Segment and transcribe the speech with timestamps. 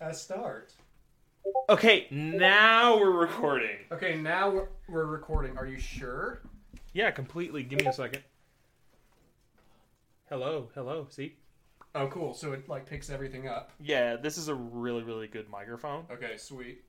[0.00, 0.72] a start.
[1.68, 3.76] Okay, now we're recording.
[3.92, 5.56] Okay, now we're, we're recording.
[5.56, 6.42] Are you sure?
[6.92, 7.62] Yeah, completely.
[7.62, 8.22] Give me a second.
[10.28, 11.06] Hello, hello.
[11.10, 11.36] See?
[11.94, 12.34] Oh, cool.
[12.34, 13.72] So it like picks everything up.
[13.80, 16.04] Yeah, this is a really, really good microphone.
[16.10, 16.82] Okay, sweet.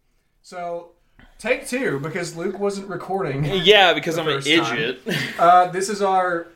[0.43, 0.91] So
[1.39, 3.43] take two because Luke wasn't recording.
[3.45, 4.77] Yeah, because The I'm an first time.
[4.77, 5.01] idiot.
[5.39, 6.47] Uh, this is our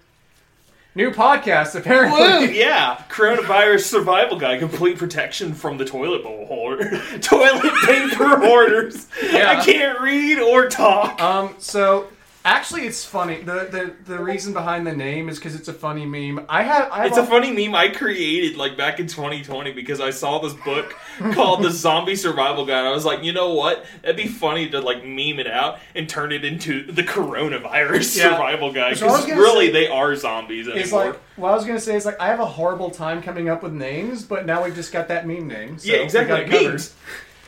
[0.96, 2.58] new podcast, apparently.
[2.58, 9.08] Yeah, coronavirus survival guide, complete protection from the toilet bowl hoarder, toilet paper hoarders.
[9.22, 9.60] Yeah.
[9.60, 11.22] I can't read or talk.
[11.22, 12.08] Um, so
[12.46, 13.42] actually, it's funny.
[13.42, 13.68] the
[14.06, 16.46] the The reason behind the name is because it's a funny meme.
[16.48, 16.90] I have.
[16.92, 20.40] I have It's a funny meme I created like back in 2020 because I saw
[20.40, 20.96] this book
[21.34, 22.86] called The Zombie Survival Guide.
[22.86, 23.86] I was like, you know what?
[24.04, 28.30] That'd be funny to like meme it out and turn it into the coronavirus Yeah.
[28.32, 31.56] survival guide So I was because really say- they are zombies It's like what I
[31.56, 34.46] was gonna say is like I have a horrible time coming up with names, but
[34.46, 35.78] now we've just got that meme name.
[35.80, 36.30] So yeah, we exactly.
[36.30, 36.70] got it covered.
[36.70, 36.94] Memes.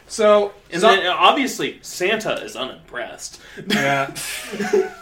[0.08, 3.42] So, And zo- then uh, obviously Santa is unimpressed.
[3.68, 4.14] yeah,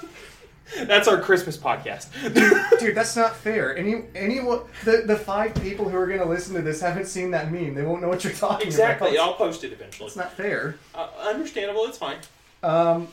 [0.88, 2.08] That's our Christmas podcast.
[2.80, 3.78] dude, that's not fair.
[3.78, 7.52] Any anyone the the five people who are gonna listen to this haven't seen that
[7.52, 7.76] meme.
[7.76, 9.10] They won't know what you're talking exactly.
[9.10, 9.14] about.
[9.14, 9.18] Exactly.
[9.20, 10.08] I'll post it eventually.
[10.08, 10.76] It's not fair.
[10.96, 11.86] Uh, understandable.
[11.86, 12.18] It's fine.
[12.64, 13.08] Um,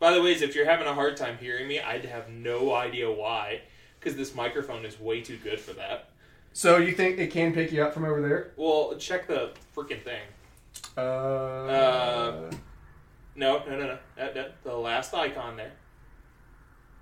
[0.00, 3.10] By the way, if you're having a hard time hearing me, I'd have no idea
[3.10, 3.60] why,
[4.00, 6.10] because this microphone is way too good for that.
[6.52, 8.50] so you think it can pick you up from over there?
[8.56, 10.20] Well, check the freaking thing.
[10.98, 12.50] Uh, Uh,
[13.36, 13.98] No, no, no, no.
[14.16, 15.72] That, that, the last icon there.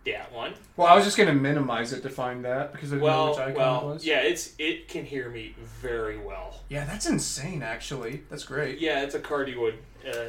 [0.05, 0.55] That one.
[0.77, 3.39] well, I was just gonna minimize it to find that because I didn't know which
[3.39, 3.51] icon
[3.83, 4.07] it was.
[4.07, 4.21] yeah.
[4.21, 6.61] It's it can hear me very well.
[6.69, 7.61] yeah, that's insane.
[7.65, 8.79] Actually, that's great.
[8.79, 9.75] Yeah, it's a cardioid.
[10.07, 10.29] Uh,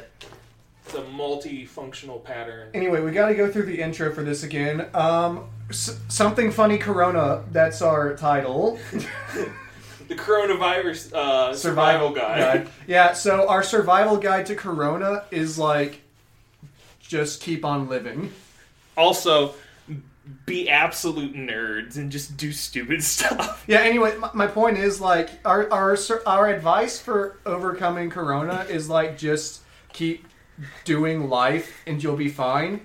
[0.84, 2.70] it's a multifunctional pattern.
[2.74, 4.88] Anyway, we got to go through the intro for this again.
[4.94, 7.44] Um, s- something funny, Corona.
[7.52, 8.80] That's our title.
[10.08, 12.68] The coronavirus uh, survival, guide.
[12.86, 13.12] Yeah.
[13.12, 16.00] So our survival guide to Corona is like,
[17.00, 18.32] just keep on living.
[18.96, 19.54] Also,
[20.46, 23.64] be absolute nerds and just do stupid stuff.
[23.66, 23.80] Yeah.
[23.80, 29.16] Anyway, my, my point is like our our our advice for overcoming Corona is like
[29.18, 29.60] just
[29.92, 30.26] keep
[30.84, 32.80] doing life and you'll be fine.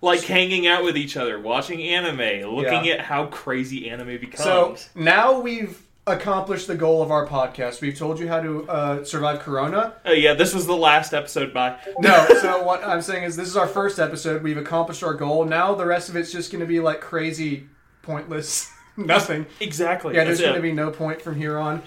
[0.00, 2.94] Like hanging out with each other, watching anime, looking Yeah.
[2.94, 4.42] at how crazy anime becomes.
[4.42, 7.80] So now we've accomplished the goal of our podcast.
[7.80, 9.94] We've told you how to uh, survive Corona.
[10.04, 11.54] Oh yeah, this was the last episode.
[11.54, 11.78] Bye.
[11.98, 14.42] No, so what I'm saying is this is our first episode.
[14.42, 15.44] We've accomplished our goal.
[15.44, 17.68] Now the rest of it's just going to be like crazy,
[18.02, 19.46] pointless, nothing.
[19.60, 20.14] Exactly.
[20.14, 21.82] Yeah, there's going to be no point from here on.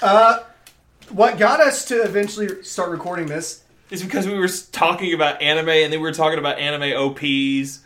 [0.00, 0.40] Uh,
[1.10, 3.62] what got us to eventually start recording this?
[3.92, 7.80] is because we were talking about anime, and then we were talking about anime OPs,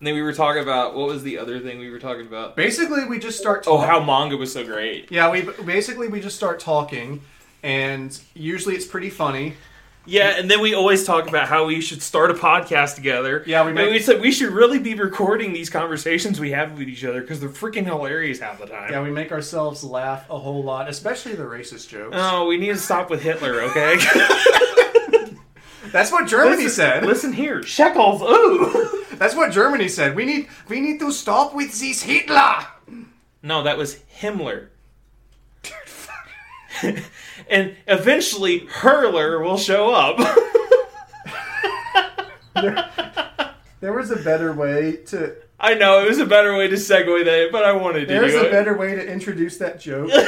[0.00, 2.56] and then we were talking about what was the other thing we were talking about?
[2.56, 3.64] Basically, we just start.
[3.68, 5.12] Oh, how manga was so great.
[5.12, 7.20] Yeah, we basically we just start talking,
[7.62, 9.54] and usually it's pretty funny.
[10.06, 13.44] Yeah, and then we always talk about how we should start a podcast together.
[13.46, 16.88] Yeah, we make- we said we should really be recording these conversations we have with
[16.88, 18.90] each other because they're freaking hilarious half the time.
[18.90, 22.16] Yeah, we make ourselves laugh a whole lot, especially the racist jokes.
[22.18, 23.98] Oh, we need to stop with Hitler, okay?
[25.86, 27.06] That's what Germany listen, said.
[27.06, 28.22] listen here, shekels.
[28.22, 29.04] Ooh.
[29.14, 30.14] That's what Germany said.
[30.14, 32.66] We need we need to stop with this Hitler.
[33.42, 34.68] No, that was Himmler.
[37.48, 40.18] and eventually, Hurler will show up.
[43.80, 45.34] There was a better way to.
[45.60, 48.34] I know it was a better way to segue that, but I wanted to There's
[48.34, 48.50] a it.
[48.50, 50.10] better way to introduce that joke.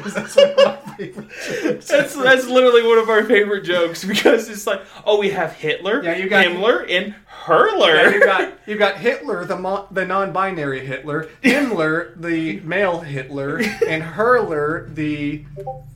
[0.00, 0.56] Because that's one of
[0.86, 1.86] my favorite jokes.
[1.88, 6.02] That's that's literally one of our favorite jokes because it's like, oh, we have Hitler,
[6.02, 7.94] Yeah, you got- Himmler, and Hurler.
[7.96, 13.58] Yeah, you got you got Hitler, the mo- the non-binary Hitler, Himmler, the male Hitler,
[13.86, 15.44] and Hurler, the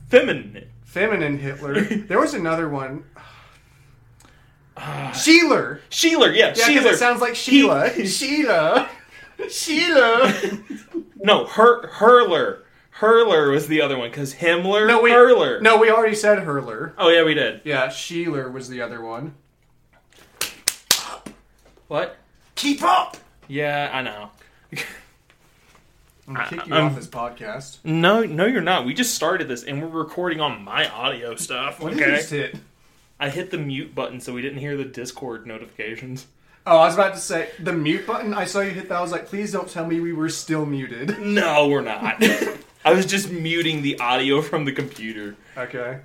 [0.09, 0.67] feminine.
[0.83, 1.81] feminine Hitler.
[1.81, 3.05] There was another one.
[4.77, 5.11] Ah.
[5.13, 5.79] Sheeler.
[5.89, 6.91] Sheeler, yeah, Yeah, because Sheeler.
[6.93, 7.89] it sounds like Sheila.
[8.05, 8.89] Sheila.
[9.49, 10.33] Sheila.
[11.23, 12.59] no, Hur- Hurler.
[12.91, 15.59] Hurler was the other one because Himmler, No, we Hurler.
[15.61, 16.93] No, we already said Hurler.
[16.97, 17.61] Oh yeah, we did.
[17.65, 19.33] Yeah, Sheeler was the other one.
[21.87, 22.17] What?
[22.55, 23.17] Keep up.
[23.47, 24.29] Yeah, I know.
[26.27, 27.77] I'm gonna kick uh, you I'm- off um, this podcast.
[27.83, 28.85] No, no, you're not.
[28.85, 31.79] We just started this, and we're recording on my audio stuff.
[31.79, 32.55] What Okay, just hit?
[33.25, 36.27] I hit the mute button so we didn't hear the Discord notifications.
[36.67, 38.35] Oh, I was about to say the mute button.
[38.35, 38.99] I saw you hit that.
[38.99, 41.17] I was like, please don't tell me we were still muted.
[41.25, 42.23] No, we're not.
[42.85, 45.35] I was just muting the audio from the computer.
[45.57, 46.01] Okay.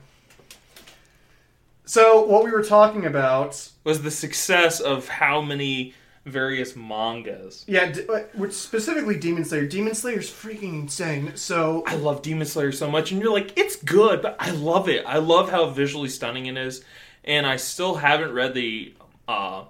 [1.84, 3.68] So what we were talking about?
[3.84, 5.92] Was the success of how many
[6.26, 7.64] various mangas.
[7.66, 9.66] Yeah, uh, which specifically Demon Slayer.
[9.66, 11.36] Demon Slayer's freaking insane.
[11.36, 14.88] So I love Demon Slayer so much, and you're like, it's good, but I love
[14.88, 15.04] it.
[15.06, 16.84] I love how visually stunning it is,
[17.24, 18.94] and I still haven't read the
[19.28, 19.64] uh,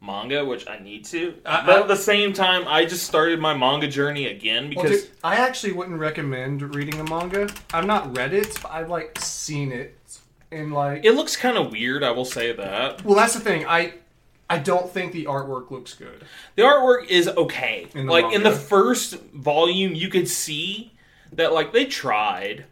[0.00, 1.34] manga, which I need to.
[1.46, 5.02] I- but at the same time, I just started my manga journey again Well, because
[5.04, 7.48] dude, I actually wouldn't recommend reading the manga.
[7.72, 9.96] I've not read it, but I've like seen it.
[10.50, 12.02] And like, it looks kind of weird.
[12.02, 13.64] I will say that well, that's the thing.
[13.66, 13.94] I
[14.50, 16.24] I don't think the artwork looks good.
[16.56, 17.86] the artwork is okay.
[17.94, 20.92] In like in the first volume, you could see
[21.32, 22.66] that like they tried,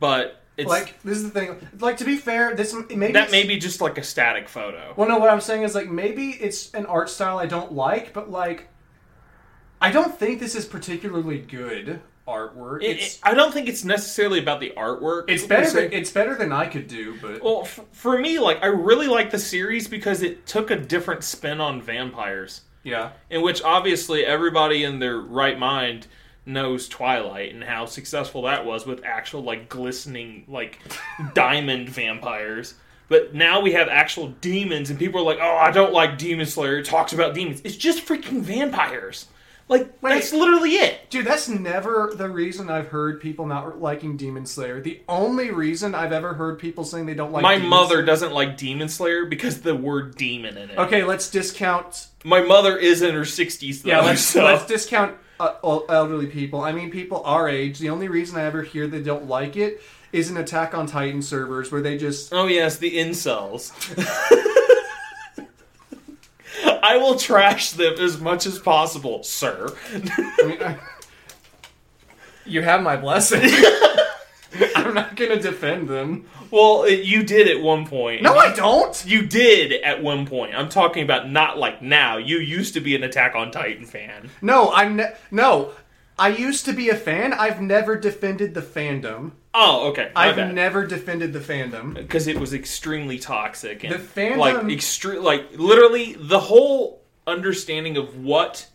[0.00, 1.56] but it's like this is the thing.
[1.80, 4.94] Like to be fair, this maybe that may be just like a static photo.
[4.96, 8.12] Well, no, what I'm saying is like maybe it's an art style I don't like,
[8.12, 8.68] but like
[9.80, 12.82] I don't think this is particularly good artwork.
[12.82, 15.24] It- it's it- I don't think it's necessarily about the artwork.
[15.28, 18.62] it's better than it's better than I could do, but Well, f- for me, like
[18.62, 23.10] I really like the series because it took a different spin on vampires, yeah.
[23.30, 26.06] in which obviously everybody in their right mind
[26.46, 30.78] knows Twilight and how successful that was with actual like glistening like
[31.34, 32.74] diamond vampires.
[33.08, 36.46] But now we have actual demons, and people are like, "Oh, I don't like Demon
[36.46, 37.60] Slayer." It talks about demons.
[37.62, 39.26] It's just freaking vampires.
[39.68, 40.14] Like Wait.
[40.14, 41.10] that's literally it.
[41.10, 44.80] Dude, that's never the reason I've heard people not liking Demon Slayer.
[44.80, 48.06] The only reason I've ever heard people saying they don't like My Demon mother Slayer-
[48.06, 50.78] doesn't like Demon Slayer because the word demon in it.
[50.78, 52.08] Okay, let's discount.
[52.24, 53.90] My mother is in her sixties though.
[53.90, 54.44] Yeah, let's, so.
[54.44, 56.60] let's discount uh, elderly people.
[56.60, 57.78] I mean, people our age.
[57.78, 61.22] The only reason I ever hear they don't like it is an Attack on Titan
[61.22, 63.72] servers where they just Oh yes, the incels.
[66.82, 69.74] I will trash them as much as possible, sir.
[69.92, 70.78] I mean, I,
[72.46, 73.42] you have my blessing.
[74.76, 76.26] I'm not gonna defend them.
[76.50, 78.22] well, uh, you did at one point.
[78.22, 79.04] No, I don't.
[79.06, 80.54] You did at one point.
[80.54, 82.16] I'm talking about not like now.
[82.16, 84.30] You used to be an Attack on Titan fan.
[84.42, 85.72] No, I'm ne- no.
[86.18, 87.34] I used to be a fan.
[87.34, 89.32] I've never defended the fandom.
[89.52, 90.10] Oh, okay.
[90.14, 90.54] My I've bad.
[90.54, 91.92] never defended the fandom.
[91.94, 97.96] because it was extremely toxic and The fandom- like extre- like literally the whole understanding
[97.98, 98.66] of what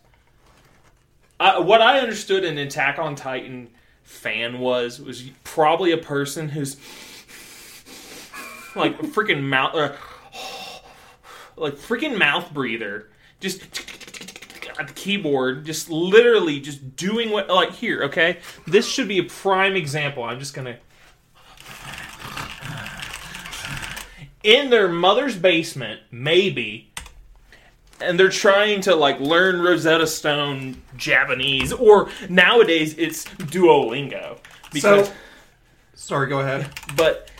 [1.40, 3.70] I, what I understood an Attack on Titan
[4.12, 6.76] fan was was probably a person who's
[8.76, 9.92] like freaking mouth uh,
[11.56, 13.08] like freaking mouth breather.
[13.40, 13.62] Just
[14.78, 18.38] at the keyboard just literally just doing what like here okay?
[18.66, 20.22] This should be a prime example.
[20.22, 20.78] I'm just gonna
[24.42, 26.91] in their mother's basement, maybe,
[28.02, 34.38] and they're trying to like learn Rosetta Stone Japanese, or nowadays it's Duolingo.
[34.72, 35.14] Because, So,
[35.94, 36.28] sorry.
[36.28, 36.68] Go ahead.
[36.96, 37.30] but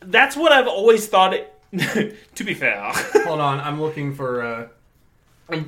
[0.00, 1.52] that's what I've always thought it.
[2.34, 2.80] to be fair,
[3.24, 3.60] Hold on.
[3.60, 4.42] I'm looking for.
[5.50, 5.58] uh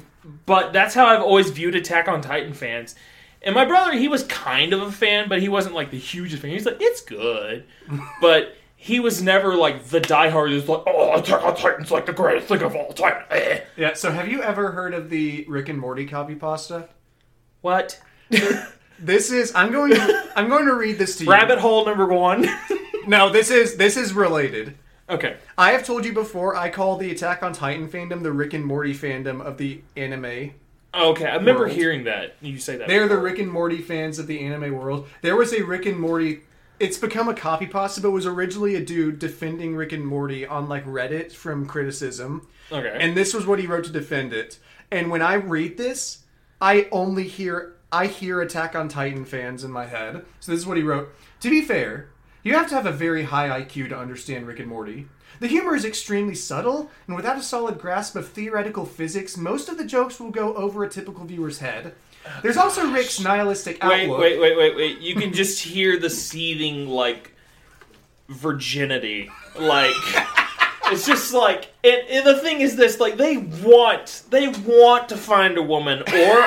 [0.46, 2.94] but that's how I've always viewed Attack on Titan fans.
[3.42, 6.42] And my brother, he was kind of a fan, but he wasn't like the hugest
[6.42, 6.50] fan.
[6.50, 7.64] He's like, it's good,
[8.20, 12.12] but he was never like the diehard who's like, oh, Attack on Titan's like the
[12.12, 13.24] greatest thing of all time.
[13.30, 13.60] Eh.
[13.76, 13.94] Yeah.
[13.94, 16.88] So, have you ever heard of the Rick and Morty copy pasta?
[17.60, 18.00] What?
[19.00, 19.54] This is.
[19.54, 19.92] I'm going.
[19.92, 21.30] To, I'm going to read this to you.
[21.30, 22.48] Rabbit hole number one.
[23.06, 23.76] No, this is.
[23.76, 24.76] This is related.
[25.08, 25.36] okay.
[25.56, 26.54] I have told you before.
[26.56, 30.50] I call the Attack on Titan fandom the Rick and Morty fandom of the anime
[30.94, 31.72] Okay, I remember World.
[31.72, 32.34] hearing that.
[32.42, 32.86] You say that.
[32.88, 33.16] They're the.
[33.16, 35.08] Rick and Morty fans of the anime world.
[35.22, 36.40] There was a Rick and Morty.
[36.80, 40.68] It's become a copy pasta, but was originally a dude defending Rick and Morty on
[40.68, 42.46] like Reddit from criticism.
[42.70, 42.96] Okay.
[43.00, 44.58] And this was what he wrote to defend it.
[44.90, 46.24] And when I read this,
[46.60, 50.24] I only hear I hear Attack on Titan fans in my head.
[50.40, 51.08] So this is what he wrote.
[51.40, 52.10] To be fair,
[52.42, 55.08] you have to have a very high IQ to understand Rick and Morty.
[55.40, 59.78] The humor is extremely subtle, and without a solid grasp of theoretical physics, most of
[59.78, 61.94] the jokes will go over a typical viewer's head.
[62.42, 64.20] There's also Rick's nihilistic wait, outlook.
[64.20, 65.00] wait, wait, wait, wait.
[65.00, 67.32] You can just hear the seething like
[68.28, 69.30] virginity.
[69.58, 69.94] Like
[70.90, 75.16] it's just like and, and the thing is this like they want they want to
[75.16, 76.38] find a woman or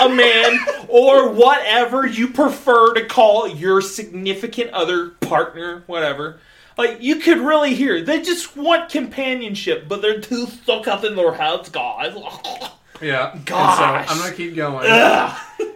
[0.00, 6.38] a man or whatever you prefer to call your significant other partner whatever
[6.76, 11.16] like you could really hear they just want companionship but they're too stuck up in
[11.16, 12.14] their heads guys
[13.00, 13.38] Yeah.
[13.44, 14.06] Gosh.
[14.08, 14.88] so I'm gonna keep going.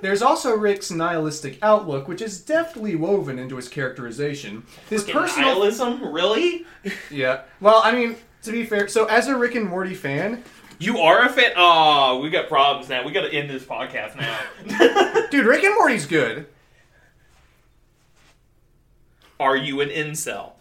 [0.01, 4.65] There's also Rick's nihilistic outlook, which is deftly woven into his characterization.
[4.91, 6.67] His personal nihilism really
[7.11, 7.43] Yeah.
[7.61, 10.43] Well, I mean, to be fair, so as a Rick and Morty fan,
[10.81, 11.53] You are a fan?
[11.57, 13.05] Oh, we got problems now.
[13.05, 15.27] We got to end this podcast now.
[15.31, 16.47] dude, Rick and Morty's good.
[19.39, 20.53] are you an incel?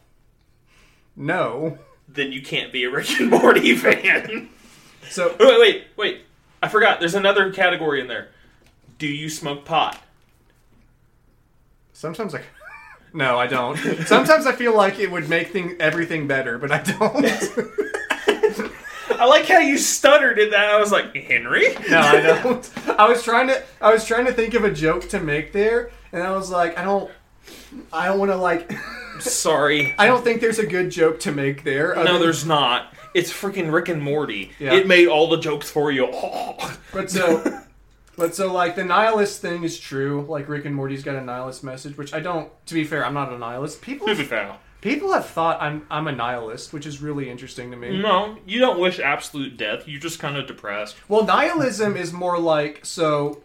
[1.15, 1.77] No.
[2.07, 4.49] Then you can't be a Rick and Morty fan.
[5.09, 6.21] So wait, wait, wait.
[6.61, 6.99] I forgot.
[6.99, 8.29] There's another category in there.
[8.97, 9.99] Do you smoke pot?
[11.93, 12.41] Sometimes I.
[13.13, 13.75] No, I don't.
[14.07, 17.25] Sometimes I feel like it would make thing, everything better, but I don't.
[19.19, 20.69] I like how you stuttered at that.
[20.69, 21.75] I was like, Henry?
[21.89, 22.71] no, I don't.
[22.97, 23.61] I was trying to.
[23.81, 26.77] I was trying to think of a joke to make there, and I was like,
[26.77, 27.11] I don't.
[27.91, 28.71] I don't want to like.
[29.19, 29.93] Sorry.
[29.99, 31.93] I don't think there's a good joke to make there.
[31.95, 32.93] No, there's not.
[33.13, 34.51] It's freaking Rick and Morty.
[34.59, 34.73] Yeah.
[34.73, 36.07] It made all the jokes for you.
[36.93, 37.61] But so,
[38.17, 40.25] but so like the nihilist thing is true.
[40.27, 42.49] Like Rick and Morty's got a nihilist message, which I don't.
[42.67, 43.81] To be fair, I'm not a nihilist.
[43.81, 44.07] People,
[44.81, 48.01] people have thought I'm I'm a nihilist, which is really interesting to me.
[48.01, 49.87] no, you don't wish absolute death.
[49.87, 50.97] You're just kind of depressed.
[51.07, 53.41] Well, nihilism is more like so.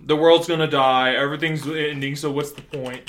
[0.00, 1.14] The world's gonna die.
[1.14, 2.16] Everything's ending.
[2.16, 3.08] So what's the point?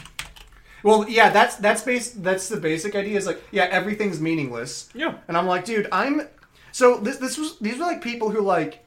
[0.84, 2.12] Well, yeah, that's that's base.
[2.12, 3.18] That's the basic idea.
[3.18, 4.90] Is like, yeah, everything's meaningless.
[4.94, 5.16] Yeah.
[5.28, 6.22] And I'm like, dude, I'm.
[6.72, 8.86] So this this was these were like people who like.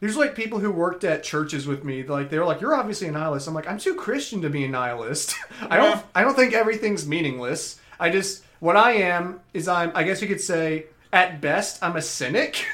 [0.00, 2.04] These were like people who worked at churches with me.
[2.04, 4.64] Like they were like, "You're obviously a nihilist." I'm like, "I'm too Christian to be
[4.64, 5.34] a nihilist.
[5.62, 5.96] I don't.
[5.96, 6.02] Yeah.
[6.14, 7.80] I don't think everything's meaningless.
[7.98, 9.90] I just what I am is I'm.
[9.94, 12.64] I guess you could say at best I'm a cynic.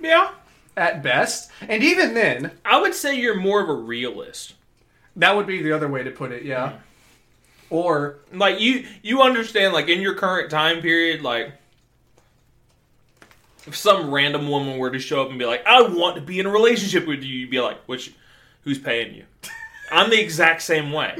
[0.00, 0.30] Yeah.
[0.76, 4.54] at best, and even then, I would say you're more of a realist.
[5.16, 6.44] That would be the other way to put it.
[6.44, 6.78] Yeah.
[7.68, 9.72] Or Like you, you understand.
[9.74, 11.52] Like in your current time period, like
[13.66, 16.40] if some random woman were to show up and be like, "I want to be
[16.40, 18.12] in a relationship with you," you'd be like, "Which,
[18.64, 19.24] who's paying you?"
[19.92, 21.16] I'm the exact same way.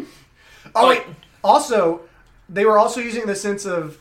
[0.75, 1.17] Oh Like- wait.
[1.43, 2.03] Also,
[2.49, 3.99] they were also using the sense of.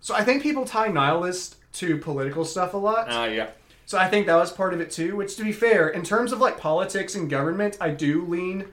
[0.00, 3.06] So I think people tie nihilist to political stuff a lot.
[3.10, 3.48] Ah, yeah.
[3.84, 5.16] So I think that was part of it too.
[5.16, 8.66] Which, to be fair, in terms of like politics and government, I do lean.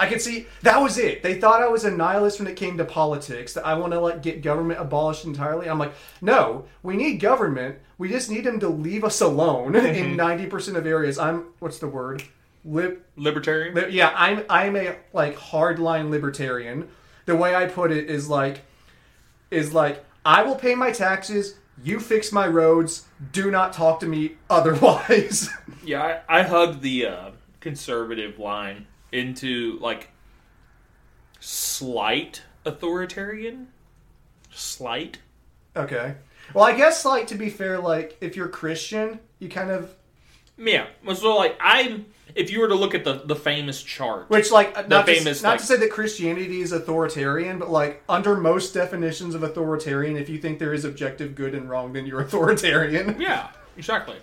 [0.00, 1.22] I could see that was it.
[1.22, 3.52] They thought I was a nihilist when it came to politics.
[3.52, 5.68] That I want to like get government abolished entirely.
[5.68, 5.92] I'm like,
[6.22, 7.76] no, we need government.
[7.98, 11.18] We just need them to leave us alone in ninety percent of areas.
[11.18, 12.22] I'm what's the word?
[12.64, 13.74] Lib Libertarian.
[13.74, 16.88] Li- yeah, I'm I'm a like hardline libertarian.
[17.26, 18.62] The way I put it is like
[19.50, 24.06] is like I will pay my taxes, you fix my roads, do not talk to
[24.06, 25.50] me otherwise.
[25.84, 27.30] Yeah, I, I hugged the uh,
[27.60, 30.10] conservative line into like
[31.40, 33.68] slight authoritarian.
[34.50, 35.18] Slight.
[35.76, 36.14] okay.
[36.52, 39.94] Well, I guess like to be fair like if you're Christian, you kind of
[40.58, 40.86] Yeah.
[41.14, 44.28] So like I'm if you were to look at the the famous chart.
[44.30, 48.02] which like not, famous, to, not like- to say that Christianity is authoritarian, but like
[48.08, 52.04] under most definitions of authoritarian, if you think there is objective good and wrong, then
[52.06, 53.20] you're authoritarian.
[53.20, 54.16] Yeah, exactly.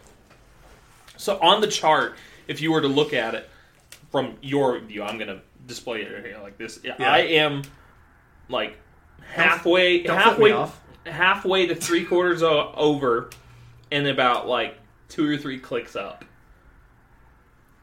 [1.15, 2.15] So on the chart,
[2.47, 3.49] if you were to look at it
[4.11, 6.79] from your view, I'm gonna display it here like this.
[6.83, 6.95] Yeah.
[6.99, 7.63] I am
[8.49, 8.77] like
[9.25, 13.29] halfway don't flip halfway halfway to three quarters o- over
[13.91, 14.77] and about like
[15.09, 16.25] two or three clicks up.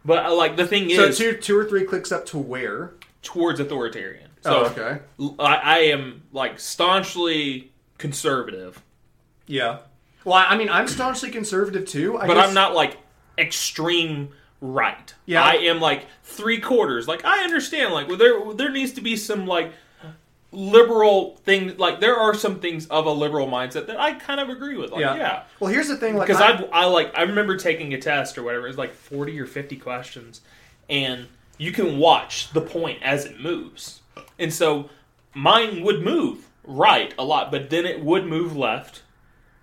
[0.04, 2.94] But uh, like the thing is So two two or three clicks up to where?
[3.22, 4.28] towards authoritarian.
[4.42, 5.00] So oh, okay.
[5.38, 8.82] I am like staunchly conservative,
[9.46, 9.78] Yeah.
[10.26, 12.18] Well, I I mean, I'm staunchly conservative too.
[12.18, 12.98] I but guess- I'm not like
[13.38, 14.28] extreme
[14.64, 15.14] right.
[15.26, 15.42] Yeah.
[15.42, 17.06] I am like three quarters.
[17.06, 17.92] Like I understand.
[17.92, 19.72] Like well, there there needs to be some like
[20.52, 21.76] liberal thing.
[21.76, 24.90] Like there are some things of a liberal mindset that I kind of agree with.
[24.90, 25.16] Like Yeah.
[25.16, 25.42] yeah.
[25.60, 26.16] Well, here's the thing.
[26.16, 28.66] Like, Because I, I've like I remember taking a test or whatever.
[28.66, 30.40] It's like forty or fifty questions,
[30.88, 31.26] and
[31.58, 34.00] you can watch the point as it moves.
[34.38, 34.90] And so
[35.34, 39.02] mine would move right a lot, but then it would move left,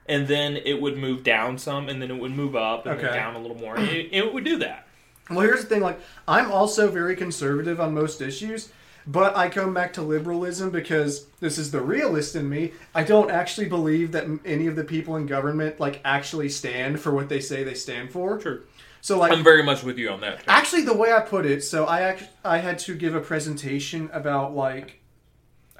[0.06, 3.14] and then it would move down some, and then it would move up and then
[3.14, 3.76] down a little more.
[3.76, 4.88] And it, it would do that.
[5.36, 5.82] Well, here's the thing.
[5.82, 8.72] Like, I'm also very conservative on most issues,
[9.08, 12.74] but I come back to liberalism because this is the realist in me.
[12.94, 17.12] I don't actually believe that any of the people in government like actually stand for
[17.14, 18.40] what they say they stand for.
[18.40, 18.62] Sure.
[19.04, 20.42] So, like, I'm very much with you on that.
[20.48, 24.10] actually, the way I put it, so I act- I had to give a presentation
[24.14, 25.00] about like.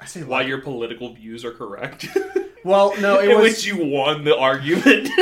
[0.00, 2.08] I say Why like, your political views are correct.
[2.64, 5.08] well, no, it In was which you won the argument.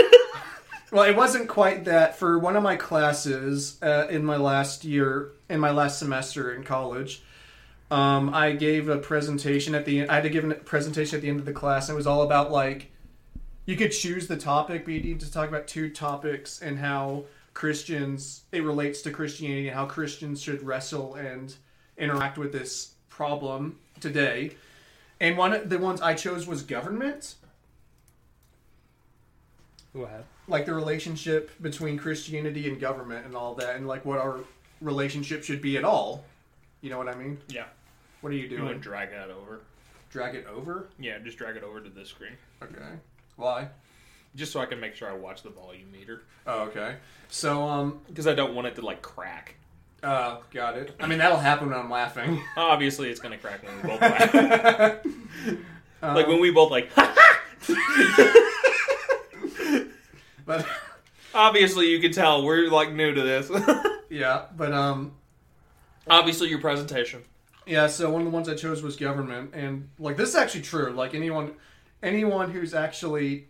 [0.90, 2.16] Well, it wasn't quite that.
[2.16, 6.64] For one of my classes uh, in my last year, in my last semester in
[6.64, 7.22] college,
[7.90, 10.08] um, I gave a presentation at the.
[10.08, 12.08] I had to give a presentation at the end of the class, and it was
[12.08, 12.90] all about like,
[13.66, 17.24] you could choose the topic, but you need to talk about two topics and how
[17.54, 21.54] Christians it relates to Christianity and how Christians should wrestle and
[21.98, 24.56] interact with this problem today.
[25.20, 27.34] And one of the ones I chose was government
[29.92, 30.24] What?
[30.50, 34.40] Like the relationship between Christianity and government and all that, and like what our
[34.82, 36.24] relationship should be at all.
[36.82, 37.38] You know what I mean?
[37.48, 37.64] yeah.
[38.20, 38.64] What are you You doing?
[38.64, 39.60] want to drag that over?
[40.10, 40.88] Drag it over?
[40.98, 42.32] Yeah, just drag it over to this screen.
[42.62, 42.82] Okay.
[43.36, 43.68] Why?
[44.36, 46.94] just so I can make sure I watch the volume meter Oh, okay.
[47.30, 49.56] So, um, because I don't want it to like crack.
[50.04, 50.94] uh, got it.
[51.00, 52.40] I mean, that'll happen when I'm laughing.
[52.56, 54.98] Obviously, it's gonna crack when we both laugh.
[56.14, 56.90] like when we both like.
[60.50, 60.66] but
[61.34, 63.50] Obviously, you can tell we're like new to this.
[64.10, 65.12] yeah, but um,
[66.08, 67.22] Obviously, your presentation.
[67.66, 67.86] yeah.
[67.86, 70.90] So one of the ones I chose was government, and like this is actually true.
[70.90, 71.52] Like anyone,
[72.02, 73.46] anyone who's actually,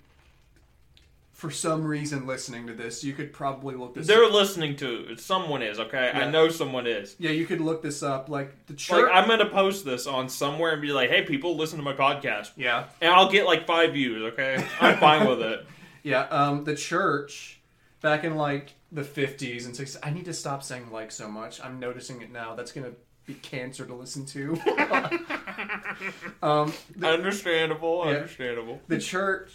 [1.32, 4.06] for some reason, listening to this, you could probably look this.
[4.06, 5.20] They're listening to it.
[5.20, 6.10] Someone is okay.
[6.12, 7.16] I know someone is.
[7.18, 8.28] yeah, you could look this up.
[8.28, 9.10] Like the Like.
[9.10, 12.50] I'm gonna post this on somewhere and be like, "Hey, people, listen to my podcast,"
[12.58, 14.34] yeah, and I'll get like five views.
[14.34, 15.66] Okay, I'm fine with it.
[16.02, 16.22] yeah.
[16.28, 17.60] Um, the church
[18.00, 20.00] back in like the fifties and sixties.
[20.02, 21.60] I need to stop saying like so much.
[21.62, 22.54] I'm noticing it now.
[22.54, 22.92] That's gonna
[23.26, 24.58] be cancer to listen to.
[26.42, 28.04] um, Understandable.
[28.06, 28.12] Yeah.
[28.16, 28.80] Understandable.
[28.88, 29.52] the church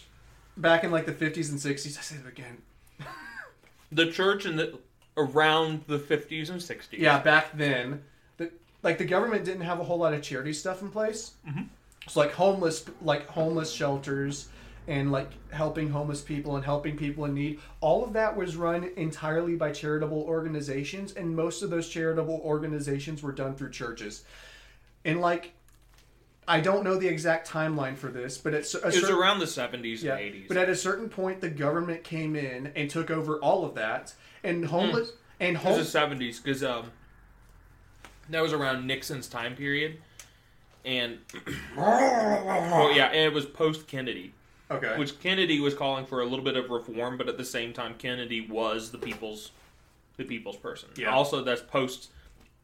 [0.57, 2.57] back in like the 50s and 60s i said it again
[3.91, 4.79] The church in the
[5.17, 6.87] around the 50s and 60s.
[6.93, 8.03] yeah back then
[8.37, 8.49] the,
[8.81, 11.67] like the government didn't have a whole lot of charity stuff in place Mhm.
[12.07, 14.47] so like homeless like homeless shelters
[14.87, 18.89] and like helping homeless people and helping people in need all of that was run
[18.95, 24.23] entirely by charitable organizations and most of those charitable organizations were done through churches
[25.03, 25.53] and like
[26.47, 30.03] i don't know the exact timeline for this but it's It was around the 70s
[30.03, 30.47] Yeah, and 80s.
[30.47, 34.13] but at a certain point, the government came in and took over all of that,
[34.43, 35.77] and homeless and it home.
[35.77, 36.91] was the 70s because um,
[38.29, 39.97] that was around Nixon's time period.
[40.85, 41.17] And,
[41.77, 44.33] oh yeah, and it was post Kennedy.
[44.71, 47.73] Okay, which Kennedy was calling for a little bit of reform, but at the same
[47.73, 49.51] time, Kennedy was the people's
[50.17, 50.89] the people's person.
[50.95, 51.11] Yeah.
[51.13, 52.09] Also, that's post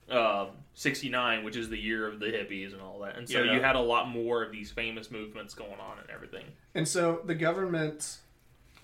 [0.09, 3.53] uh, '69, which is the year of the hippies and all that, and so Yeah.
[3.53, 6.45] you had a lot more of these famous movements going on and everything.
[6.75, 8.17] and so the government,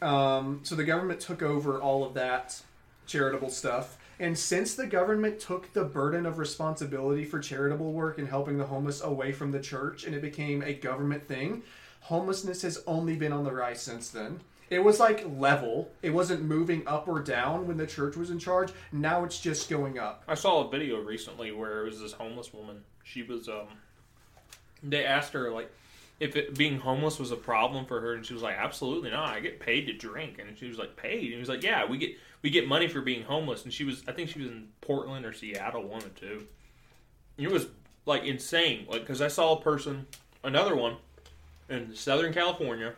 [0.02, 2.62] um, so the government took over all of that
[3.08, 3.98] charitable stuff.
[4.20, 8.66] And since the government took the burden of responsibility for charitable work and helping the
[8.66, 11.62] homeless away from the church, and it became a government thing,
[12.08, 14.40] homelessness has only been on the rise since then.
[14.70, 15.90] It was like level.
[16.02, 18.72] It wasn't moving up or down when the church was in charge.
[18.92, 20.24] Now it's just going up.
[20.28, 22.84] I saw a video recently where it was this homeless woman.
[23.04, 23.68] She was um,
[24.84, 25.72] they asked her like
[26.20, 29.30] if it, being homeless was a problem for her, and she was like, "Absolutely not.
[29.30, 31.86] I get paid to drink." And she was like, "Paid?" And he was like, "Yeah,
[31.86, 34.50] we get we get money for being homeless." And she was, I think she was
[34.50, 36.46] in Portland or Seattle, one or two.
[37.38, 37.68] It was
[38.06, 40.08] like insane, like because I saw a person,
[40.44, 40.98] another one,
[41.70, 42.94] in Southern California.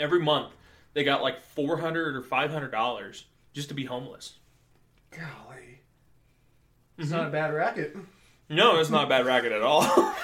[0.00, 0.52] Every month,
[0.94, 4.34] they got like four hundred or five hundred dollars just to be homeless.
[5.10, 5.80] Golly.
[6.96, 7.16] It's mm-hmm.
[7.16, 7.96] not a bad racket.
[8.48, 9.82] No, it's not a bad racket at all.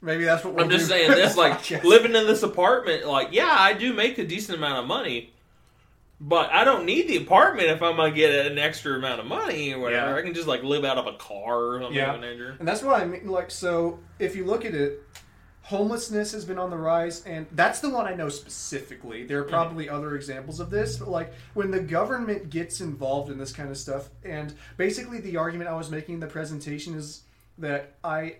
[0.00, 3.54] Maybe that's what we'll I'm just saying this, like living in this apartment, like yeah,
[3.56, 5.32] I do make a decent amount of money,
[6.20, 9.72] but I don't need the apartment if I'm gonna get an extra amount of money
[9.72, 10.10] or whatever.
[10.10, 10.16] Yeah.
[10.16, 12.14] I can just like live out of a car or something Yeah.
[12.58, 13.28] And that's what I mean.
[13.28, 15.02] Like, so if you look at it,
[15.62, 19.24] homelessness has been on the rise, and that's the one I know specifically.
[19.24, 19.50] There are mhm.
[19.50, 23.70] probably other examples of this, but like when the government gets involved in this kind
[23.70, 27.22] of stuff, and basically the argument I was making in the presentation is
[27.58, 28.36] that I,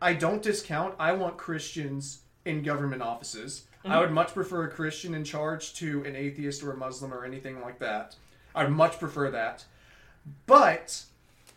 [0.00, 0.94] I don't discount.
[0.98, 3.64] I want Christians in government offices.
[3.84, 4.00] I mm-hmm.
[4.00, 7.60] would much prefer a Christian in charge to an atheist or a Muslim or anything
[7.60, 8.16] like that.
[8.54, 9.64] I'd much prefer that.
[10.46, 11.02] But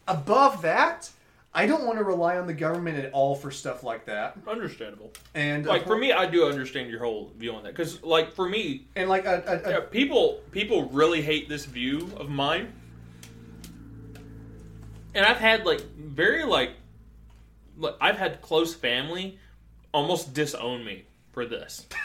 [0.08, 1.12] above that,
[1.58, 4.38] I don't want to rely on the government at all for stuff like that.
[4.46, 5.13] Understandable.
[5.34, 8.34] And uh, Like for me, I do understand your whole view on that because, like
[8.34, 12.30] for me, and like a, a, a yeah, people people really hate this view of
[12.30, 12.74] mine,
[15.15, 16.72] and I've had like very like,
[17.78, 19.39] like I've had close family
[19.94, 21.88] almost disown me for this.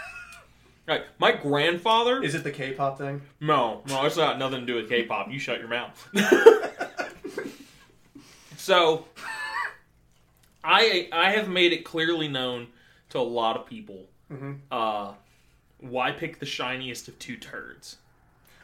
[0.88, 3.22] Like my grandfather is it the K-pop thing?
[3.38, 5.30] No, no, it's not nothing to do with K-pop.
[5.30, 6.08] You shut your mouth.
[8.56, 9.04] so,
[10.64, 12.68] I I have made it clearly known
[13.10, 14.58] to a lot of people Mhm.
[14.70, 15.12] uh,
[15.78, 17.96] why pick the shiniest of two turds.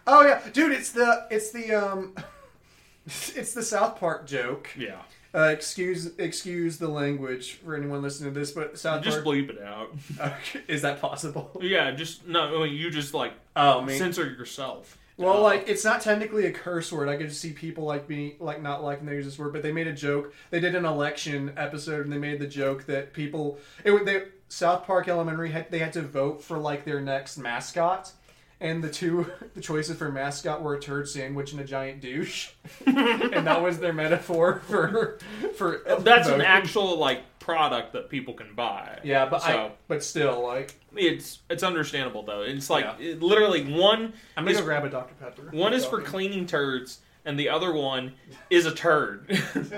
[0.06, 2.14] Oh yeah, dude, it's the it's the um,
[3.06, 4.70] it's the South Park joke.
[4.78, 5.02] Yeah,
[5.34, 9.26] Uh, excuse excuse the language for anyone listening to this, but South Park just Park
[9.26, 9.90] bleep it out.
[10.20, 11.58] Okay, is that possible?
[11.62, 12.62] Yeah, just no.
[12.62, 14.96] I mean, you just like Oh, censor yourself.
[15.18, 17.08] Well, Uh, like it's not technically a curse word.
[17.08, 19.62] I could just see people like me like not liking they use this word, but
[19.62, 20.34] they made a joke.
[20.50, 24.86] They did an election episode and they made the joke that people it they South
[24.86, 28.12] Park Elementary had they had to vote for like their next mascot.
[28.58, 32.50] And the two the choices for mascot were a turd sandwich and a giant douche,
[32.86, 35.18] and that was their metaphor for
[35.56, 38.98] for that's an actual like product that people can buy.
[39.04, 42.42] Yeah, but I but still like It's it's understandable though.
[42.42, 42.96] It's like Yeah.
[43.12, 45.50] it- literally one I'm gonna is go grab a Dr Pepper.
[45.52, 48.14] one is for cleaning turds and the other one
[48.50, 49.30] is a turd.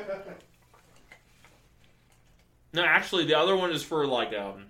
[2.73, 4.65] no, actually, the other one is for like um,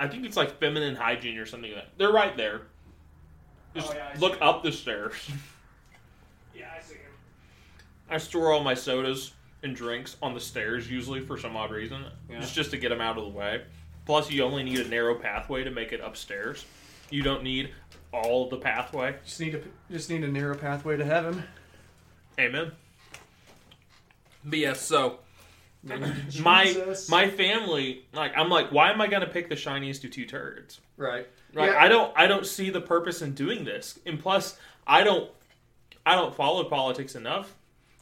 [0.00, 1.98] I think it's like feminine hygiene or something like that.
[1.98, 2.62] They're right there.
[3.74, 5.14] Just Oh, yeah, look up the stairs.
[6.56, 7.02] yeah, I see him.
[8.08, 9.32] I store all my sodas
[9.62, 12.04] and drinks on the stairs usually for some odd reason.
[12.30, 12.40] Yeah.
[12.40, 13.62] Just just to get them out of the way.
[14.06, 16.64] Plus, you only need a narrow pathway to make it upstairs.
[17.10, 17.70] You don't need
[18.12, 19.16] all the pathway.
[19.24, 21.42] Just need a just need a narrow pathway to heaven.
[22.38, 22.72] Amen.
[24.44, 25.18] But yes, so
[26.40, 30.26] my my family, like, I'm like, why am I gonna pick the shiniest of two
[30.26, 30.80] turds?
[30.96, 31.26] right.
[31.54, 31.72] Right.
[31.72, 31.82] Yeah.
[31.82, 33.98] I don't I don't see the purpose in doing this.
[34.04, 35.30] And plus, I don't
[36.04, 37.54] I don't follow politics enough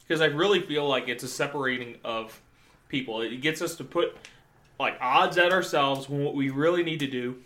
[0.07, 2.39] because I really feel like it's a separating of
[2.89, 3.21] people.
[3.21, 4.15] It gets us to put
[4.79, 7.43] like odds at ourselves when what we really need to do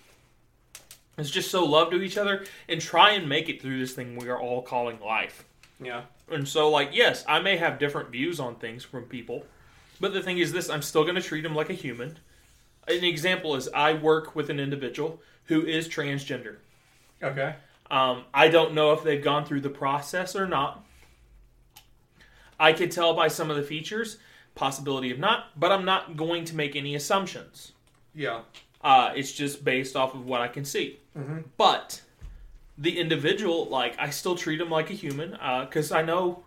[1.18, 4.16] is just show love to each other and try and make it through this thing
[4.16, 5.46] we are all calling life.
[5.82, 6.04] Yeah.
[6.30, 9.46] And so, like, yes, I may have different views on things from people,
[10.00, 12.18] but the thing is, this I'm still going to treat them like a human.
[12.88, 16.56] An example is I work with an individual who is transgender.
[17.22, 17.56] Okay.
[17.90, 20.86] Um, I don't know if they've gone through the process or not.
[22.62, 24.18] I could tell by some of the features,
[24.54, 27.72] possibility of not, but I'm not going to make any assumptions.
[28.14, 28.42] Yeah.
[28.84, 31.00] Uh, it's just based off of what I can see.
[31.18, 31.46] Mhm.
[31.58, 32.02] But
[32.78, 35.32] the individual, like, I still treat him like a human
[35.66, 36.44] because I know,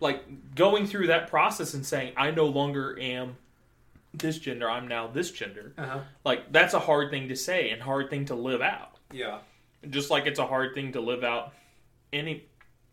[0.00, 3.36] like, going through that process and saying I no longer am
[4.12, 5.72] this gender, I'm now this gender.
[5.78, 6.00] Uh huh.
[6.24, 8.96] Like, that's a hard thing to say and hard thing to live out.
[9.12, 9.38] Yeah.
[9.88, 11.52] Just like it's a hard thing to live out
[12.12, 12.44] any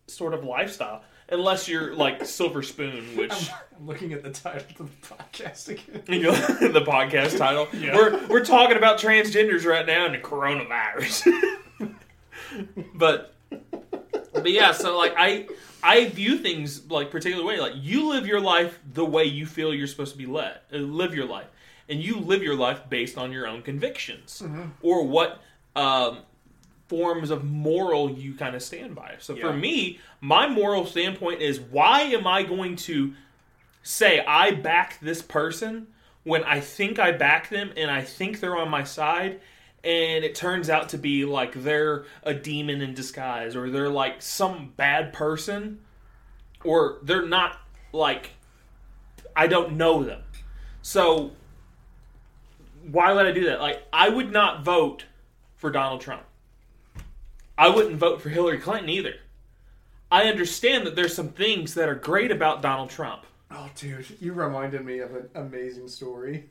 [0.06, 3.31] sort of lifestyle, unless you're like Silver Spoon, which.
[3.31, 6.03] I'm looking at the title of the podcast again.
[6.07, 7.67] You know, the podcast title.
[7.73, 7.95] Yeah.
[7.95, 11.31] We're we're talking about transgenders right now and the coronavirus.
[12.95, 13.35] but
[14.33, 15.47] but yeah, so like I
[15.83, 17.59] I view things like particular way.
[17.59, 20.59] Like you live your life the way you feel you're supposed to be led.
[20.73, 21.47] Uh, live your life,
[21.87, 24.41] and you live your life based on your own convictions
[24.81, 25.41] or what
[25.75, 26.19] um,
[26.88, 29.15] forms of moral you kind of stand by.
[29.19, 29.41] So Yeah.
[29.41, 33.13] for me, my moral standpoint is why am I going to
[33.84, 35.88] say I back this person
[36.23, 39.39] when I think I back them and I think they're on my side
[39.84, 44.21] and it turns out to be like they're a demon in disguise or they're like
[44.21, 45.80] some bad person
[46.63, 47.58] or they're not
[47.93, 48.32] like
[49.36, 50.23] I don't know them.
[50.82, 51.32] So
[52.91, 53.62] why would I do that?
[53.62, 55.06] Like I would not vote
[55.56, 56.23] for Donald Trump.
[57.57, 59.15] I wouldn't vote for Hillary Clinton either.
[60.11, 63.23] I understand that there's some things that are great about Donald Trump.
[63.51, 66.49] Oh, dude, you reminded me of an amazing story.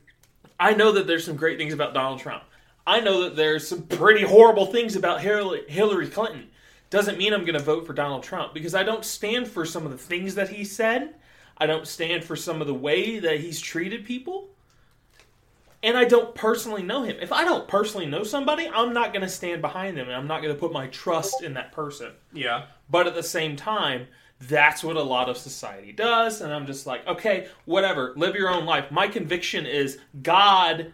[0.59, 2.43] I know that there's some great things about Donald Trump.
[2.85, 6.49] I know that there's some pretty horrible things about Hillary Clinton.
[6.89, 9.85] Doesn't mean I'm going to vote for Donald Trump because I don't stand for some
[9.85, 11.15] of the things that he said.
[11.57, 14.49] I don't stand for some of the way that he's treated people.
[15.83, 17.17] And I don't personally know him.
[17.21, 20.27] If I don't personally know somebody, I'm not going to stand behind them and I'm
[20.27, 22.11] not going to put my trust in that person.
[22.33, 22.65] Yeah.
[22.89, 24.07] But at the same time,
[24.39, 26.41] that's what a lot of society does.
[26.41, 28.91] And I'm just like, okay, whatever, live your own life.
[28.91, 30.93] My conviction is God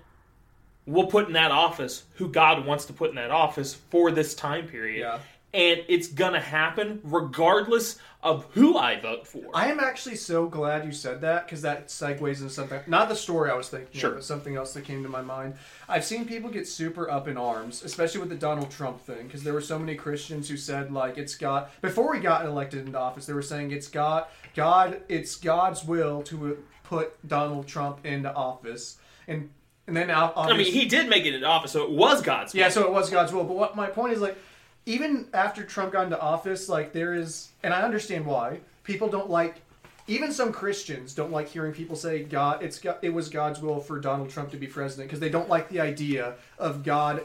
[0.85, 4.35] will put in that office who God wants to put in that office for this
[4.35, 4.99] time period.
[4.99, 5.19] Yeah.
[5.53, 9.43] And it's going to happen regardless of who I vote for.
[9.53, 12.79] I am actually so glad you said that because that segues into something.
[12.87, 14.11] Not the story I was thinking Sure.
[14.11, 15.55] of, but something else that came to my mind.
[15.89, 19.43] I've seen people get super up in arms, especially with the Donald Trump thing, because
[19.43, 21.67] there were so many Christians who said like it's God.
[21.81, 26.23] Before we got elected into office, they were saying it's God, God, it's God's will
[26.23, 29.49] to uh, put Donald Trump into office, and
[29.87, 30.09] and then.
[30.09, 32.61] I mean, he did make it into office, so it was God's will.
[32.61, 33.43] Yeah, so it was God's will.
[33.43, 34.37] But what my point is, like,
[34.85, 39.29] even after Trump got into office, like, there is, and I understand why people don't
[39.29, 39.61] like.
[40.07, 42.61] Even some Christians don't like hearing people say God.
[42.61, 45.47] It's God, it was God's will for Donald Trump to be president because they don't
[45.47, 47.23] like the idea of God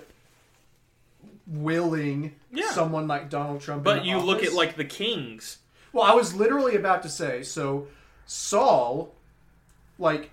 [1.47, 2.71] willing Yeah.
[2.71, 3.83] someone like Donald Trump.
[3.83, 5.59] But you look at like the kings.
[5.93, 7.89] Well, I was literally about to say, so
[8.27, 9.13] Saul,
[9.99, 10.31] like,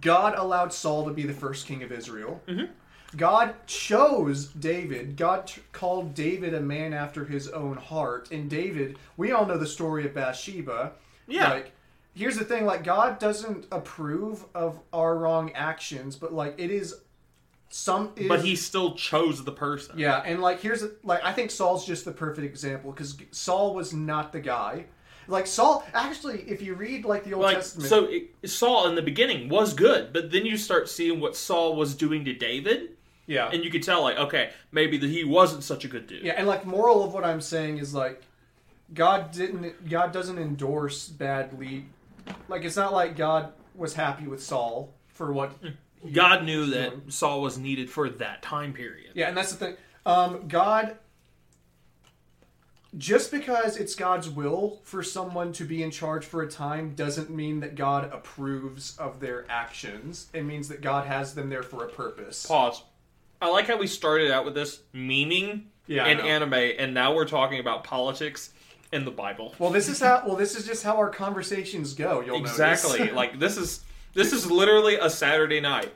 [0.00, 2.40] God allowed Saul to be the first king of Israel.
[2.48, 2.70] Mhm.
[3.16, 5.16] God chose David.
[5.16, 8.30] God t- called David a man after his own heart.
[8.30, 10.92] And David, we all know the story of Bathsheba.
[11.26, 11.50] Yeah.
[11.50, 11.72] Like,
[12.14, 16.94] here's the thing: like, God doesn't approve of our wrong actions, but like, it is
[17.68, 18.12] some.
[18.16, 19.98] It But is- he still chose the person.
[19.98, 23.92] yeah, and like here's like I think Saul's just the perfect example because Saul was
[23.92, 24.86] not the guy.
[25.28, 28.96] Like Saul, actually, if you read like the Old like Testament, so it, Saul in
[28.96, 32.96] the beginning was good, but then you start seeing what Saul was doing to David,
[33.30, 36.22] yeah, and you could tell like okay, maybe that he wasn't such a good dude.
[36.24, 38.22] yeah, and like moral of what I'm saying is like,
[38.92, 41.86] God didn't, God doesn't endorse bad lead.
[42.48, 45.52] Like it's not like God was happy with Saul for what.
[45.62, 47.02] he- God knew that doing.
[47.10, 49.12] Saul was needed for that time period.
[49.14, 49.76] Yeah, and that's the thing.
[50.06, 50.96] Um, God,
[52.96, 57.30] just because it's God's will for someone to be in charge for a time doesn't
[57.30, 60.28] mean that God approves of their actions.
[60.32, 62.46] It means that God has them there for a purpose.
[62.46, 62.82] Pause.
[63.40, 67.26] I like how we started out with this meaning Yeah, and anime, and now we're
[67.28, 68.50] talking about politics
[68.92, 69.54] and the Bible.
[69.58, 70.22] Well, this is how.
[70.26, 72.20] Well, this is just how our conversations go.
[72.20, 73.10] You'll exactly.
[73.10, 75.92] like this is this is literally a Saturday night.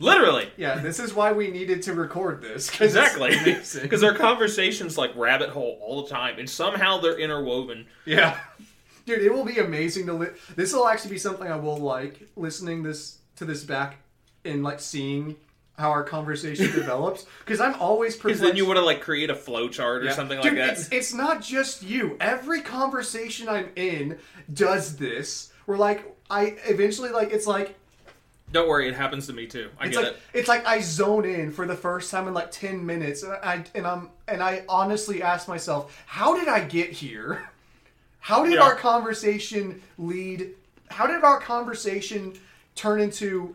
[0.00, 0.48] Literally.
[0.56, 2.70] yeah, this is why we needed to record this.
[2.70, 3.36] 'cause Exactly.
[3.82, 7.86] Because our conversations like rabbit hole all the time, and somehow they're interwoven.
[8.04, 8.38] Yeah.
[9.06, 12.28] Dude, it will be amazing to li- this will actually be something I will like
[12.36, 13.96] listening this to this back
[14.44, 15.34] and like seeing
[15.78, 19.34] how our conversation develops because I'm always Because then you want to like create a
[19.34, 20.12] flow chart or Yeah.
[20.12, 20.72] something Dude, like that.
[20.72, 22.16] It's, it's not just you.
[22.20, 24.18] Every conversation I'm in
[24.52, 25.52] does this.
[25.66, 27.76] We're like I eventually like it's like
[28.52, 29.70] Don't worry, it happens to me too.
[29.78, 30.20] I it's get like it.
[30.34, 33.64] it's like I zone in for the first time in like ten minutes, and I
[33.74, 37.48] and I'm and I honestly ask myself, how did I get here?
[38.20, 38.62] How did Yeah.
[38.62, 40.50] our conversation lead?
[40.90, 42.34] How did our conversation
[42.74, 43.54] turn into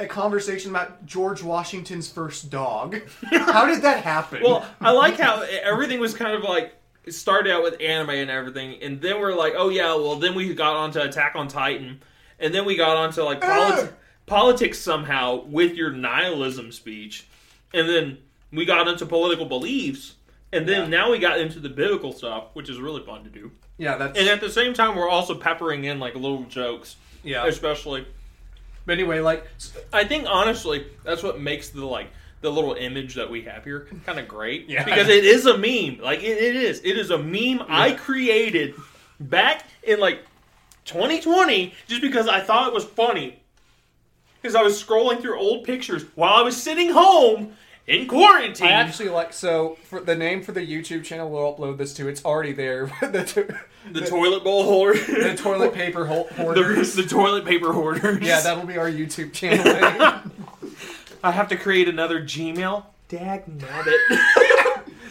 [0.00, 3.00] a conversation about George Washington's first dog?
[3.30, 4.42] how did that happen?
[4.42, 8.30] Well, I like how everything was kind of like it started out with anime and
[8.30, 12.00] everything, and then we're like, oh yeah, well then we got onto Attack on Titan,
[12.38, 13.94] and then we got onto like politi- Ah!
[14.26, 17.26] politics somehow with your nihilism speech,
[17.74, 18.18] and then
[18.52, 20.14] we got into political beliefs,
[20.52, 20.98] and then Yeah.
[20.98, 23.50] now we got into the biblical stuff, which is really fun to do.
[23.78, 27.46] yeah, that's And at the same time, we're also peppering in like little jokes, yeah.
[27.46, 28.06] especially.
[28.90, 29.46] But anyway, like
[29.92, 32.08] I think honestly, that's what makes the like
[32.40, 34.68] the little image that we have here kind of great.
[34.68, 34.82] Yeah.
[34.82, 36.02] Because it is a meme.
[36.02, 36.80] Like it, it is.
[36.80, 38.74] It is a meme I created
[39.20, 40.24] back in like
[40.86, 43.40] 2020 just because I thought it was funny.
[44.42, 47.52] Because I was scrolling through old pictures while I was sitting home
[47.90, 48.68] in quarantine.
[48.68, 51.28] I actually like so for the name for the YouTube channel.
[51.28, 52.08] We'll upload this to.
[52.08, 52.86] It's already there.
[53.00, 53.58] the, to-
[53.90, 54.94] the, toilet bowl holder.
[54.94, 56.94] the toilet paper the, hoarders.
[56.94, 58.22] the toilet paper hoarders.
[58.22, 59.64] yeah, that'll be our YouTube channel.
[59.64, 60.30] name.
[61.24, 62.84] I have to create another Gmail.
[63.08, 63.98] Dag nabbit.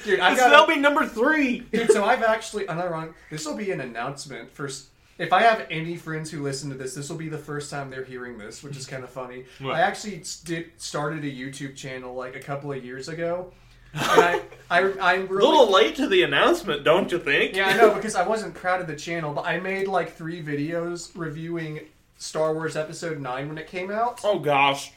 [0.05, 1.59] Dude, I This got will be number three.
[1.59, 3.13] Dude, so I've actually, I'm not wrong.
[3.29, 4.69] This will be an announcement for.
[5.19, 7.89] If I have any friends who listen to this, this will be the first time
[7.91, 9.43] they're hearing this, which is kind of funny.
[9.59, 9.75] What?
[9.75, 13.51] I actually did started a YouTube channel like a couple of years ago,
[13.93, 17.55] and I, I, I'm A little late to the announcement, don't you think?
[17.55, 20.41] Yeah, I know because I wasn't proud of the channel, but I made like three
[20.41, 21.81] videos reviewing
[22.17, 24.93] Star Wars Episode Nine when it came out, Oh gosh.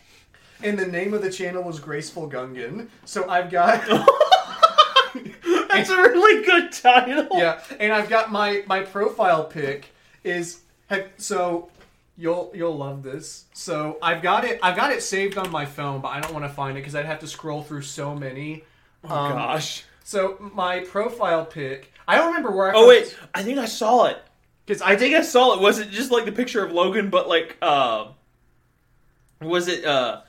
[0.63, 2.89] and the name of the channel was Graceful Gungan.
[3.07, 3.83] So I've got.
[5.71, 7.29] That's a really good title.
[7.33, 9.89] yeah, and I've got my my profile pic
[10.25, 11.69] is have, so
[12.17, 13.45] you'll you'll love this.
[13.53, 16.45] So I've got it I've got it saved on my phone, but I don't want
[16.45, 18.65] to find it because I'd have to scroll through so many.
[19.05, 19.85] Oh Um, gosh.
[20.05, 22.73] So my profile pic, I don't remember where I.
[22.77, 24.19] Oh wait, I think I saw it.
[24.67, 25.61] because I think I saw it.
[25.61, 28.07] Was it just like the picture of Logan, but like, uh,
[29.41, 30.21] was it uh,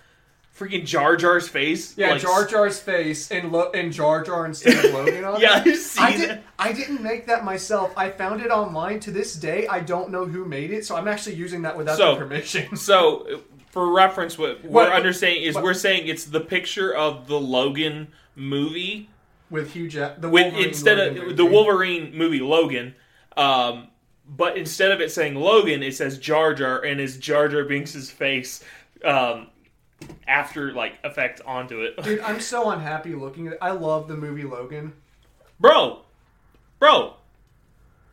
[0.57, 1.97] freaking Jar Jar's face?
[1.97, 5.63] yeah, Like, Jar Jar's face and Lo- and Jar Jar instead of Logan on Yeah,
[5.65, 5.79] it.
[5.99, 6.39] I I did.
[6.59, 7.91] I didn't make that myself.
[7.97, 8.99] I found it online.
[9.01, 11.97] To this day, I don't know who made it, so I'm actually using that without
[11.97, 12.75] So- permission.
[12.77, 17.39] So, for reference, what we're understanding is what- we're saying it's the picture of the
[17.39, 19.09] Logan movie
[19.49, 21.35] With Hugh Jack, the with instead Logan of movie.
[21.35, 22.93] the Wolverine movie Logan,
[23.37, 23.87] um,
[24.27, 28.09] but instead of it saying Logan, it says Jar Jar, and is Jar Jar Binks'
[28.11, 28.63] face
[29.03, 29.47] um,
[30.27, 33.59] after like effect onto it, Dude, I'm so unhappy looking at it.
[33.61, 34.93] I love the movie Logan.
[35.59, 35.99] bro,
[36.79, 37.13] bro,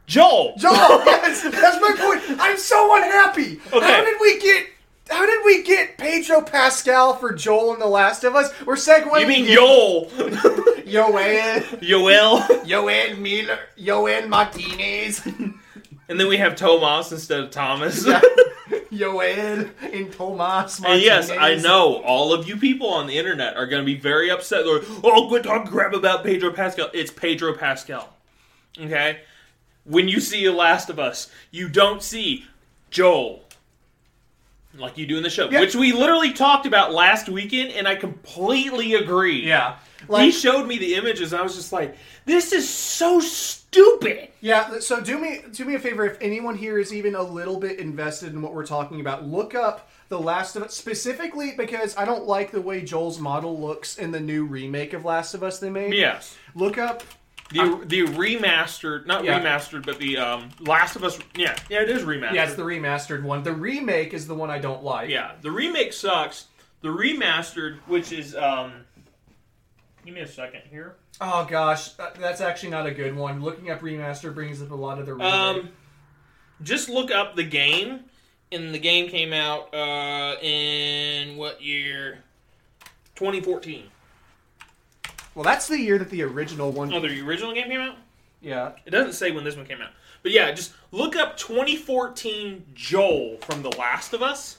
[0.07, 0.73] Joel, Joel,
[1.07, 2.41] yes, that's my point.
[2.41, 3.61] I'm so unhappy.
[3.73, 3.81] Okay.
[3.87, 4.67] How did we get?
[5.09, 8.53] How did we get Pedro Pascal for Joel in The Last of Us?
[8.65, 9.21] We're segueing.
[9.21, 9.47] you mean.
[9.47, 10.07] Joel,
[10.87, 15.21] Yoann, Yoel, Yoann Miller, Yoann Martinez,
[16.11, 18.05] and then we have Tomas instead of Thomas.
[18.93, 23.67] Yoann and Tomas And yes, I know all of you people on the internet are
[23.67, 24.65] going to be very upset.
[24.65, 28.13] They're like, "Oh, quit talking crap about Pedro Pascal." It's Pedro Pascal.
[28.79, 29.21] Okay,
[29.85, 32.45] when you see The Last of Us, you don't see
[32.91, 33.45] Joel.
[34.79, 35.61] like you do in the show, Yeah.
[35.61, 39.45] which we literally talked about last weekend, and I completely agree.
[39.47, 39.77] Yeah.
[40.09, 41.33] He showed me the images.
[41.35, 44.79] I was just like, "This is so stupid." yeah.
[44.81, 46.05] So do me do me a favor.
[46.07, 49.55] If anyone here is even a little bit invested in what we're talking about, look
[49.55, 53.99] up The Last of Us specifically because I don't like the way Joel's model looks
[53.99, 55.95] in the new remake of Last of Us they made.
[55.95, 57.03] Yes, Look up.
[57.53, 59.41] the the remastered, not Yeah.
[59.41, 61.19] remastered, but the um, Last of Us.
[61.37, 62.35] Yeah, yeah, it is remastered.
[62.35, 63.43] Yeah, it's the remastered one.
[63.43, 65.11] The remake is the one I don't like.
[65.11, 66.47] Yeah, the remake sucks.
[66.83, 68.73] The remastered, which is um,
[70.05, 70.97] give me a second here.
[71.21, 73.43] Oh gosh, that- that's actually not a good one.
[73.43, 75.33] Looking up remaster brings up a lot of the remake.
[75.33, 75.69] Um,
[76.63, 78.01] just look up the game,
[78.53, 82.19] and the game came out uh, in what year?
[83.17, 83.85] 2014.
[85.35, 86.93] well, that's the year that the original one.
[86.93, 87.97] Oh, the original game came out.
[88.41, 88.73] Yeah.
[88.87, 89.91] It doesn't say when this one came out,
[90.23, 94.57] but yeah, just look up 2014 Joel from The Last of Us.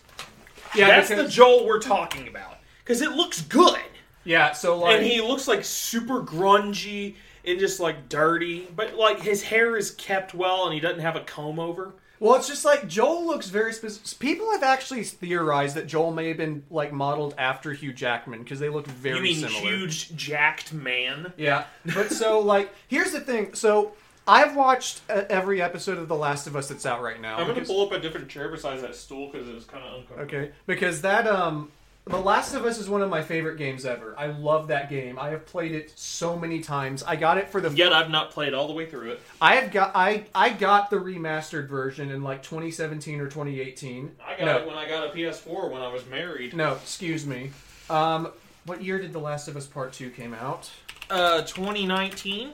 [0.76, 3.80] Yeah, That's because- the Joel we're talking about because it looks good.
[4.24, 4.52] Yeah.
[4.54, 9.42] So like, and he looks like super grungy and just like dirty, but like his
[9.44, 11.94] hair is kept well and he doesn't have a comb over.
[12.20, 14.20] well, it's just like Joel looks very specific.
[14.20, 18.60] People have actually theorized that Joel may have been like modeled after Hugh Jackman because
[18.60, 19.60] they look very You mean similar.
[19.60, 21.34] huge jacked man?
[21.38, 21.64] Yeah,
[21.96, 23.56] but so like, here's the thing.
[23.56, 23.94] So
[24.28, 27.38] I've watched uh, every episode of The Last of Us that's out right now.
[27.40, 30.24] I'm gonna pull up a different chair besides that stool because it's kind of uncomfortable.
[30.26, 31.72] Okay, because that um,
[32.06, 34.16] The Last of Us is one of my favorite games ever.
[34.18, 35.20] I love that game.
[35.20, 37.04] I have played it so many times.
[37.04, 37.70] I got it for the.
[37.70, 39.22] Yet I've not played all the way through it.
[39.40, 44.16] I have got I I got the remastered version in like 2017 or 2018.
[44.26, 46.56] I got no, it when I got a PS4 when I was married.
[46.56, 47.52] no, excuse me.
[47.90, 48.32] Um,
[48.66, 50.72] what year did The Last of Us Part Two came out?
[51.10, 52.52] Uh, 2019,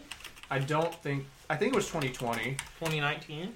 [0.51, 1.25] I don't think.
[1.49, 2.57] I think it was 2020.
[2.79, 3.55] 2019.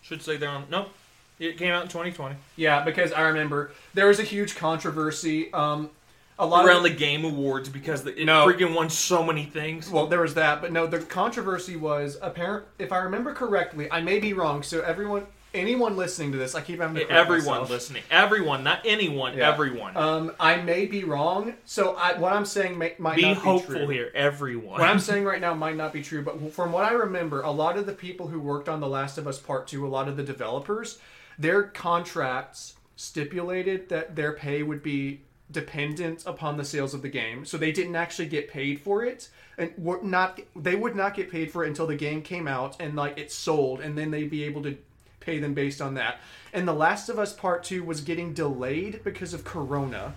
[0.00, 0.64] Should say there on.
[0.70, 0.90] Nope,
[1.38, 2.36] it came out in 2020.
[2.56, 5.52] Yeah, because I remember there was a huge controversy.
[5.52, 5.90] Um,
[6.38, 8.46] a lot Around of, the Game Awards because the, it No.
[8.46, 9.88] freaking won so many things.
[9.90, 12.66] Well, there was that, but no, the controversy was apparent.
[12.78, 14.62] If I remember correctly, I may be wrong.
[14.62, 17.70] So everyone, anyone listening to this, I keep having to Everyone myself.
[17.70, 19.50] listening, everyone, not anyone, Yeah.
[19.50, 19.96] everyone.
[19.96, 21.54] Um, I may be wrong.
[21.64, 23.88] So I, what I'm saying may, might Be not hopeful be true.
[23.88, 24.78] here, everyone.
[24.78, 27.50] What I'm saying right now might not be true, but from what I remember, a
[27.50, 30.06] lot of the people who worked on The Last of Us Part Two, a lot
[30.06, 30.98] of the developers,
[31.38, 35.20] their contracts stipulated that their pay would be
[35.50, 37.44] dependent upon the sales of the game.
[37.44, 41.30] So they didn't actually get paid for it, and were not they would not get
[41.30, 44.30] paid for it until the game came out and like it sold, and then they'd
[44.30, 44.76] be able to
[45.20, 46.18] pay them based on that.
[46.52, 50.14] And The Last of Us Part Two was getting delayed because of Corona.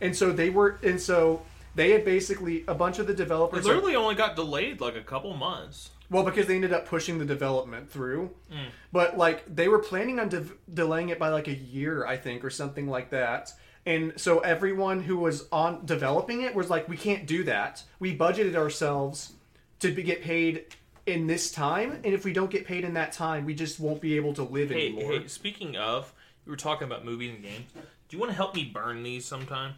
[0.00, 1.42] And so they were, and so
[1.74, 3.64] they had basically a bunch of the it developers.
[3.64, 5.90] literally only got delayed like a couple months.
[6.10, 8.66] Well, because they ended up pushing the development through, Mm.
[8.92, 12.44] but like they were planning on de- delaying it by like a year, I think,
[12.44, 13.52] or something like that.
[13.84, 17.84] And so everyone who was on developing it was like, "We can't do that.
[18.00, 19.32] We budgeted ourselves
[19.80, 20.64] to be, get paid
[21.06, 24.00] in this time, and if we don't get paid in that time, we just won't
[24.00, 26.12] be able to live Hey, anymore." hey, speaking of,
[26.44, 27.70] you were talking about movies and games.
[27.74, 29.74] Do you want to help me burn these sometime?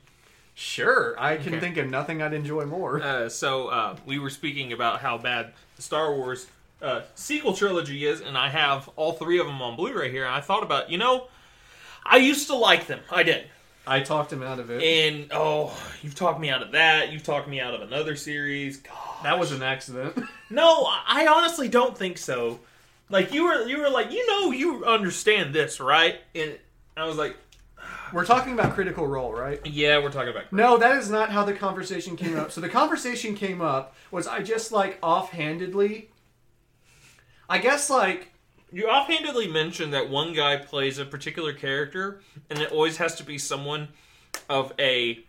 [0.54, 1.60] Sure, I can Okay.
[1.60, 3.00] think of nothing I'd enjoy more.
[3.02, 6.46] Uh, so uh, we were speaking about how bad Star Wars
[6.80, 10.24] uh, sequel trilogy is, and I have all three of them on Blu-ray here.
[10.24, 11.28] And I thought about, you know,
[12.04, 13.00] I used to like them.
[13.10, 13.46] I did.
[13.86, 14.82] I talked him out of it.
[14.82, 17.10] And oh, you've talked me out of that.
[17.10, 18.78] You've talked me out of another series.
[18.78, 19.22] God.
[19.22, 20.18] that was an accident.
[20.50, 22.58] No, I honestly don't think so.
[23.10, 26.16] Like you were, you were like, you know, you understand this, right?
[26.34, 26.58] And
[26.96, 27.36] I was like,
[28.12, 29.64] We're talking about Critical Role, right?
[29.66, 30.52] yeah, we're talking about.
[30.52, 32.50] No, that is not how the conversation came up.
[32.52, 36.10] So the conversation came up was I just like offhandedly.
[37.48, 38.32] I guess like
[38.72, 43.22] You offhandedly mentioned that one guy plays a particular character, and it always has to
[43.24, 43.88] be someone
[44.48, 45.24] of a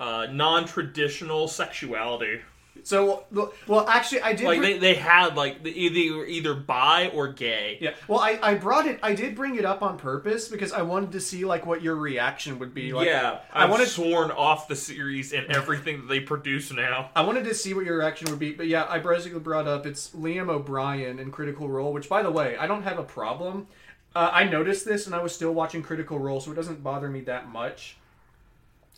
[0.00, 2.40] uh, non-traditional sexuality.
[2.84, 3.24] So.
[3.66, 4.46] Well, actually, I did.
[4.46, 7.78] Like bring- they, they had like the- either either bi or gay.
[7.80, 7.94] yeah.
[8.08, 8.98] Well, I I brought it.
[9.02, 11.96] I did bring it up on purpose because I wanted to see like what your
[11.96, 12.92] reaction would be.
[12.92, 13.88] Like, yeah, I I've wanted.
[13.88, 17.10] sworn off the series and everything that they produce now.
[17.14, 19.86] I wanted to see what your reaction would be, but yeah, I basically brought up
[19.86, 23.66] it's Liam O'Brien in Critical Role, which by the way, I don't have a problem.
[24.14, 27.08] Uh, I noticed this and I was still watching Critical Role, so it doesn't bother
[27.08, 27.96] me that much.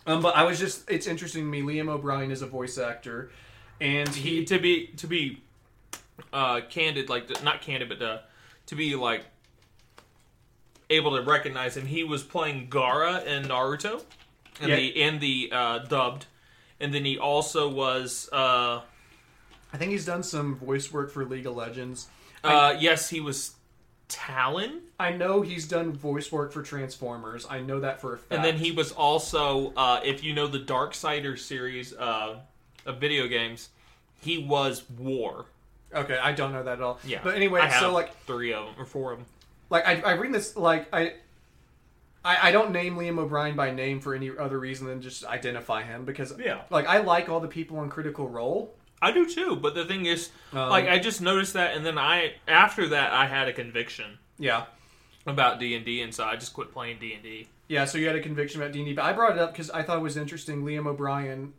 [0.06, 1.62] Um, but I was just it's interesting to me.
[1.62, 3.30] Liam O'Brien is a voice actor,
[3.80, 5.42] and he to be to be
[6.32, 8.18] uh, candid, like not candid, but uh,
[8.66, 9.24] to be like
[10.90, 11.86] able to recognize him.
[11.86, 14.02] He was playing Gaara in Naruto,
[14.60, 14.76] in Yeah.
[14.76, 16.26] the in the uh, dubbed,
[16.80, 18.28] and then he also was.
[18.32, 18.80] Uh,
[19.72, 22.06] I think he's done some voice work for League of Legends.
[22.44, 23.54] uh, yes, he was
[24.08, 27.46] Talon, I know he's done voice work for Transformers.
[27.48, 28.32] I know that for a fact.
[28.32, 32.36] and then he was also, uh, if you know the Dark Darksiders series uh,
[32.86, 33.70] of video games,
[34.24, 35.46] he was War.
[35.94, 36.98] Okay, I don't know that at all.
[37.04, 39.26] Yeah, But anyway, I have so like three of them or four of them.
[39.70, 41.12] like I, I read this like I,
[42.24, 45.82] I I don't name Liam O'Brien by name for any other reason than just identify
[45.82, 46.62] him because Yeah.
[46.70, 48.74] like I like all the people on Critical Role.
[49.02, 51.98] I do too, but the thing is, Um, like, I just noticed that, and then
[51.98, 54.64] I after that I had a conviction Yeah,
[55.26, 57.46] about D and D, and so I just quit playing D and D.
[57.68, 57.84] yeah.
[57.84, 59.98] So you had a conviction about D&D, but I brought it up because I thought
[59.98, 60.62] it was interesting.
[60.64, 61.52] Liam O'Brien,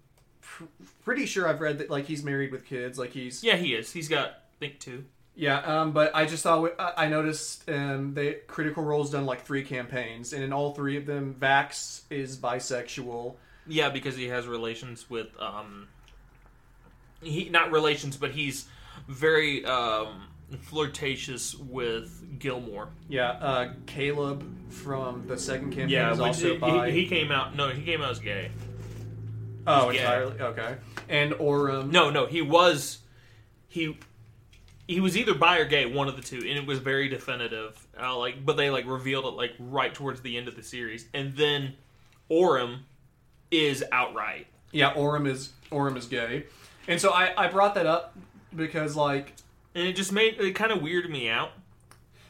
[0.45, 0.63] pr-
[1.03, 3.91] pretty sure I've read that like he's married with kids, like he's Yeah, he is.
[3.91, 5.05] He's got I think two.
[5.37, 9.41] Yeah, um, but I just saw I I noticed um, they Critical Role's done like
[9.45, 13.35] three campaigns, and in all three of them, Vax is bisexual.
[13.67, 15.87] Yeah, because he has relations with um,
[17.21, 18.65] he not relations, but he's
[19.09, 20.27] very um
[20.61, 22.89] flirtatious with Gilmore.
[23.09, 26.91] Yeah, uh, Caleb from the second campaign Yeah, is also he, bi.
[26.91, 27.55] he, he came out.
[27.55, 28.51] No, he came out as gay.
[29.67, 29.99] Oh, gay.
[29.99, 30.75] entirely okay.
[31.09, 31.91] And Orym.
[31.91, 32.99] No, no, he was
[33.67, 33.97] he
[34.87, 37.87] he was either bi or gay, one of the two, and it was very definitive.
[37.99, 41.07] Uh, like, but they like revealed it like right towards the end of the series,
[41.13, 41.73] and then
[42.29, 42.79] Orym
[43.51, 44.47] is outright.
[44.71, 46.45] Yeah, Orym is Orym is gay,
[46.87, 48.15] and so I I brought that up
[48.55, 49.33] because like,
[49.73, 51.51] and it just made it kind of weirded me out.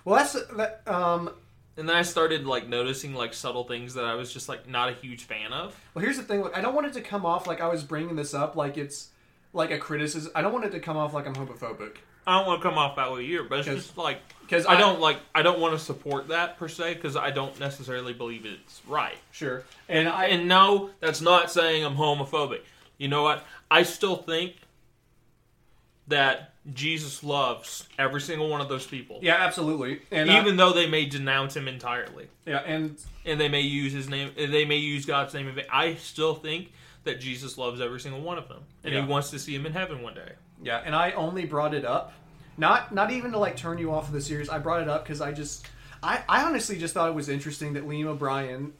[0.06, 0.82] well, that's that.
[0.88, 1.32] Um,
[1.78, 4.90] And then I started like noticing like subtle things that I was just like not
[4.90, 5.76] a huge fan of.
[5.94, 6.42] well, here's the thing.
[6.42, 8.78] Like, I don't want it to come off like I was bringing this up like
[8.78, 9.10] it's
[9.54, 10.32] like a criticism.
[10.36, 11.98] I don't want it to come off like I'm homophobic
[12.28, 14.66] I don't want to come off that way either, but it's 'Cause- just like because
[14.66, 18.14] I don't like I don't want to support that per se because I don't necessarily
[18.14, 19.18] believe it's right.
[19.32, 22.62] sure, and I And no, that's not saying I'm homophobic.
[22.98, 23.44] You know what?
[23.70, 24.56] I still think
[26.08, 30.74] that Jesus loves every single one of those people, yeah, absolutely, and I- even though
[30.74, 34.78] they may denounce him entirely, yeah, and and they may use his name, they may
[34.78, 35.56] use God's name.
[35.72, 36.72] I still think
[37.04, 39.02] that Jesus loves every single one of them, and Yeah.
[39.02, 40.32] he wants to see him in heaven one day.
[40.64, 42.14] Yeah, and I only brought it up,
[42.58, 44.50] not not even to like turn you off of the series.
[44.50, 45.68] I brought it up because I just,
[46.02, 48.74] I, I honestly just thought it was interesting that Liam O'Brien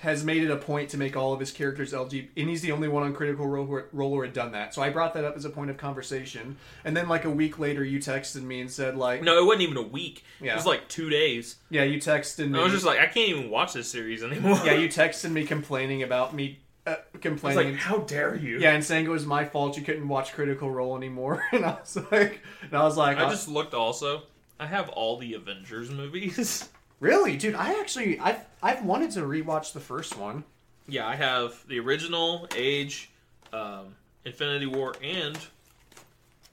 [0.00, 2.72] has made it a point to make all of his characters LGBT, and he's the
[2.72, 4.74] only one on Critical Role who, role who had done that.
[4.74, 7.58] So I brought that up as a point of conversation, and then like a week
[7.58, 10.24] later, you texted me and said like, No, it wasn't even a week.
[10.40, 10.52] Yeah.
[10.52, 11.56] It was like two days.
[11.70, 12.58] yeah, you texted me.
[12.58, 14.60] I was just like, I can't even watch this series anymore.
[14.64, 17.72] yeah, you texted me complaining about me, uh, I was complaining.
[17.72, 18.58] like, how dare you?
[18.58, 21.78] yeah, and saying it was my fault you couldn't watch Critical Role anymore, and I
[21.80, 24.22] was like, and I was like, I uh, just looked also.
[24.60, 26.68] I have all the Avengers movies.
[27.00, 27.54] Really, dude?
[27.54, 30.44] I actually I've I've wanted to rewatch the first one.
[30.88, 33.10] yeah, I have the original, Age,
[33.52, 33.94] um,
[34.24, 35.38] Infinity War, and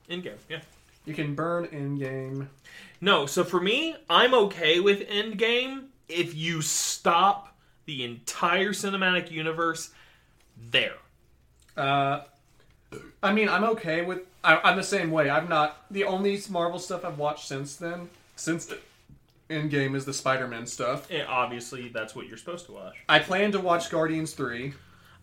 [0.09, 0.37] Endgame.
[0.49, 0.59] Yeah.
[1.05, 2.47] You can burn Endgame.
[3.01, 9.91] No, so for me, I'm okay with Endgame if you stop the entire cinematic universe
[10.71, 10.95] there.
[11.77, 12.21] Uh,
[13.21, 14.19] I mean, I'm okay with.
[14.43, 15.29] I, I'm the same way.
[15.29, 18.09] I'm not the only Marvel stuff I've watched since then.
[18.35, 18.71] Since
[19.49, 21.09] Endgame is the Spider-Man stuff.
[21.11, 22.95] And obviously, that's what you're supposed to watch.
[23.07, 24.73] I plan to watch Guardians three,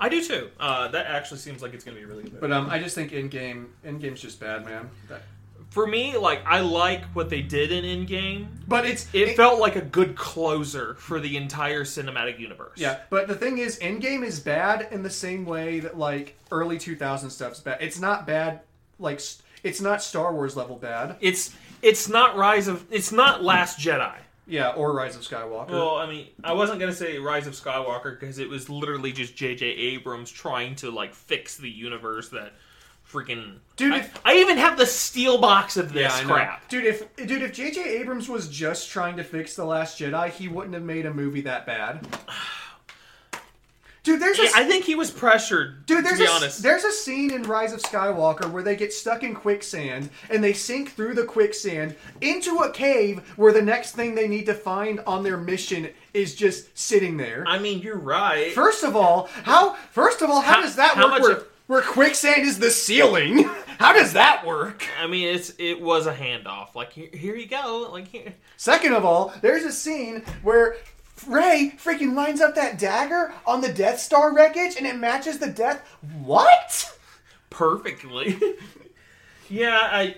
[0.03, 0.51] I do too.
[0.59, 2.41] Uh, that actually seems like it's going to be really good.
[2.41, 4.91] but um, I just think Endgame in game's just bad, man.
[5.09, 5.23] That,
[5.71, 8.49] for me, like I like what they did in Endgame.
[8.67, 12.79] but it's It felt like a good closer for the entire cinematic universe.
[12.79, 16.79] Yeah, but the thing is, Endgame is bad in the same way that like early
[16.79, 17.79] 2000 stuff's bad.
[17.81, 18.63] It's not bad
[18.99, 19.21] like
[19.63, 21.17] it's not Star Wars level bad.
[21.21, 24.15] It's it's not Rise of it's not Last Jedi.
[24.47, 25.71] Yeah, or Rise of Skywalker.
[25.71, 29.37] Well, I mean, I wasn't gonna say Rise of Skywalker because it was literally just
[29.37, 29.67] J.J.
[29.67, 32.53] Abrams trying to like fix the universe that
[33.11, 36.69] freaking Dude, I, if- I even have the steel box of this yeah, crap.
[36.69, 38.01] Dude, if dude, if J.J.
[38.01, 41.43] Abrams was just trying to fix the Last Jedi, he wouldn't have made a movie
[41.43, 42.07] that bad.
[44.03, 45.87] Dude, there's a I think he was pressured.
[45.87, 46.61] Dude, to there's be a, honest.
[46.63, 50.53] there's a scene in Rise of Skywalker where they get stuck in quicksand and they
[50.53, 54.99] sink through the quicksand into a cave where the next thing they need to find
[55.07, 57.45] on their mission is just sitting there.
[57.47, 58.53] I mean, you're right.
[58.53, 61.47] First of all, how first of all, how, How- does that how work where, of-
[61.69, 63.49] where quicksand is the ceiling?
[63.79, 64.85] How does that work?
[65.01, 66.77] I mean, it's it was a handoff.
[66.77, 67.89] Like here, here you go.
[67.91, 68.33] Like here.
[68.57, 70.77] Second of all, there's a scene where
[71.27, 75.51] Rey freaking lines up that dagger on the Death Star wreckage and it matches the
[75.51, 75.87] death.
[76.23, 76.93] What?
[77.53, 78.39] perfectly.
[79.49, 80.17] yeah, I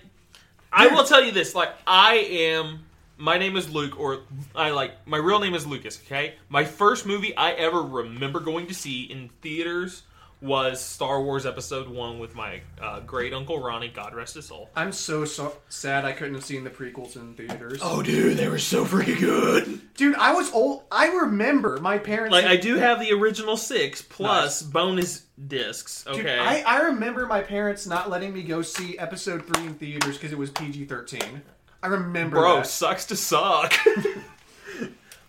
[0.72, 2.86] I will tell you this, like I am
[3.18, 4.20] my name is Luke or
[4.54, 6.36] I like my real name is Lucas, okay?
[6.48, 10.04] My first movie I ever remember going to see in theaters
[10.44, 13.88] was Star Wars Episode One with my uh, great uncle Ronnie.
[13.88, 14.68] God rest his soul.
[14.76, 17.80] I'm so, so sad I couldn't have seen the prequels in theaters.
[17.82, 19.80] Oh, dude, they were so freaking good.
[19.94, 20.82] Dude, I was old.
[20.92, 22.32] I remember my parents.
[22.32, 26.06] Like I do have the original six plus bonus discs.
[26.06, 26.18] Okay.
[26.18, 30.18] Dude, I, I remember my parents not letting me go see episode three in theaters
[30.18, 31.42] because it was PG 13.
[31.82, 32.66] I remember Bro, that.
[32.66, 33.74] sucks to suck.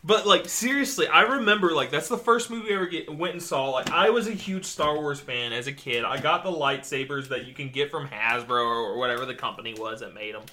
[0.06, 3.42] but like seriously, I remember like that's the first movie I ever get, went and
[3.42, 3.72] saw.
[3.72, 6.04] Like I was a huge Star Wars fan as a kid.
[6.04, 10.02] I got the lightsabers that you can get from Hasbro or whatever the company was
[10.02, 10.44] that made them,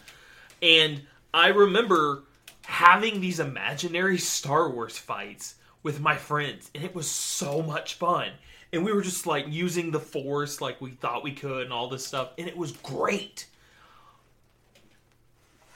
[0.62, 1.02] and
[1.34, 2.22] I remember
[2.64, 8.30] having these imaginary Star Wars fights with my friends, and it was so much fun.
[8.72, 11.88] And we were just like using the Force like we thought we could, and all
[11.88, 13.46] this stuff, and it was great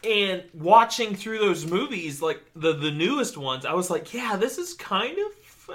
[0.07, 4.59] and watching through those movies, like the the newest ones, I was like, yeah, this
[4.59, 5.33] is kind of.
[5.69, 5.75] Uh,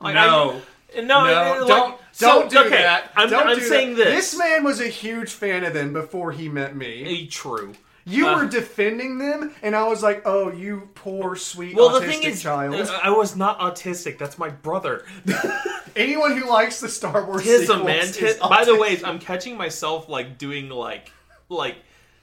[0.00, 0.60] like, No.
[0.96, 3.10] I, no, No, I- like- don't so, don't do okay, that.
[3.16, 4.04] I'm, Don't I'm do saying that.
[4.04, 4.32] this.
[4.32, 7.24] This man was a huge fan of them before he met me.
[7.24, 7.72] Eh, True.
[8.04, 12.00] You Uh, were defending them, and I was like, "Oh, you poor sweet Well, autistic
[12.00, 14.18] the thing is, child." uh, I was not autistic.
[14.18, 15.04] That's my brother.
[15.96, 17.98] Anyone who likes the Star Wars Tism, sequels man.
[18.00, 21.10] is Tis- By the way, I'm catching myself like doing like
[21.48, 21.76] like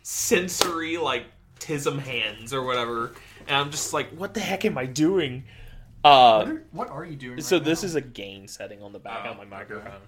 [0.04, 1.24] sensory like
[1.60, 3.12] tism hands or whatever,
[3.48, 5.44] and I'm just like, what the heck am I doing?
[6.04, 7.42] Uh, What are, what are you doing?
[7.42, 7.88] So right this now?
[7.88, 9.50] is a gain setting on the back Oh, of my okay.
[9.50, 10.00] microphone.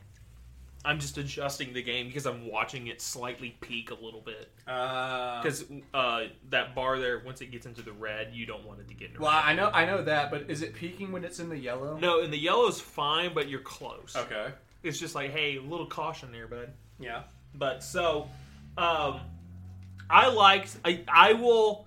[0.83, 4.49] I'm just adjusting the gain because I'm watching it slightly peak a little bit.
[4.67, 8.79] Uh, Because uh, that bar there, once it gets into the red, you don't want
[8.79, 9.43] it to get in the well, red.
[9.45, 11.97] I know, I know that, but is it peaking when it's in the yellow?
[11.99, 14.15] No, and the yellow's fine, but you're close.
[14.15, 14.47] Okay.
[14.81, 16.71] It's just like, hey, a little caution there, bud.
[16.99, 17.23] Yeah.
[17.53, 18.27] But so,
[18.75, 19.19] um,
[20.11, 20.77] I liked.
[20.83, 21.85] I I will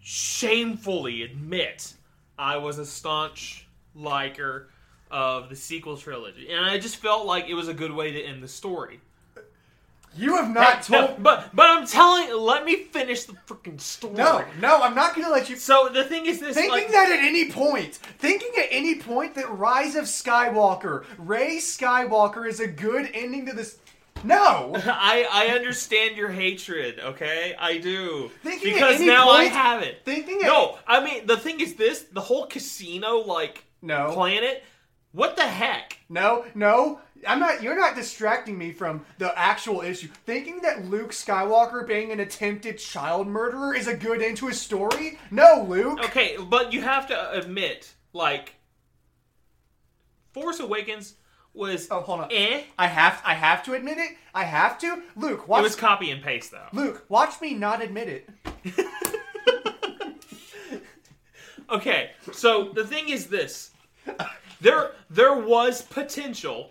[0.00, 1.94] shamefully admit
[2.38, 4.68] I was a staunch liker
[5.10, 8.22] of the sequel trilogy, and I just felt like it was a good way to
[8.22, 9.00] end the story.
[10.18, 11.22] You have not No, told.
[11.22, 12.32] but but I'm telling.
[12.34, 14.14] Let me finish the freaking story.
[14.14, 15.56] No, no, I'm not gonna let you.
[15.56, 19.34] So the thing is, this Thinking like, that at any point, thinking at any point
[19.34, 23.78] that Rise of Skywalker, Rey Skywalker is a good ending to this.
[24.24, 24.72] No!
[24.86, 27.00] I I understand your hatred.
[27.00, 28.30] Okay, I do.
[28.42, 30.02] Thinking because now I have it.
[30.04, 30.40] Thinking.
[30.42, 34.12] No, I mean the thing is this: the whole casino like No.
[34.12, 34.64] planet.
[35.12, 35.98] What the heck?
[36.08, 37.00] No, no.
[37.26, 37.62] I'm not.
[37.62, 40.08] You're not distracting me from the actual issue.
[40.26, 44.60] Thinking that Luke Skywalker being an attempted child murderer is a good end to his
[44.60, 45.18] story?
[45.30, 46.00] No, Luke.
[46.04, 48.56] Okay, but you have to admit, like,
[50.32, 51.14] Force Awakens
[51.56, 52.28] was Oh, hold on.
[52.32, 52.62] eh.
[52.78, 53.20] I have.
[53.24, 54.12] I have to admit it.
[54.34, 55.02] I have to.
[55.16, 55.62] Luke, It watch.
[55.62, 56.66] was copy and paste though.
[56.72, 58.28] Luke, watch me not admit it.
[61.68, 63.72] Okay, so the thing is this:
[64.60, 66.70] there there was potential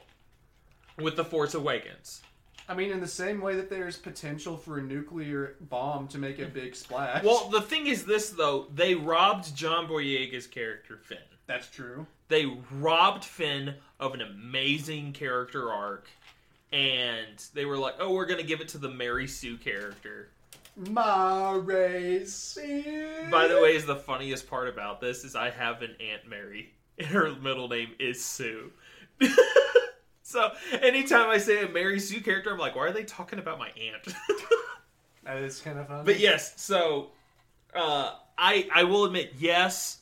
[0.97, 2.21] with the Force Awakens.
[2.69, 6.39] I mean, in the same way that there's potential for a nuclear bomb to make
[6.39, 7.25] a big splash.
[7.25, 11.17] Well, the thing is this though: they robbed John Boyega's character Finn.
[11.45, 12.07] that's true.
[12.27, 16.07] They robbed Finn of an amazing character arc,
[16.71, 20.29] and they were like, "Oh, we're gonna give it to the Mary Sue character."
[20.75, 23.27] Mary Sue.
[23.31, 26.73] By the way, is the funniest part about this is I have an Aunt Mary,
[26.97, 28.71] and her middle name is Sue.
[30.23, 30.51] so
[30.81, 33.69] anytime I say a Mary Sue character, I'm like, why are they talking about my
[33.69, 34.15] aunt?
[35.23, 36.03] that is kind of funny.
[36.03, 37.11] but yes, so
[37.73, 39.99] uh, I I will admit, yes,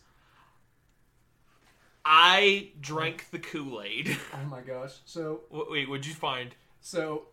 [2.05, 4.17] I drank the Kool Aid.
[4.33, 4.91] oh my gosh.
[5.05, 6.53] So, Wait, what'd you find?
[6.81, 7.23] so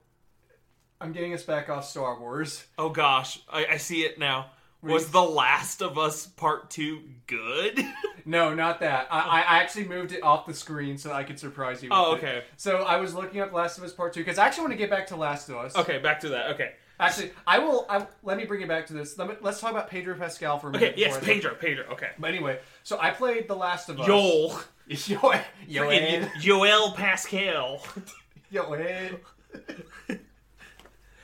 [1.00, 2.64] I'm getting us back off Star Wars.
[2.78, 4.50] Oh gosh, I, I see it now.
[4.82, 5.10] Was.
[5.10, 7.84] The Last of Us Part Two good?
[8.26, 9.08] No, not that.
[9.10, 11.88] I, I actually moved it off the screen so I could surprise you.
[11.88, 12.18] With Oh, it.
[12.18, 12.44] okay.
[12.58, 14.76] So I was looking up Last of Us Part Two because I actually want to
[14.76, 15.74] get back to Last of Us.
[15.74, 16.50] okay, back to that.
[16.52, 16.72] Okay.
[17.00, 17.86] Actually, I will.
[17.88, 19.16] I, let me bring it back to this.
[19.18, 20.92] Let me, let's talk about Pedro Pascal for a minute.
[20.92, 21.00] Okay.
[21.00, 21.54] Yes, I- Pedro.
[21.54, 21.84] Pedro.
[21.92, 22.10] Okay.
[22.18, 24.06] But anyway, so I played The Last of Us.
[24.06, 24.60] Joel.
[24.90, 25.40] Joel.
[25.68, 25.90] Joel.
[25.90, 27.82] Freaking Joel Pascal.
[28.52, 29.10] Joel.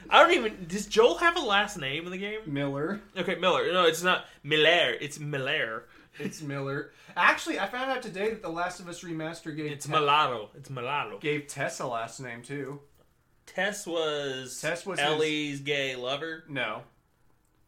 [0.09, 0.67] I don't even.
[0.69, 2.41] Does Joel have a last name in the game?
[2.47, 3.01] Miller.
[3.17, 3.71] Okay, Miller.
[3.73, 4.93] No, it's not Miller.
[5.01, 5.85] It's Miller.
[6.19, 6.93] It's Miller.
[7.17, 10.51] Actually, I found out today that The Last of Us remaster gave It's Te- Mulatto.
[10.57, 11.19] It's Mulatto.
[11.19, 12.81] gave Tess a last name too.
[13.57, 16.45] Tess was Tess was his- Ellie's gay lover.
[16.47, 16.83] No.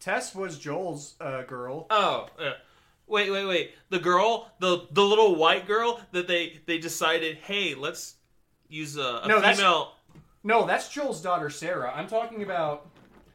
[0.01, 1.87] Tess was Joel's uh, girl.
[1.89, 2.53] Oh, uh,
[3.07, 3.73] wait, wait, wait.
[3.89, 8.17] The girl, the the little white girl that they they decided, hey, let's
[8.69, 9.95] use a, a No, that's- female.
[10.45, 11.91] No, that's Joel's daughter Sarah.
[11.95, 12.87] I'm talking about.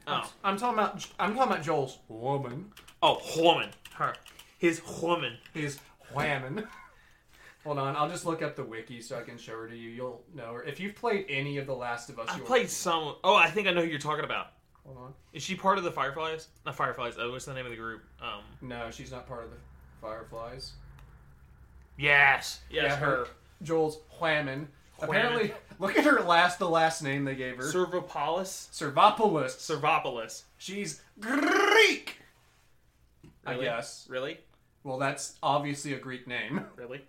[0.05, 1.07] Oh, I'm talking about.
[1.19, 2.71] I'm talking about Joel's woman.
[3.01, 3.69] oh, woman.
[3.95, 4.13] Her,
[4.59, 5.37] his woman.
[5.55, 5.79] His
[6.13, 6.67] whammon.
[7.63, 9.89] Hold on, I'll just look up the wiki so I can show her to you.
[9.89, 10.63] You'll know her.
[10.63, 13.15] If you've played any of The Last of Us, I you'll played some.
[13.23, 14.47] Oh, I think I know who you're talking about.
[14.85, 15.13] Hold on.
[15.31, 16.49] Is she part of the Fireflies?
[16.65, 17.15] Not Fireflies.
[17.17, 18.03] Oh, what's the name of the group?
[18.21, 18.41] Um.
[18.61, 19.55] No, she's not part of the
[20.01, 20.73] Fireflies.
[21.97, 22.59] Yes.
[22.69, 23.05] Yes, Yeah, her.
[23.05, 23.27] her.
[23.61, 24.67] Joel's Whammon.
[25.01, 27.63] Apparently, look at her last, the last name they gave her.
[27.63, 28.69] Servopoulos.
[28.71, 29.51] Servopoulos.
[29.57, 30.43] Servopoulos.
[30.57, 32.17] She's Greek.
[33.45, 33.65] I Really?
[33.65, 34.05] guess.
[34.09, 34.39] Really?
[34.83, 36.65] Well, that's obviously a Greek name.
[36.75, 37.01] Really?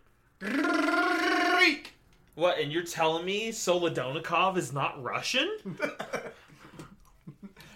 [2.35, 2.59] What?
[2.59, 5.49] And you're telling me Solodonikov is not Russian?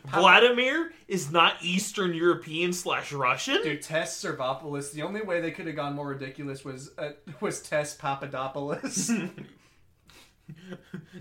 [0.07, 3.63] Vladimir is not Eastern European slash Russian?
[3.63, 4.93] Dude, Tess Servopoulos.
[4.93, 9.11] The only way they could have gone more ridiculous was uh, was Tess Papadopoulos.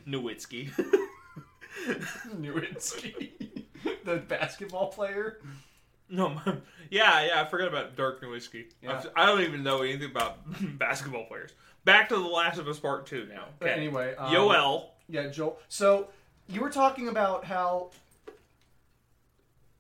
[0.07, 0.71] Nowitzki.
[2.35, 3.65] Nowitzki.
[4.05, 5.39] the basketball player.
[6.10, 6.58] No, my-
[6.89, 8.66] yeah, yeah, I forgot about Dirk Nowitzki.
[8.82, 9.03] Yeah.
[9.16, 10.38] I don't even know anything about
[10.78, 11.51] basketball players.
[11.86, 13.45] Back to The Last of Us Part 2 now.
[13.62, 13.72] Okay.
[13.74, 14.88] anyway, um, Yoel.
[15.10, 15.60] Yeah, Joel.
[15.70, 16.10] So
[16.49, 17.91] you were talking about how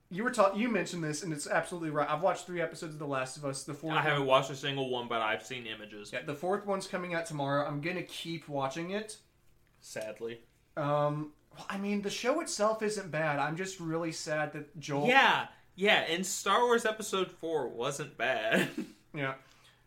[0.09, 0.59] you were talking.
[0.59, 2.09] You mentioned this, and it's absolutely right.
[2.09, 3.63] I've watched three episodes of The Last of Us.
[3.63, 6.11] The fourth, I haven't one, watched a single one, but I've seen images.
[6.13, 7.65] yeah, the fourth one's coming out tomorrow.
[7.67, 9.17] I'm gonna keep watching it.
[9.81, 10.39] Sadly.
[10.77, 13.39] Um, well, I mean, the show itself isn't bad.
[13.39, 15.07] I'm just really sad that Joel.
[15.07, 15.47] Yeah,
[15.77, 18.67] yeah, and Star Wars Episode 4 wasn't bad.
[19.13, 19.33] Yeah.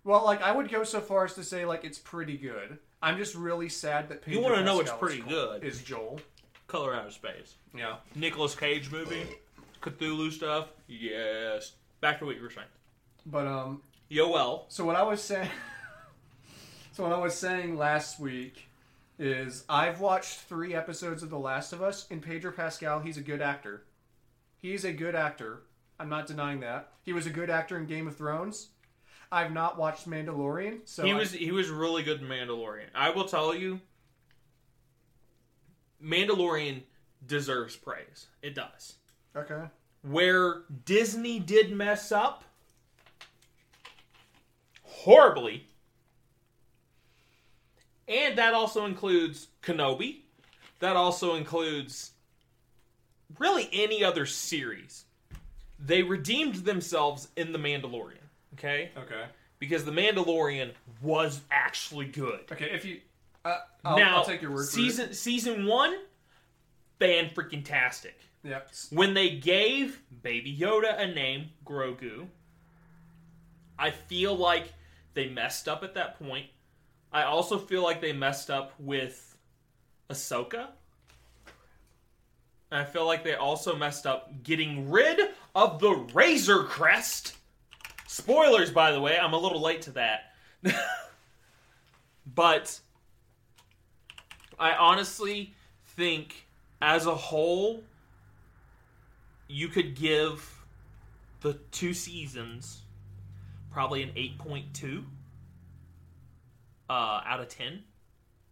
[0.02, 2.78] Well, like I would go so far as to say like it's pretty good.
[3.00, 5.62] I'm just really sad that Pedro wanna know it's Pascal is pretty good.
[5.62, 6.18] Is Joel?
[6.66, 7.54] Color Out of Space.
[7.76, 7.96] Yeah.
[8.16, 9.24] Nicolas Cage movie.
[9.82, 10.68] Cthulhu stuff.
[10.88, 11.72] Yes.
[12.00, 12.66] Back to what you were saying.
[13.26, 14.64] But um, Yoel.
[14.68, 15.48] so what I was saying,
[16.92, 18.68] so what I was saying last week
[19.18, 23.22] is I've watched three episodes of The Last of Us, and Pedro Pascal, he's a
[23.22, 23.84] good actor.
[24.60, 25.62] He's a good actor.
[26.00, 26.92] I'm not denying that.
[27.02, 28.68] He was a good actor in Game of Thrones.
[29.30, 32.86] I've not watched Mandalorian, so He I- was he was really good in Mandalorian.
[32.94, 33.80] I will tell you,
[36.02, 36.82] Mandalorian
[37.26, 38.26] deserves praise.
[38.42, 38.94] It does.
[39.36, 39.64] okay.
[40.02, 42.42] Where Disney did mess up
[44.82, 45.66] horribly,
[48.08, 50.22] and that also includes Kenobi.
[50.78, 52.12] That also includes
[53.38, 55.04] really any other series.
[55.84, 58.18] They redeemed themselves in The Mandalorian.
[58.54, 58.90] Okay?
[58.96, 59.24] Okay.
[59.58, 60.72] Because The Mandalorian
[61.02, 62.40] was actually good.
[62.52, 62.70] Okay.
[62.72, 63.00] If you,
[63.44, 65.94] uh, I'll, now, I'll take your word season season one,
[66.98, 68.18] fan freaking tastic.
[68.42, 68.50] for it.
[68.50, 68.60] Yeah.
[68.96, 72.26] When they gave Baby Yoda a name, Grogu,
[73.78, 74.72] I feel like
[75.14, 76.46] they messed up at that point.
[77.12, 79.36] I also feel like they messed up with
[80.08, 80.68] Ahsoka.
[82.70, 85.20] And I feel like they also messed up getting rid
[85.54, 87.34] of the Razor Crest.
[88.06, 90.32] Spoilers, by the way, I'm a little late to that.
[92.34, 92.78] but
[94.58, 95.54] I honestly
[95.96, 96.46] think,
[96.80, 97.82] as a whole,
[99.48, 100.48] you could give
[101.40, 102.82] the two seasons
[103.70, 105.04] probably an 8.2
[106.88, 107.82] uh, out of 10.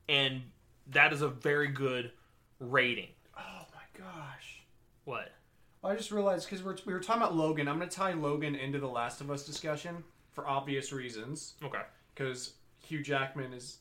[0.08, 0.42] And
[0.88, 2.10] that is a very good
[2.58, 3.08] rating.
[3.99, 4.62] Gosh.
[5.05, 5.32] What?
[5.84, 7.68] I just realized because we're, we were talking about Logan.
[7.68, 11.55] I'm going to tie Logan into the Last of Us discussion for obvious reasons.
[11.62, 11.82] Okay.
[12.14, 12.55] Because
[12.86, 13.78] Hugh Jackman is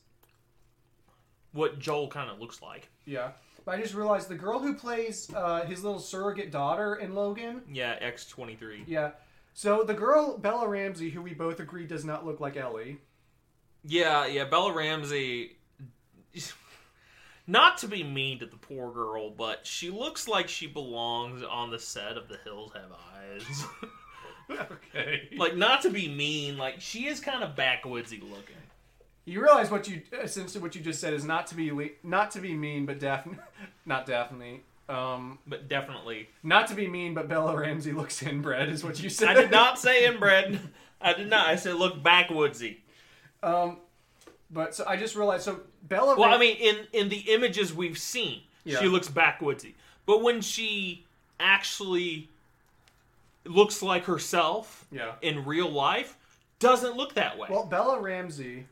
[1.52, 2.88] What Joel kind of looks like.
[3.04, 3.30] yeah.
[3.64, 7.60] But I just realized the girl who plays uh, his little surrogate daughter in Logan.
[7.70, 8.84] Yeah, X23.
[8.86, 9.10] Yeah.
[9.52, 12.96] So the girl Bella Ramsey, who we both agree does not look like Ellie.
[13.84, 15.58] Yeah, yeah, Bella Ramsey.
[17.48, 21.70] Not to be mean to the poor girl, but she looks like she belongs on
[21.70, 23.64] the set of The Hills Have Eyes.
[24.70, 25.28] okay.
[25.36, 28.54] like, not to be mean, like, she is kind of backwoodsy looking.
[29.24, 32.30] You realize what you essentially what you just said is not to be le- not
[32.30, 33.38] to be mean, but Dafne,
[33.86, 34.60] not Dafne.
[34.88, 36.30] Um, But definitely.
[36.42, 39.28] not to be mean, but Bella Ramsey looks inbred, is what you said.
[39.28, 40.58] I did not say inbred.
[41.00, 41.46] I did not.
[41.46, 42.78] I said look backwoodsy.
[43.42, 43.78] Um,
[44.50, 45.44] but so I just realized.
[45.44, 46.16] So Bella.
[46.18, 48.80] Well, I mean, in in the images we've seen, Yeah.
[48.80, 49.74] she looks backwoodsy.
[50.06, 51.04] But when she
[51.40, 52.28] actually
[53.44, 55.12] looks like herself yeah.
[55.22, 56.16] in real life,
[56.58, 57.48] doesn't look that way.
[57.50, 58.66] Well, Bella Ramsey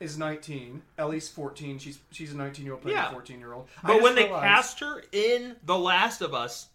[0.00, 0.82] is 19.
[0.98, 1.78] Ellie's 14.
[1.78, 3.08] She's she's a 19 year old playing Yeah.
[3.08, 3.68] a 14 year old.
[3.82, 6.68] but when they cast her in The Last of Us,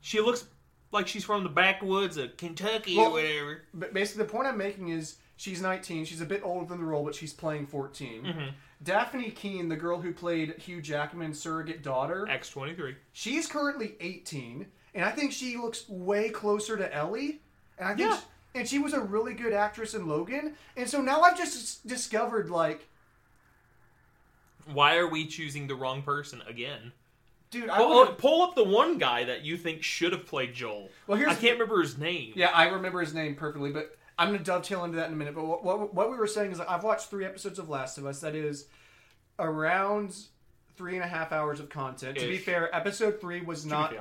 [0.00, 0.46] she looks
[0.92, 3.62] like she's from the backwoods of Kentucky Well, or whatever.
[3.74, 6.04] But basically, the point I'm making is she's 19.
[6.04, 8.22] She's a bit older than the role, but she's playing 14.
[8.24, 8.40] Mm-hmm.
[8.84, 12.94] Dafne Keen, the girl who played Hugh Jackman's surrogate daughter, X twenty three.
[13.12, 17.40] she's currently 18, and I think she looks way closer to Ellie.
[17.78, 18.20] And I think, Yeah.
[18.54, 20.54] and she was a really good actress in Logan.
[20.76, 22.86] And so now I've just discovered like,
[24.72, 26.92] Why are we choosing the wrong person again?
[27.50, 30.90] dude, I Pull, pull up the one guy that you think should have played Joel.
[31.06, 32.32] Well, here's I can't remember his name.
[32.34, 35.16] Yeah, I remember his name perfectly, but I'm going to dovetail into that in a
[35.16, 35.34] minute.
[35.34, 38.06] But what, what, what we were saying is, I've watched three episodes of Last of
[38.06, 38.20] Us.
[38.20, 38.66] That is
[39.38, 40.16] around
[40.76, 42.18] three and a half hours of content.
[42.18, 43.94] To be fair, episode three was not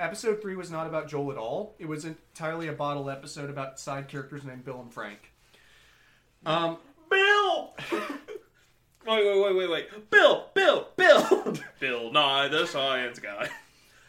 [0.00, 1.74] episode three was not about Joel at all.
[1.78, 5.32] It was entirely a bottle episode about side characters named Bill and Frank.
[6.44, 7.74] Um, Bill.
[7.92, 8.02] wait,
[9.06, 10.10] wait, wait, wait, wait.
[10.10, 13.48] Bill, Bill, Bill, Bill Nye, the science guy.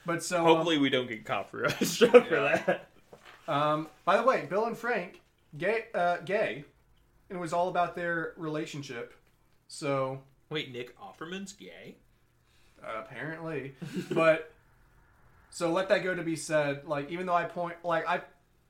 [0.06, 2.36] but so um, Hopefully, we don't get copyright struck for
[2.68, 2.90] that.
[3.48, 5.22] Um, by the way, Bill and Frank,
[5.58, 6.66] gay, uh, gay,
[7.30, 9.14] and it was all about their relationship.
[9.68, 11.96] So Wait, Nick Offerman's gay?
[12.86, 13.76] apparently,
[14.12, 14.52] but
[15.50, 16.86] so let that go to be said.
[16.86, 18.22] Like, even though I point, like I,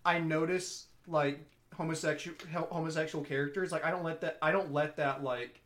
[0.06, 1.40] I notice like
[1.76, 2.38] homosexual
[2.72, 3.72] homosexual characters.
[3.72, 4.38] Like, I don't let that.
[4.42, 5.60] I don't let that like.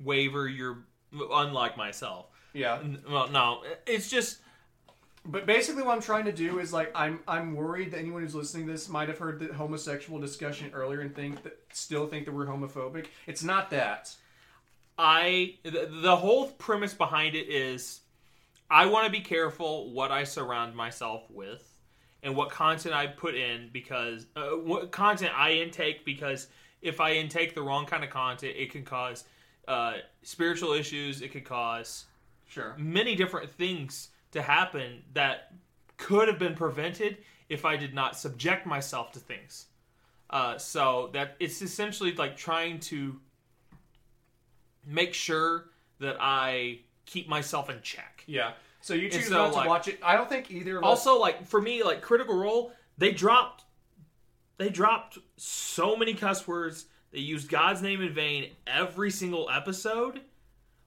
[0.00, 0.78] Waver, you're
[1.12, 2.26] unlike myself.
[2.52, 4.38] Yeah, N- Well, no, it's just
[5.28, 8.34] but basically, what I'm trying to do is like I'm I'm worried that anyone who's
[8.34, 12.24] listening to this might have heard the homosexual discussion earlier and think that still think
[12.24, 13.06] that we're homophobic.
[13.26, 14.14] It's not that.
[14.98, 18.00] I the, the whole premise behind it is
[18.70, 21.62] I want to be careful what I surround myself with
[22.22, 26.48] and what content I put in because uh, what content I intake because
[26.80, 29.24] if I intake the wrong kind of content, it can cause
[29.68, 31.20] uh, spiritual issues.
[31.20, 32.06] It could cause
[32.48, 32.74] Sure.
[32.78, 35.52] many different things to happen that
[35.96, 37.18] could have been prevented
[37.48, 39.66] if I did not subject myself to things.
[40.30, 43.18] Uh, so that it's essentially like trying to
[44.86, 45.70] make sure
[46.00, 48.24] that I keep myself in check.
[48.26, 48.52] Yeah.
[48.80, 49.98] So you choose so, not to like- watch it.
[50.02, 50.88] I don't think either of us.
[50.88, 53.64] Also, like for me, like Critical Role, they dropped
[54.58, 56.86] they dropped so many cuss words.
[57.12, 60.20] They used God's name in vain every single episode,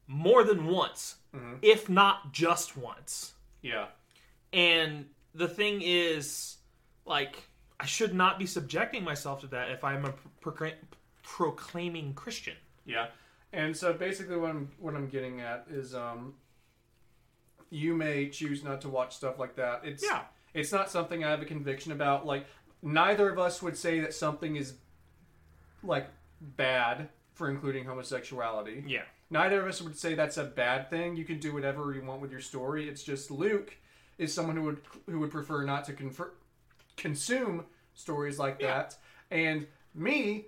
[0.07, 1.15] more than once,
[1.61, 3.33] if not just once.
[3.61, 3.87] Yeah.
[4.53, 6.57] And the thing is,
[7.05, 7.35] like,
[7.79, 10.75] I should not be subjecting myself to that if I'm a proclaim-
[11.23, 12.55] proclaiming Christian.
[12.85, 13.07] Yeah.
[13.53, 16.35] And so basically what I'm what I'm getting at is um
[17.69, 19.81] you may choose not to watch stuff like that.
[19.83, 20.23] It's Yeah.
[20.53, 22.25] it's not something I have a conviction about.
[22.25, 22.45] Like
[22.81, 24.75] neither of us would say that something is
[25.83, 26.07] like
[26.39, 28.83] bad for including homosexuality.
[28.87, 29.03] Yeah.
[29.31, 31.15] Neither of us would say that's a bad thing.
[31.15, 32.87] You can do whatever you want with your story.
[32.89, 33.75] It's just Luke
[34.17, 36.31] is someone who would who would prefer not to confer,
[36.97, 37.65] consume
[37.95, 38.67] stories like Yeah.
[38.67, 38.97] that.
[39.31, 40.45] And me,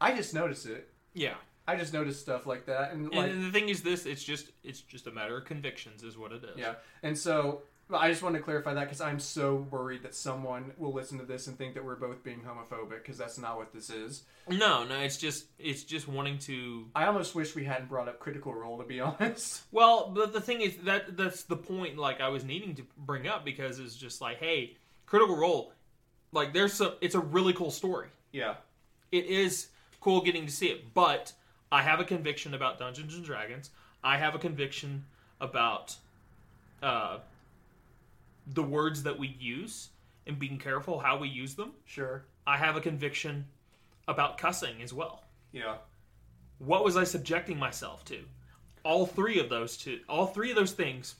[0.00, 0.88] I just notice it.
[1.14, 1.34] Yeah.
[1.66, 4.50] I just notice stuff like that, and like And the thing is, this it's just
[4.64, 6.56] it's just a matter of convictions, is what it is.
[6.58, 7.62] yeah, and so
[8.00, 11.24] I just want to clarify that because I'm so worried that someone will listen to
[11.24, 14.22] this and think that we're both being homophobic because that's not what this is.
[14.48, 16.86] No, no, it's just it's just wanting to.
[16.94, 19.62] I almost wish we hadn't brought up Critical Role to be honest.
[19.72, 21.98] Well, but the thing is that that's the point.
[21.98, 24.76] Like I was needing to bring up because it's just like, hey,
[25.06, 25.72] Critical Role,
[26.32, 26.92] like there's some.
[27.00, 28.08] It's a really cool story.
[28.32, 28.54] Yeah,
[29.10, 29.68] it is
[30.00, 30.94] cool getting to see it.
[30.94, 31.32] But
[31.70, 33.70] I have a conviction about Dungeons and Dragons.
[34.04, 35.04] I have a conviction
[35.40, 35.96] about
[36.82, 37.18] uh,
[38.54, 39.90] the words that we use
[40.26, 41.72] and being careful how we use them.
[41.84, 42.24] sure.
[42.46, 43.46] I have a conviction
[44.08, 45.22] about cussing as well.
[45.52, 45.76] Yeah,
[46.58, 48.18] What was I subjecting myself to?
[48.84, 51.14] All three of those two, all three of those things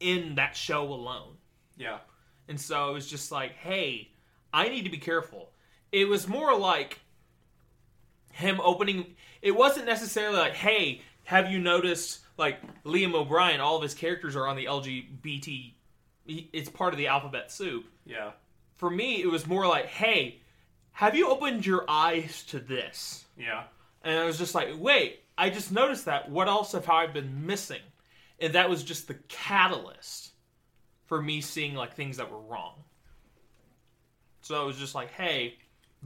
[0.00, 1.36] in that show alone.
[1.76, 1.98] yeah,
[2.48, 4.10] And so it was just like, hey,
[4.52, 5.50] I need to be careful.
[5.90, 7.00] It was more like
[8.32, 9.16] him opening.
[9.42, 14.36] It wasn't necessarily like, hey, have you noticed, like, Liam O'Brien, all of his characters
[14.36, 15.72] are on the LGBT.
[16.28, 17.86] He- It's part of the alphabet soup.
[18.06, 18.30] yeah,
[18.76, 20.40] For me, it was more like, hey,
[20.92, 23.24] have you opened your eyes to this?
[23.36, 23.64] yeah,
[24.02, 26.30] And I was just like, wait, I just noticed that.
[26.30, 27.82] What else have I been missing?
[28.40, 30.30] And that was just the catalyst
[31.06, 32.84] for me seeing like things that were wrong.
[34.42, 35.54] So it was just like, hey,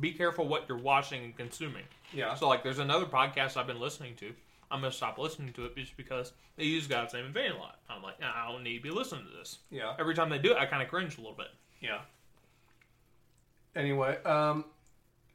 [0.01, 1.85] be careful what you're watching and consuming.
[2.13, 2.35] yeah.
[2.35, 4.33] So like, there's another podcast I've been listening to.
[4.73, 7.59] I'm gonna stop listening to it just because they use God's name in vain a
[7.59, 7.79] lot.
[7.89, 9.59] I'm like, nah, I don't need to be listening to this.
[9.71, 9.95] Yeah.
[9.99, 11.49] Every time they do it, I kind of cringe a little bit.
[11.81, 12.01] Yeah.
[13.77, 14.65] Anyway, um,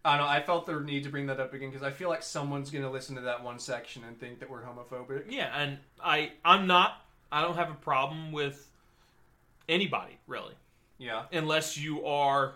[0.04, 0.32] I don't know.
[0.32, 2.84] I felt the need to bring that up again because I feel like someone's going
[2.84, 5.26] to listen to that one section and think that we're homophobic.
[5.30, 7.06] Yeah, and I I'm not.
[7.32, 8.70] I don't have a problem with
[9.68, 10.54] anybody really.
[11.00, 11.26] Yeah.
[11.32, 12.56] unless you are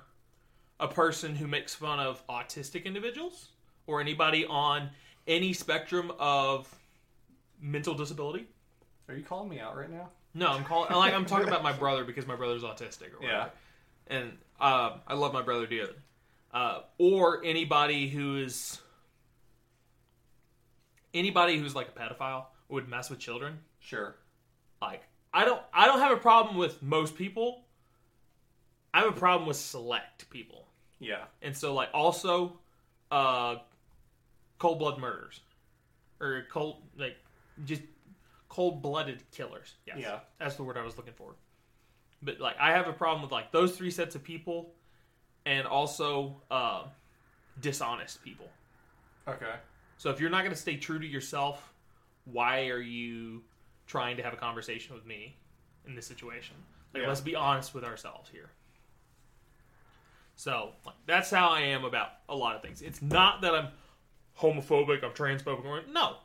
[0.79, 3.49] a person who makes fun of autistic individuals
[3.85, 4.89] or anybody on
[5.27, 6.67] any spectrum of
[7.61, 8.47] mental disability.
[9.09, 10.09] Are you calling me out right now?
[10.33, 13.51] No, I'm calling like I'm talking about my brother because my brother's autistic or whatever.
[14.09, 14.15] Yeah.
[14.17, 15.93] And uh, I love my brother dearly.
[16.53, 18.79] uh, or anybody who is
[21.13, 23.59] anybody who's like a pedophile would mess with children.
[23.79, 24.15] Sure.
[24.81, 25.03] Like
[25.33, 27.65] I don't I don't have a problem with most people.
[28.93, 30.67] I have a problem with select people.
[30.99, 31.23] Yeah.
[31.41, 32.53] And so like also
[33.09, 33.55] uh
[34.61, 35.39] cold blood murders.
[36.19, 37.17] Or cold like
[37.65, 37.81] just
[38.47, 39.73] cold blooded killers.
[39.87, 39.97] Yes.
[39.99, 40.19] Yeah.
[40.39, 41.33] That's the word I was looking for.
[42.21, 44.75] But like I have a problem with like those three sets of people
[45.47, 46.83] and also uh
[47.59, 48.47] dishonest people.
[49.27, 49.55] Okay.
[49.97, 51.73] So if you're not going to stay true to yourself,
[52.25, 53.41] why are you
[53.87, 55.37] trying to have a conversation with me
[55.87, 56.55] in this situation?
[56.93, 57.09] Like, Yeah.
[57.09, 58.51] let's be honest with ourselves here.
[60.35, 62.81] So like, that's how I am about a lot of things.
[62.83, 63.67] It's not that I'm
[64.39, 66.17] homophobic, I'm transphobic, or no.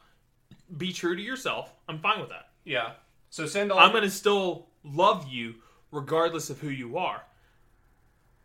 [0.76, 1.72] Be true to yourself.
[1.88, 2.48] I'm fine with that.
[2.64, 2.92] Yeah.
[3.30, 3.78] So send all.
[3.78, 5.56] I'm going to still love you
[5.92, 7.22] regardless of who you are.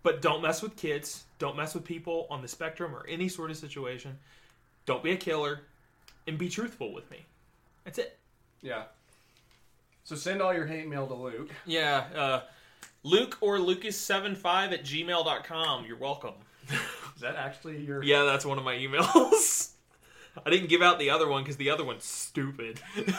[0.04, 1.24] But don't mess with kids.
[1.40, 4.18] Don't mess with people on the spectrum or any sort of situation.
[4.86, 5.62] Don't be a killer.
[6.28, 7.26] And be truthful with me.
[7.84, 8.18] That's it.
[8.62, 8.84] yeah.
[10.04, 11.50] So send all your hate mail to Luke.
[11.66, 12.06] Yeah.
[12.16, 12.42] Uh,
[13.04, 15.86] Luke or Lucas75 at gmail.com.
[15.86, 16.34] You're welcome.
[17.16, 18.04] Is that actually your?
[18.04, 19.70] Yeah, that's one of my emails.
[20.46, 22.80] I didn't give out the other one because the other one's stupid.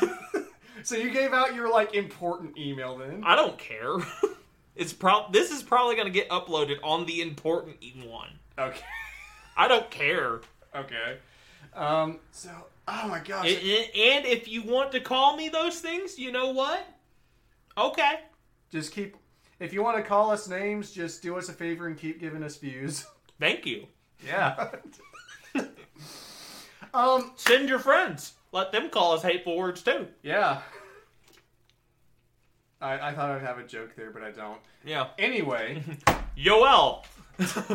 [0.84, 3.22] So you gave out your like important email then.
[3.24, 3.96] I don't care.
[4.74, 7.76] It's prob this is probably going to get uploaded on the important
[8.06, 8.30] one.
[8.58, 8.80] Okay.
[9.56, 10.40] I don't care.
[10.74, 11.18] Okay.
[11.74, 12.18] Um.
[12.32, 12.50] So.
[12.88, 13.46] Oh my gosh.
[13.46, 16.84] And, and if you want to call me those things, you know what?
[17.78, 18.20] Okay.
[18.70, 19.16] just keep.
[19.60, 22.42] If you want to call us names, just do us a favor and keep giving
[22.42, 23.06] us views.
[23.42, 23.88] Thank you.
[24.24, 24.70] Yeah.
[26.94, 27.32] um.
[27.34, 28.34] Send your friends.
[28.52, 30.06] Let them call us hateful words too.
[30.22, 30.60] Yeah.
[32.80, 34.60] I, I thought I'd have a joke there, but I don't.
[34.84, 35.08] Yeah.
[35.18, 35.82] Anyway,
[36.38, 37.04] Yoel.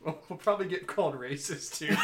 [0.00, 1.96] we'll, we'll probably get called racist too.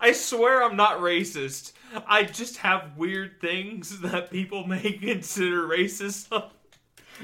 [0.00, 1.72] I swear I'm not racist.
[2.06, 6.52] I just have weird things that people may consider racist.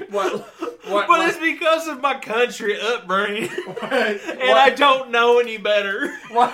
[0.09, 0.45] What?
[0.87, 1.07] What?
[1.07, 3.49] But it's because of my country upbringing.
[3.65, 6.15] what, and I don't know any better.
[6.29, 6.51] What?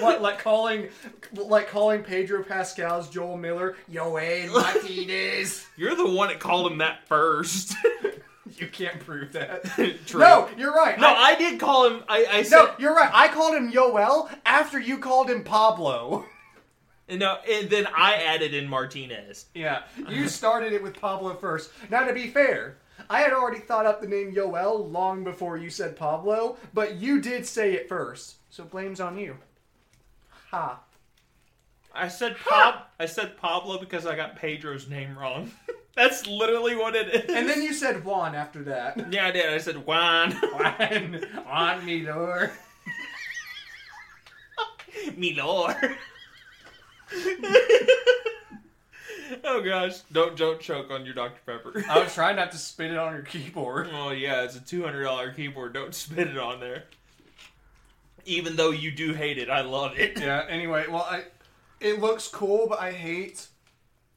[0.00, 0.20] What?
[0.20, 0.88] Like calling,
[1.32, 5.66] like calling Pedro Pascal's Joel Miller, Yoel eh, Martinez.
[5.76, 7.74] You're the one that called him that first.
[8.58, 9.64] You can't prove that.
[10.06, 10.20] True.
[10.20, 11.00] No, you're right.
[11.00, 12.04] No, I, I did call him.
[12.06, 13.10] I, I said no, you're right.
[13.12, 16.26] I called him Yoel after you called him Pablo.
[17.08, 19.46] No, and then I added in Martinez.
[19.54, 21.70] Yeah, you started it with Pablo first.
[21.90, 22.78] Now, to be fair,
[23.10, 27.20] I had already thought up the name Yoel long before you said Pablo, but you
[27.20, 29.36] did say it first, so blame's on you.
[30.50, 30.80] Ha.
[31.94, 32.82] I said Pab.
[32.98, 35.50] I said Pablo because I got Pedro's name wrong.
[35.96, 37.30] That's literally what it is.
[37.30, 39.12] And then you said Juan after that.
[39.12, 39.52] yeah, I did.
[39.52, 40.32] I said Juan.
[40.54, 42.50] Juan, Juan lord.
[45.16, 45.76] Me lord.
[49.44, 50.00] oh gosh!
[50.12, 51.84] Don't don't choke on your Dr Pepper.
[51.88, 53.88] I was trying not to spit it on your keyboard.
[53.92, 55.72] Oh yeah, it's a two hundred dollar keyboard.
[55.72, 56.84] Don't spit it on there.
[58.26, 60.18] Even though you do hate it, I love it.
[60.20, 60.46] Yeah.
[60.48, 61.24] Anyway, well, I
[61.80, 63.46] it looks cool, but I hate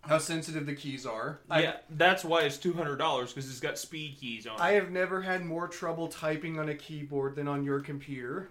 [0.02, 1.39] how sensitive the keys are.
[1.50, 4.56] I, yeah, that's why it's two hundred dollars because it's got speed keys on.
[4.56, 4.62] It.
[4.62, 4.84] I it.
[4.84, 8.50] have never had more trouble typing on a keyboard than on your computer.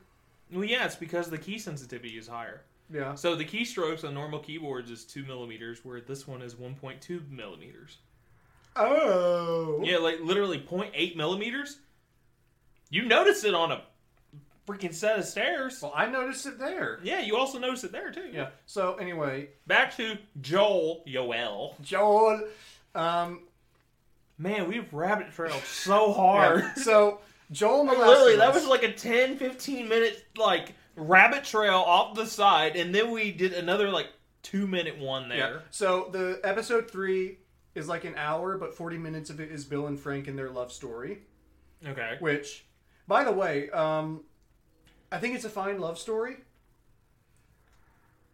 [0.52, 2.60] Well, yeah, it's because the key sensitivity is higher.
[2.92, 3.14] Yeah.
[3.14, 7.00] So the keystrokes on normal keyboards is two millimeters, where this one is one point
[7.00, 7.98] two millimeters.
[8.76, 9.80] Oh.
[9.82, 11.78] Yeah, like literally 0.8 millimeters.
[12.90, 13.82] You notice it on a
[14.68, 15.80] freaking set of stairs.
[15.82, 17.00] Well, I noticed it there.
[17.02, 18.28] Yeah, you also notice it there too.
[18.32, 18.48] Yeah.
[18.66, 21.80] So anyway, Back to Joel Yoel.
[21.82, 22.42] Joel.
[22.94, 23.40] Um.
[24.38, 26.60] Man, we've rabbit trailed so hard.
[26.60, 26.74] yeah.
[26.74, 27.20] So
[27.52, 32.74] Joel Literally, that was like a 10, 15 minute like rabbit trail off the side,
[32.76, 34.08] and then we did another like
[34.42, 35.36] two minute one Yeah.
[35.36, 35.62] there.
[35.70, 37.38] So the episode three
[37.74, 40.50] is like an hour, but forty minutes of it is Bill and Frank and their
[40.50, 41.18] love story.
[41.86, 42.16] Okay.
[42.20, 42.64] Which,
[43.06, 44.24] by the way, um,
[45.12, 46.36] I think it's a fine love story.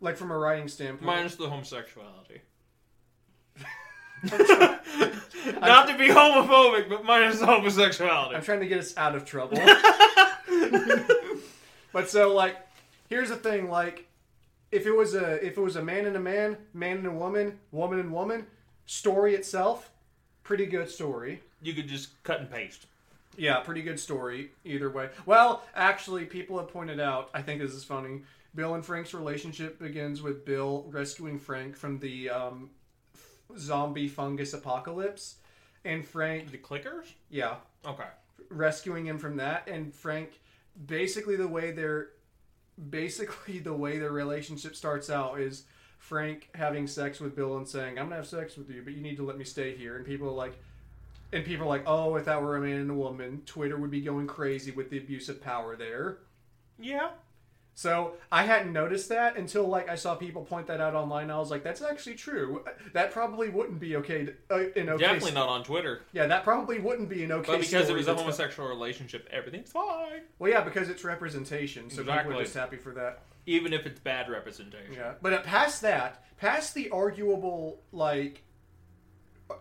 [0.01, 1.07] Like from a writing standpoint.
[1.07, 2.41] Minus the homosexuality.
[4.25, 8.37] Not to be homophobic, but minus the homosexuality.
[8.37, 9.59] I'm trying to get us out of trouble.
[11.93, 12.57] but so like,
[13.09, 14.07] here's the thing: like,
[14.71, 17.11] if it was a if it was a man and a man, man and a
[17.13, 18.47] woman, woman and woman,
[18.87, 19.91] story itself,
[20.43, 21.43] pretty good story.
[21.63, 22.87] You could just cut and paste.
[23.37, 25.09] Yeah, pretty good story either way.
[25.25, 27.31] Well, actually, people have pointed out.
[27.33, 28.23] I think this is funny.
[28.55, 32.69] Bill and Frank's relationship begins with Bill rescuing Frank from the um,
[33.57, 35.37] zombie fungus apocalypse,
[35.87, 37.07] and Frank, The clickers?
[37.31, 37.55] yeah,
[37.87, 38.05] Okay.
[38.51, 40.39] rescuing him from that, and Frank
[40.87, 42.11] basically the way they're
[42.91, 45.65] basically the way their relationship starts out is
[45.99, 49.01] Frank having sex with Bill and saying, "I'm gonna have sex with you, but you
[49.01, 50.59] need to let me stay here." And people are like,
[51.33, 53.91] and people are like, "Oh, if that were a man and a woman, Twitter would
[53.91, 56.19] be going crazy with the abuse of power there."
[56.79, 57.11] Yeah.
[57.75, 61.31] So I hadn't noticed that until like I saw people point that out online.
[61.31, 62.65] I was like, "That's actually true.
[62.93, 66.03] That probably wouldn't be okay to, uh, in okay." Definitely not on Twitter.
[66.13, 67.53] Yeah, that probably wouldn't be an okay.
[67.53, 70.23] But because it was a homosexual relationship, everything's fine.
[70.39, 73.23] Well, yeah, because it's representation, so people are just happy for that.
[73.47, 74.95] Even if it's bad representation.
[74.95, 78.45] Yeah, but uh, past that, past the arguable like,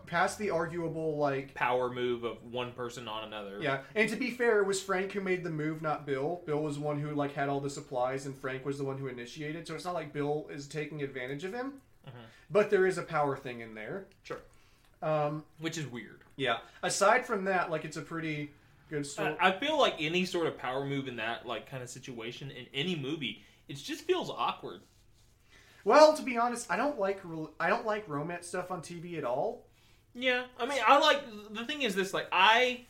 [0.06, 3.58] past the arguable like, Power move of one person on another.
[3.60, 3.80] yeah.
[3.94, 6.42] And to be fair, it was Frank who made the move, not Bill.
[6.46, 8.98] Bill was the one who like had all the supplies, and Frank was the one
[8.98, 9.66] who initiated.
[9.66, 11.74] So it's not like Bill is taking advantage of him.
[12.50, 14.06] But there is a power thing in there.
[14.24, 14.40] Sure.
[15.02, 16.20] Um, Which is weird.
[16.36, 16.58] yeah.
[16.82, 18.50] Aside from that, like it's a pretty
[18.90, 19.34] good story.
[19.40, 22.50] I, I feel like any sort of power move in that like kind of situation
[22.50, 24.80] in any movie, it just feels awkward.
[25.84, 27.20] well, to be honest, I don't like
[27.58, 29.64] I don't like romance stuff on TV at all.
[30.14, 32.82] Yeah, I mean, I like the thing is this like I,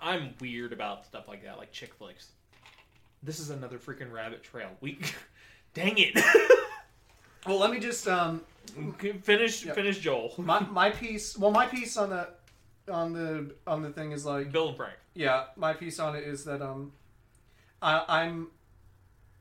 [0.00, 2.28] I'm weird about stuff like that, like chick flicks.
[3.22, 4.68] This is another freaking rabbit trail.
[4.80, 4.98] We,
[5.74, 6.18] dang it.
[7.46, 8.40] Well, let me just um,
[9.22, 9.74] finish Yep.
[9.74, 11.36] finish Joel, my my piece.
[11.36, 12.28] Well, my piece on the
[12.90, 14.94] on the on the thing is like Bill and Frank.
[15.14, 16.92] yeah, my piece on it is that um,
[17.82, 18.48] I, I'm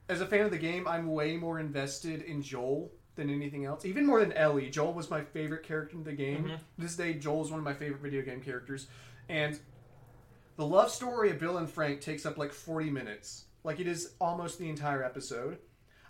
[0.09, 3.85] as a fan of the game, I'm way more invested in Joel than anything else.
[3.85, 4.69] Even more than Ellie.
[4.69, 6.45] Joel was my favorite character in the game.
[6.45, 6.59] Mhm.
[6.77, 8.87] This day, Joel is one of my favorite video game characters,
[9.29, 9.59] and
[10.55, 13.45] the love story of Bill and Frank takes up like 40 minutes.
[13.63, 15.59] Like it is almost the entire episode.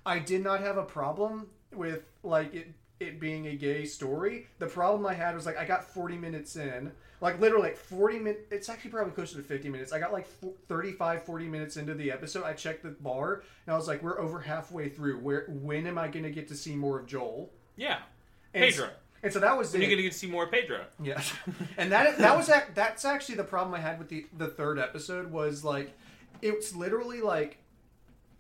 [0.06, 4.48] I did not have a problem with like it it being a gay story.
[4.60, 6.92] The problem I had was like I got 40 minutes in,
[7.24, 8.42] like literally like 40 minutes.
[8.52, 9.92] It's actually probably closer to 50 minutes.
[9.94, 12.44] I got like fo- 35, 40 minutes into the episode.
[12.44, 15.20] I checked the bar and I was like, we're over halfway through.
[15.20, 17.52] Where when am I going to get to see more of Joel?
[17.78, 18.00] Yeah,
[18.54, 18.86] And Pedro.
[18.88, 18.92] s-
[19.24, 19.86] And so that was When it.
[19.90, 20.82] gonna get to see more of Pedro?
[21.02, 21.22] Yeah,
[21.78, 24.78] and that that was ac- that's actually the problem I had with the the third
[24.78, 25.98] episode was like
[26.42, 27.58] it's literally like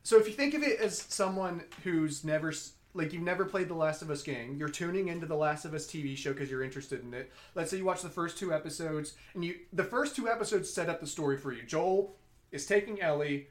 [0.03, 2.51] so if you think of it as someone who's never
[2.93, 5.73] like you've never played the Last of Us game, you're tuning into the Last of
[5.73, 7.31] Us TV show because you're interested in it.
[7.55, 10.89] Let's say you watch the first two episodes, and you the first two episodes set
[10.89, 11.63] up the story for you.
[11.63, 12.15] Joel
[12.51, 13.47] is taking Ellie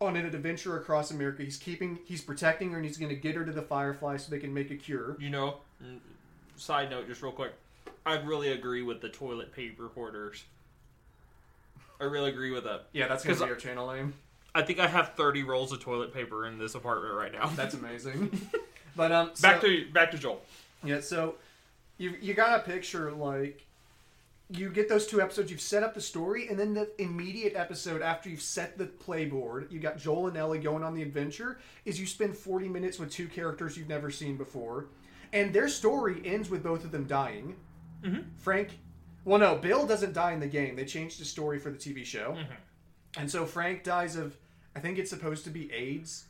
[0.00, 1.42] on an adventure across America.
[1.42, 4.30] He's keeping, he's protecting her, and he's going to get her to the Firefly so
[4.30, 5.16] they can make a cure.
[5.20, 5.58] You know.
[5.82, 5.98] mm,
[6.56, 7.52] Side note, just real quick,
[8.06, 10.44] I really agree with the toilet paper hoarders.
[12.00, 12.86] I really agree with that.
[12.92, 14.14] Yeah, that's going to be our channel name.
[14.54, 17.48] I think I have thirty rolls of toilet paper in this apartment right now.
[17.56, 18.40] That's amazing.
[18.96, 20.42] but um, back to back to Joel.
[20.84, 21.00] yeah.
[21.00, 21.34] So
[21.98, 23.66] you you got a picture like
[24.50, 25.50] you get those two episodes.
[25.50, 29.72] You've set up the story, and then the immediate episode after you've set the playboard,
[29.72, 31.58] you got Joel and Ellie going on the adventure.
[31.84, 34.86] Is you spend forty minutes with two characters you've never seen before,
[35.32, 37.56] and their story ends with both of them dying.
[38.04, 38.24] Mhm.
[38.36, 38.78] Frank.
[39.24, 40.76] Well, no, Bill doesn't die in the game.
[40.76, 42.32] They changed the story for the TV show.
[42.38, 42.46] Mhm.
[43.16, 44.36] And so Frank dies of,
[44.76, 46.24] I think it's supposed to be AIDS.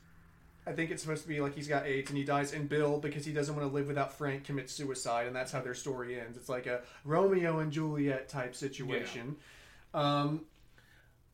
[0.67, 2.53] I think it's supposed to be like he's got AIDS and he dies.
[2.53, 5.61] And Bill, because he doesn't want to live without Frank, commits suicide, and that's how
[5.61, 6.37] their story ends.
[6.37, 9.37] It's like a Romeo and Juliet type situation.
[9.93, 10.47] Um,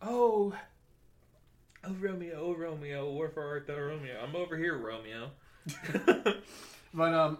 [0.03, 0.55] Oh,
[1.85, 4.19] oh Romeo, oh Romeo, wherefore art thou Romeo?
[4.23, 5.31] I'm over here, Romeo.
[6.95, 7.39] but um,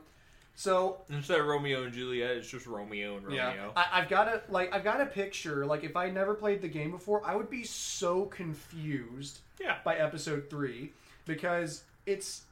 [0.61, 3.73] so Instead of Romeo and Juliet, it's just Romeo and yeah, Romeo.
[3.75, 5.65] I, I've got a like I've got a picture.
[5.65, 9.97] Like if I never played the game before, I would be so confused yeah, by
[9.97, 10.93] episode three
[11.25, 12.43] because it's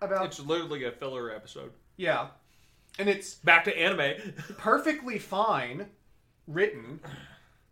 [0.00, 1.72] about it's literally a filler episode.
[1.98, 2.28] yeah,
[2.98, 4.32] and it's Back to anime.
[4.56, 5.88] perfectly fine
[6.46, 7.00] written.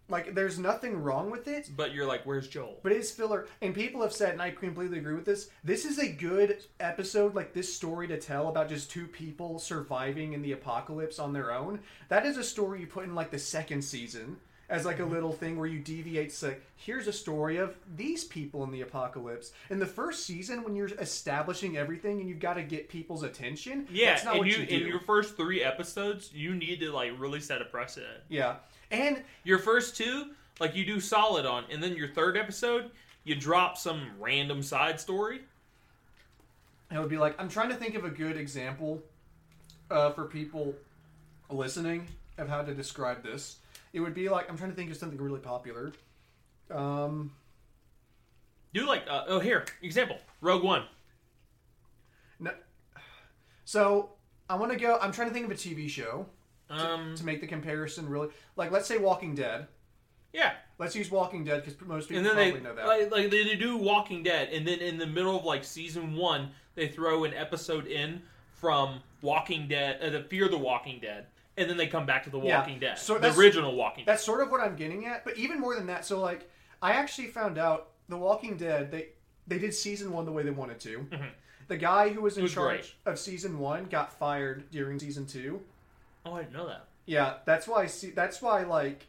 [0.08, 2.78] Like there's nothing wrong with it, but you're like, where's Joel?
[2.82, 3.46] but it's filler.
[3.60, 5.50] And people have said, and I completely agree with this.
[5.64, 10.32] This is a good episode, like this story to tell about just two people surviving
[10.32, 11.80] in the apocalypse on their own.
[12.08, 14.38] That is a story you put in like the second season
[14.70, 15.12] as like a mm-hmm.
[15.12, 16.26] little thing where you deviate.
[16.26, 19.52] It's like here's a story of these people in the apocalypse.
[19.70, 23.86] In the first season, when you're establishing everything and you've got to get people's attention,
[23.90, 27.12] Yeah, that's not what you, you, in your first three episodes, you need to like
[27.18, 28.22] really set a precedent.
[28.28, 28.56] yeah,
[28.90, 30.30] and Your first two,
[30.60, 32.90] like you do solid on, and then your third episode,
[33.24, 35.40] you drop some random side story.
[36.90, 39.02] It would be like I'm trying to think of a good example
[39.90, 40.74] uh, for people
[41.50, 42.06] listening
[42.38, 43.58] of how to describe this.
[43.92, 45.92] It would be like I'm trying to think of something really popular.
[46.70, 47.32] Um,
[48.74, 50.84] Do like, uh, oh here, example, Rogue One.
[52.38, 52.52] no,
[53.64, 54.10] so
[54.48, 54.98] I want to go.
[55.00, 56.26] I'm trying to think of a TV show
[56.70, 58.28] Um, to make the comparison really.
[58.56, 59.66] Like let's say Walking Dead.
[60.32, 62.86] Yeah, Let's use Walking Dead because most people and then probably they know that.
[62.86, 66.50] like, like they do Walking Dead, and then in the middle of like season one,
[66.76, 71.68] they throw an episode in from Walking Dead, uh, the Fear the Walking Dead, and
[71.68, 74.12] then they come back to the Yeah, Walking Dead, so the original Walking Dead.
[74.12, 75.24] That's sort of what I'm getting at.
[75.24, 76.48] But even more than that, so like
[76.80, 79.08] I actually found out The Walking Dead they
[79.48, 81.06] they did season one the way they wanted to.
[81.66, 85.60] The guy who was in was charge of season one got fired during season two.
[86.30, 86.84] Oh, I didn't know that.
[87.06, 87.82] Yeah, that's why.
[87.82, 89.06] I See, that's why like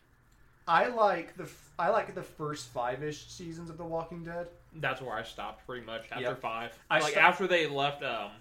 [0.68, 4.48] I like the f- I like the first five ish seasons of The Walking Dead.
[4.76, 6.42] That's where I stopped pretty much after Yep.
[6.42, 6.80] five.
[6.90, 8.32] I like sto- after they left, um,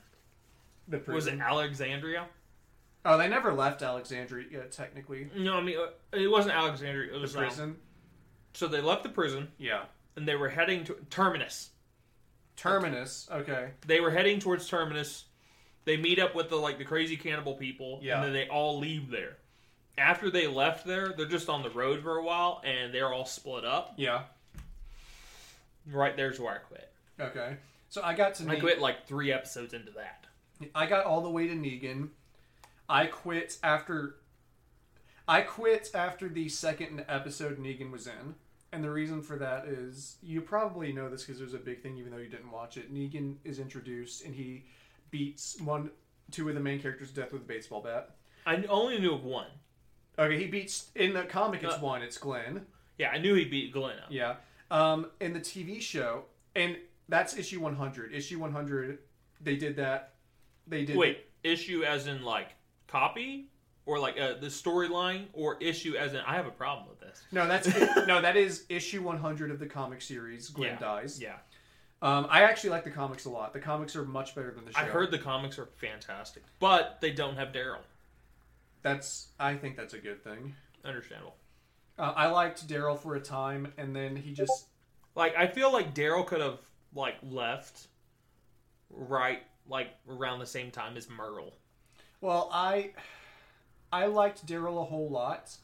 [0.89, 1.15] The prison.
[1.15, 1.43] was it prison.
[1.43, 2.27] Alexandria?
[3.05, 5.31] Oh, they never left Alexandria technically.
[5.35, 7.11] No, I mean uh, it wasn't Alexandria.
[7.11, 7.77] It The was um, prison.
[8.55, 9.85] so they left the prison Yeah.
[10.17, 11.71] and they were heading to Terminus.
[12.57, 13.29] Terminus.
[13.31, 13.71] Okay.
[13.87, 15.25] They were heading towards Terminus.
[15.89, 18.17] They meet up with the like the crazy cannibal people, Yeah.
[18.17, 19.39] and then they all leave there.
[19.97, 23.25] After they left there, they're just on the road for a while, and they're all
[23.25, 23.95] split up.
[23.97, 24.25] Yeah.
[25.91, 26.93] Right there's where I quit.
[27.19, 27.57] Okay.
[27.89, 30.27] So I got to I quit like three episodes into that.
[30.75, 32.11] I got all the way to Negan.
[32.87, 34.17] I quit after.
[35.27, 38.35] I quit after the second episode Negan was in,
[38.73, 41.97] and the reason for that is you probably know this because there's a big thing,
[41.97, 42.93] even though you didn't watch it.
[42.93, 44.67] Negan is introduced and he
[45.11, 45.91] beats one,
[46.31, 48.17] two of the main characters to death with a baseball bat.
[48.47, 49.49] I only knew of one.
[50.19, 51.63] Okay, he beats in the comic.
[51.63, 52.03] It's Uh, one.
[52.03, 52.67] It's Glenn.
[52.99, 54.07] Yeah, I knew he beat Glenn up.
[54.11, 54.37] Yeah.
[54.71, 56.25] Um, in the TV show,
[56.57, 56.77] and
[57.09, 58.13] that's issue 100.
[58.13, 58.99] Issue 100,
[59.41, 60.15] they did that.
[60.67, 60.97] They did.
[60.97, 62.49] Wait, issue as in like
[62.87, 63.51] copy,
[63.87, 67.23] or like uh, the storyline, or issue as in I have a problem with this.
[67.33, 67.67] No, that's
[68.07, 70.49] no, that is issue 100 of the comic series.
[70.51, 70.79] Glenn yeah.
[70.79, 71.21] dies.
[71.21, 71.37] Yeah,
[72.01, 73.53] Um, I actually like the comics a lot.
[73.53, 74.81] The comics are much better than the show.
[74.81, 77.81] I heard the comics are fantastic, but they don't have Daryl.
[78.83, 79.29] that's.
[79.41, 80.55] I think that's a good thing.
[80.85, 81.35] Understandable.
[81.99, 84.67] Uh, I liked Daryl for a time, and then he just.
[85.17, 86.61] Like I feel like Daryl could have
[86.95, 87.89] like left
[88.91, 91.53] right like around the same time as Merle.
[92.21, 92.93] Well, I,
[93.93, 95.57] I liked Daryl a whole lot,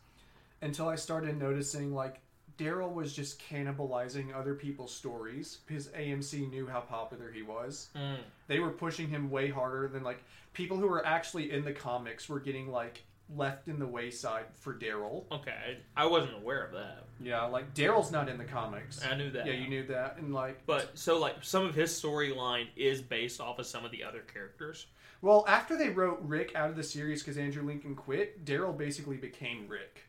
[0.60, 2.20] until I started noticing like
[2.58, 7.88] Daryl was just cannibalizing other people's stories because AMC knew how popular he was.
[7.96, 8.18] Mm.
[8.46, 12.28] They were pushing him way harder than like people who were actually in the comics
[12.28, 13.02] were getting like
[13.34, 15.24] left in the wayside for Daryl.
[15.32, 17.04] Okay, I wasn't aware of that.
[17.20, 19.00] Yeah, like Daryl's not in the comics.
[19.04, 19.46] I knew that.
[19.46, 23.40] Yeah, you knew that, and like, But so like some of his storyline is based
[23.40, 24.86] off of some of the other characters.
[25.22, 29.16] well, after they wrote Rick out of the series because Andrew Lincoln quit, Daryl basically
[29.16, 30.02] became Rick,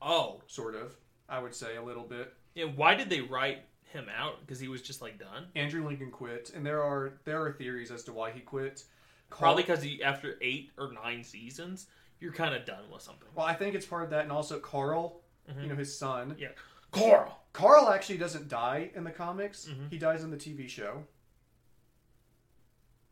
[0.00, 0.96] Oh, sort of.
[1.28, 2.32] I would say a little bit.
[2.54, 2.64] yeah.
[2.64, 4.40] Why did they write him out?
[4.40, 5.46] Because he was just like done.
[5.54, 8.84] Andrew Lincoln quit, and there are there are theories as to why he quit.
[9.30, 11.86] Probably because he after eight or nine seasons,
[12.20, 13.28] you're kind of done with something.
[13.34, 15.20] Well, I think it's part of that, and also Carl,
[15.60, 16.34] you know, his son.
[16.38, 16.48] Yeah,
[16.92, 17.38] Carl.
[17.52, 19.66] Carl actually doesn't die in the comics.
[19.66, 19.90] Mhm.
[19.90, 21.04] He dies in the TV show.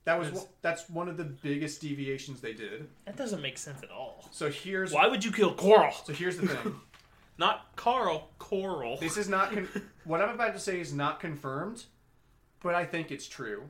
[0.04, 2.88] That was That's- one- that's one of the biggest deviations they did.
[3.06, 4.24] That doesn't make sense at all.
[4.30, 5.92] So here's Why would you kill Coral?
[5.92, 6.80] so here's the thing.
[7.38, 8.30] Not Carl.
[8.38, 8.96] Coral.
[8.98, 9.68] this is not con-
[10.04, 11.84] what I'm about to say is not confirmed,
[12.62, 13.68] but I think it's true.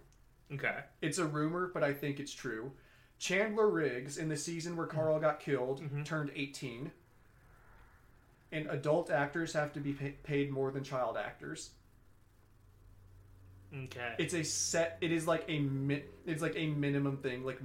[0.54, 0.80] okay.
[1.02, 2.72] It's a rumor, but I think it's true.
[3.18, 6.04] Chandler Riggs in the season where Carl got killed Mhm.
[6.04, 6.92] turned 18.
[8.52, 11.70] And adult actors have to be pa- paid more than child actors.
[13.74, 14.14] Okay.
[14.18, 17.58] it's a set it is like a mi- it's like a minimum thing like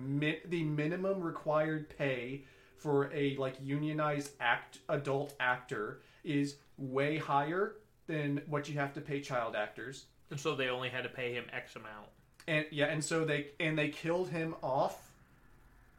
[0.50, 2.44] the minimum required pay
[2.82, 7.76] for a like unionized act adult actor is way higher
[8.08, 11.34] than what you have to pay child actors and so they only had to pay
[11.34, 12.08] him X amount.
[12.48, 15.12] and yeah and so they and they killed him off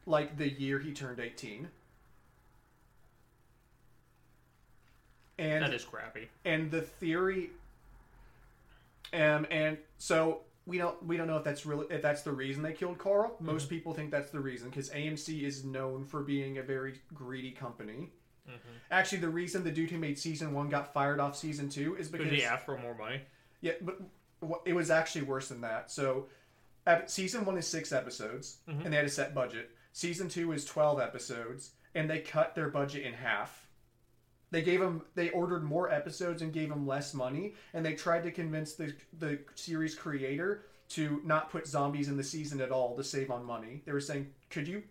[0.07, 1.69] like the year he turned 18
[5.39, 6.29] and that is crappy.
[6.45, 7.51] and the theory
[9.13, 12.63] um and so we don't we don't know if that's really if that's the reason
[12.63, 13.37] they killed Carl.
[13.41, 17.51] Most people think that's the reason because AMC is known for being a very greedy
[17.51, 18.11] company.
[18.91, 22.09] Actually, the reason the dude who made season one got fired off season two is
[22.09, 23.21] because he ask for more money?
[23.61, 23.99] yeah, but
[24.67, 25.91] it was actually worse than that.
[25.91, 26.27] So,
[26.87, 28.85] ep- season one is six episodes, Mhm.
[28.85, 29.71] and they had a set budget.
[29.93, 33.69] Season two is twelve episodes, and they cut their budget in half.
[34.53, 38.23] They gave them, they ordered more episodes and gave him less money, and they tried
[38.23, 42.95] to convince the the series creator to not put zombies in the season at all
[42.97, 43.83] to save on money.
[43.87, 44.83] They were saying, could you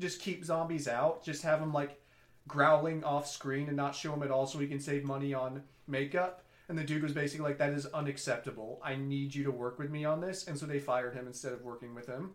[0.00, 2.00] just keep zombies out, just have them like
[2.48, 5.62] growling off screen and not show them at all so we can save money on
[5.86, 6.42] makeup.
[6.68, 8.80] And the dude was basically like, that is unacceptable.
[8.82, 10.48] I need you to work with me on this.
[10.48, 12.32] And so they fired him instead of working with him.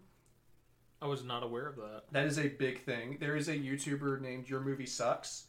[1.02, 2.04] I was not aware of that.
[2.12, 3.18] That is a big thing.
[3.20, 5.48] There is a YouTuber named Your Movie Sucks.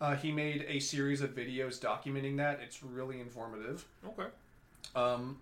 [0.00, 2.60] Uh, he made a series of videos documenting that.
[2.62, 3.84] It's really informative.
[4.06, 4.28] Okay.
[4.94, 5.38] Um,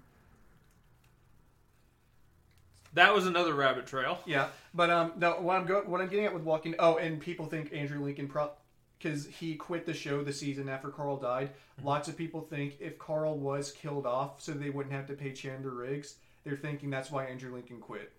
[2.94, 4.18] That was another rabbit trail.
[4.26, 6.74] yeah, but um, no, what I'm go- what I'm getting at with Walking.
[6.78, 8.50] Oh, and people think Andrew Lincoln pro
[8.98, 11.50] because he quit the show the season after Carl died.
[11.82, 15.32] Lots of people think if Carl was killed off, so they wouldn't have to pay
[15.32, 16.16] Chandler Riggs.
[16.44, 18.12] They're thinking that's why Andrew Lincoln quit.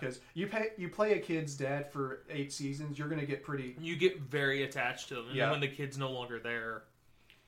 [0.00, 3.76] Because you pay you play a kid's dad for eight seasons, you're gonna get pretty
[3.80, 5.50] You get very attached to them, and Yeah.
[5.50, 6.84] when the kid's no longer there,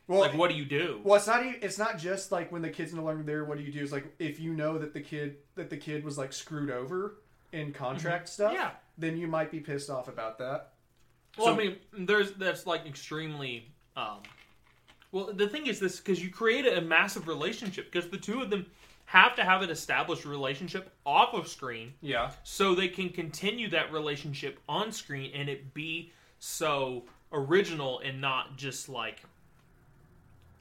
[0.06, 0.20] well.
[0.20, 1.00] like, what do you do?
[1.04, 1.44] Well, it's not.
[1.44, 3.44] e- It's not just like when the kid's no longer there.
[3.44, 3.82] What do you do?
[3.82, 7.18] Is like if you know that the kid that the kid was like screwed over
[7.52, 8.52] in contract stuff.
[8.52, 8.60] Mm-hmm.
[8.62, 8.70] Yeah.
[8.98, 10.72] Then you might be pissed off about that.
[11.36, 13.72] Well, So- I mean, there's that's like extremely.
[13.96, 14.20] Um,
[15.12, 18.50] well, the thing is this because you create a massive relationship because the two of
[18.50, 18.66] them
[19.06, 22.30] have to have an established relationship off of screen Yeah.
[22.42, 28.56] so they can continue that relationship on screen and it be so original and not
[28.56, 29.22] just like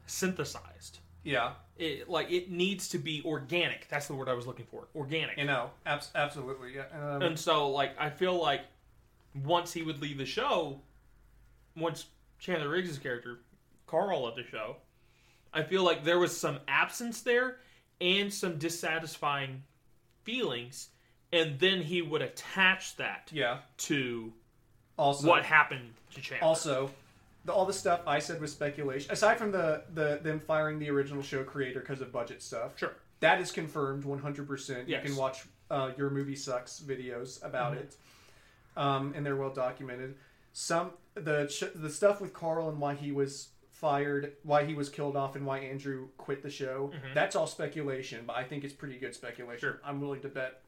[0.06, 1.00] synthesized.
[1.24, 1.54] Yeah.
[1.78, 3.88] It, like it needs to be organic.
[3.90, 4.88] That's the word I was looking for.
[4.96, 5.38] Organic.
[5.38, 5.72] You know.
[5.86, 6.76] Abs- absolutely.
[6.76, 7.16] Yeah.
[7.16, 8.62] Um, And so, like, I feel like
[9.44, 10.80] once he would leave the show,
[11.76, 12.06] once
[12.40, 13.40] Chandler Riggs' character,
[13.88, 14.78] Carl, left the show,
[15.54, 17.58] I feel like there was some absence there
[18.02, 19.64] and some dissatisfying
[20.24, 20.90] feelings,
[21.32, 23.60] and then he would attach that yeah.
[23.78, 24.34] to
[24.98, 25.28] Also.
[25.28, 26.48] what happened to Chandler.
[26.48, 26.92] Also.
[27.46, 29.12] The, all the stuff I said was speculation.
[29.12, 32.94] Aside from the, the them firing the original show creator because of budget stuff, sure.
[33.20, 34.88] that is confirmed 100%.
[34.88, 37.82] You can watch uh, your movie sucks videos about Mm-hmm.
[37.82, 37.96] it,
[38.78, 40.16] um, and they're well documented.
[40.54, 45.16] Some the the stuff with Carl and why he was fired, why he was killed
[45.18, 46.92] off, and why Andrew quit the show.
[47.14, 49.68] That's all speculation, but I think it's pretty good speculation.
[49.70, 49.78] Mm-hmm.
[49.78, 49.82] Sure.
[49.86, 50.62] I'm willing to bet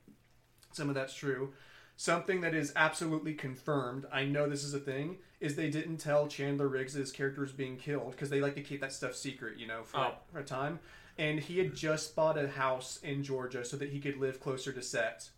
[0.74, 1.54] some of that's true.
[1.96, 6.28] Something that is absolutely confirmed, I know this is a thing, is they didn't tell
[6.28, 9.66] Chandler Riggs' character was being killed because they like to keep that stuff secret, you
[9.68, 10.14] know, for, Oh.
[10.32, 10.80] for a time.
[11.18, 14.72] And he had just bought a house in Georgia so that he could live closer
[14.74, 15.30] to set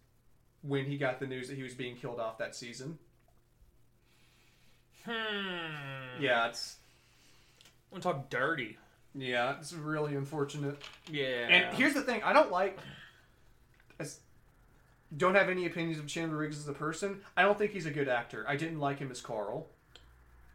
[0.61, 2.97] when he got the news that he was being killed off that season.
[5.05, 6.21] Hmm.
[6.21, 6.75] Yeah, it's
[7.91, 8.77] want to talk dirty.
[9.15, 10.81] yeah, it's really unfortunate.
[11.11, 11.47] Yeah.
[11.49, 12.77] And here's the thing: I don't like.
[13.99, 14.19] As,
[15.15, 17.21] don't have any opinions of Chandler Riggs as a person.
[17.35, 18.45] I don't think he's a good actor.
[18.47, 19.67] I didn't like him as Carl.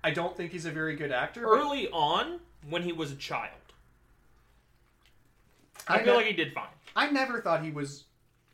[0.03, 1.45] I don't think he's a very good actor.
[1.45, 3.51] early on when he was a child,
[5.89, 6.69] I, I feel ne- like he did fine.
[6.95, 8.05] I never thought he was.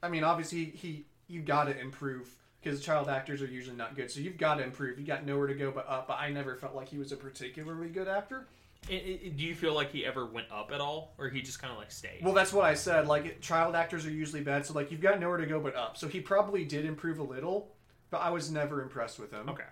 [0.03, 2.29] I mean, obviously, he you got to improve
[2.63, 4.11] because child actors are usually not good.
[4.11, 4.99] So you've got to improve.
[4.99, 6.09] You got nowhere to go but up.
[6.09, 8.47] But I never felt like he was a particularly good actor.
[8.89, 11.79] Do you feel like he ever went up at all, or he just kind of
[11.79, 12.21] like stayed?
[12.23, 13.07] Well, that's what I said.
[13.07, 14.67] Like child actors are usually bad.
[14.67, 15.97] So like you've got nowhere to go but up.
[15.97, 17.69] So he probably did improve a little,
[18.11, 19.49] but I was never impressed with him.
[19.49, 19.65] okay.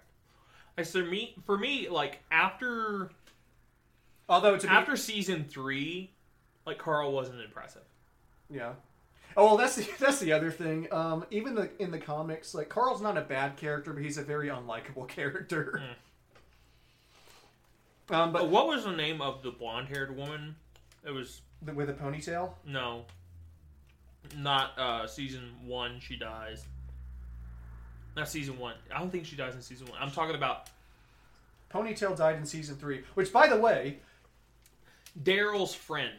[0.77, 3.11] I so me for me like after
[4.29, 6.11] Although to be, after season three,
[6.67, 7.83] like Carl wasn't impressive.
[8.51, 8.73] Yeah.
[9.37, 10.87] Oh well, that's the, that's the other thing.
[10.93, 14.23] Um, even the in the comics, like Carl's not a bad character, but he's a
[14.23, 15.83] very unlikable character.
[18.11, 20.57] Um, But what was the name of the blonde haired woman?
[21.05, 22.53] It was the, with a ponytail.
[22.67, 23.05] no,
[24.37, 26.01] not uh season one.
[26.01, 26.65] She dies.
[28.17, 28.75] Not season one.
[28.95, 29.99] I don't think she dies in season one.
[30.01, 30.69] I'm talking about
[31.73, 33.99] Ponytail died in season three, which, by the way,
[35.23, 36.15] Daryl's friend.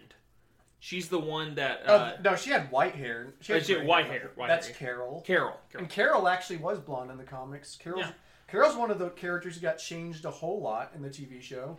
[0.80, 3.34] She's the one that uh, uh, no, she had white hair.
[3.42, 4.76] She Oh, had she had white hair, white That's hair.
[4.78, 5.22] Carol.
[5.28, 5.58] Carol.
[5.72, 5.84] Carol.
[5.84, 7.76] And Carol actually was blonde in the comics.
[7.76, 8.12] Carol's Yeah.
[8.52, 11.78] Carol's one of the characters who got changed a whole lot in the TV show.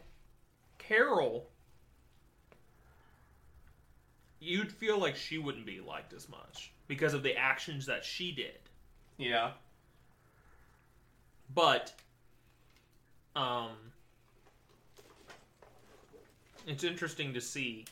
[0.78, 1.48] Carol,
[4.38, 8.30] you'd feel like she wouldn't be liked as much because of the actions that she
[8.30, 8.58] did.
[9.18, 9.50] Yeah.
[11.54, 11.92] But,
[13.34, 13.70] um,
[16.66, 17.84] it's interesting to see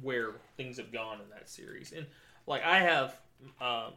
[0.00, 1.92] where things have gone in that series.
[1.92, 2.06] And
[2.48, 3.16] like, I have,
[3.60, 3.92] um,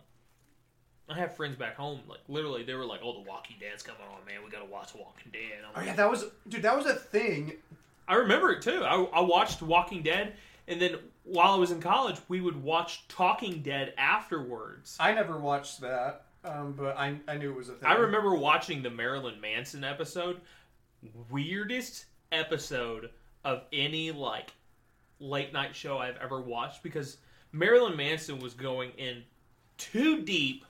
[1.09, 1.99] I have friends back home.
[2.07, 4.43] Like, literally, they were like, "Oh, The Walking Dead's coming on, man.
[4.43, 6.63] We gotta watch The Walking Dead." I'm Oh like, yeah, that was dude.
[6.63, 7.53] That was a thing.
[8.07, 8.83] I remember it too.
[8.83, 10.33] I, I watched Walking Dead,
[10.67, 14.97] and then while I was in college, we would watch Talking Dead afterwards.
[14.99, 17.87] I never watched that, um, but I I knew it was a thing.
[17.87, 20.41] I remember watching the Marilyn Manson episode,
[21.29, 23.09] weirdest episode
[23.43, 24.53] of any like
[25.19, 27.17] late night show I've ever watched because
[27.51, 29.23] Marilyn Manson was going in
[29.77, 30.65] too deep.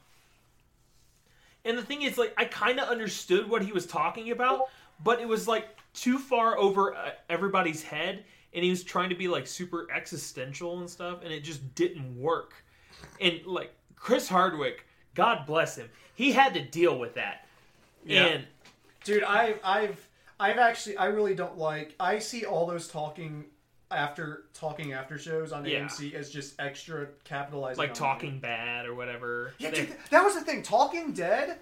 [1.65, 4.69] And the thing is, like, I kind of understood what he was talking about,
[5.03, 8.23] but it was like too far over uh, everybody's head,
[8.53, 12.15] and he was trying to be like super existential and stuff, and it just didn't
[12.17, 12.53] work.
[13.19, 14.85] And like Chris Hardwick,
[15.15, 17.47] God bless him, he had to deal with that.
[18.05, 18.25] Yeah.
[18.25, 18.45] And
[19.03, 19.23] dude.
[19.23, 20.07] I I've
[20.39, 21.95] I've actually, I really don't like.
[21.99, 23.45] I see all those talking
[23.91, 25.79] after talking after shows on Yeah.
[25.85, 27.77] AMC as just extra capitalizing.
[27.77, 29.53] like Talking Bad or whatever.
[29.59, 30.63] Yeah, They- dude, that was the thing.
[30.63, 31.59] Talking Dead,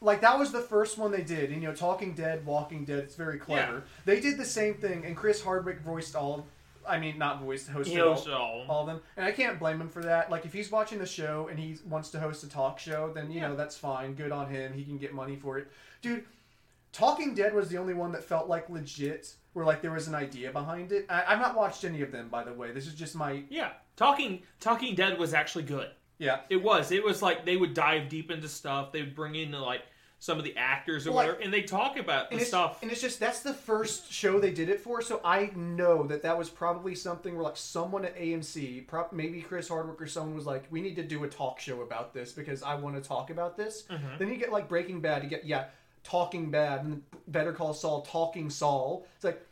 [0.00, 1.50] like that was the first one they did.
[1.50, 3.00] And, you know, Talking Dead, Walking Dead.
[3.00, 3.74] It's very clever.
[3.74, 3.80] Yeah.
[4.06, 6.46] They did the same thing, and Chris Hardwick voiced all.
[6.88, 8.64] I mean, not voiced, hosted he all, hosted all.
[8.66, 10.30] all of them, and I can't blame him for that.
[10.30, 13.30] Like, if he's watching the show and he wants to host a talk show, then
[13.30, 13.48] you Yeah.
[13.48, 14.14] know that's fine.
[14.14, 14.72] Good on him.
[14.72, 15.68] He can get money for it,
[16.00, 16.24] dude.
[16.92, 20.14] Talking Dead was the only one that felt like legit, where like there was an
[20.14, 21.06] idea behind it.
[21.08, 22.72] I, I've not watched any of them, by the way.
[22.72, 25.90] This is just my Yeah, Talking Talking Dead was actually good.
[26.18, 26.40] yeah.
[26.48, 26.90] It was.
[26.90, 28.92] It was like they would dive deep into stuff.
[28.92, 29.82] They would bring in like
[30.20, 32.82] some of the actors or Well, like- whatever, and they talk about the stuff.
[32.82, 36.22] And it's just that's the first show they did it for, so I know that
[36.22, 40.34] that was probably something where like someone at AMC, prob- maybe Chris Hardwick or someone
[40.34, 43.00] was like, "We need to do a talk show about this because I want to
[43.08, 44.18] talk about this." Mm-hmm.
[44.18, 45.66] Then you get like Breaking Bad, you get yeah,
[46.08, 49.06] Talking Bad, and Better Call Saul, Talking Saul.
[49.16, 49.44] It's like.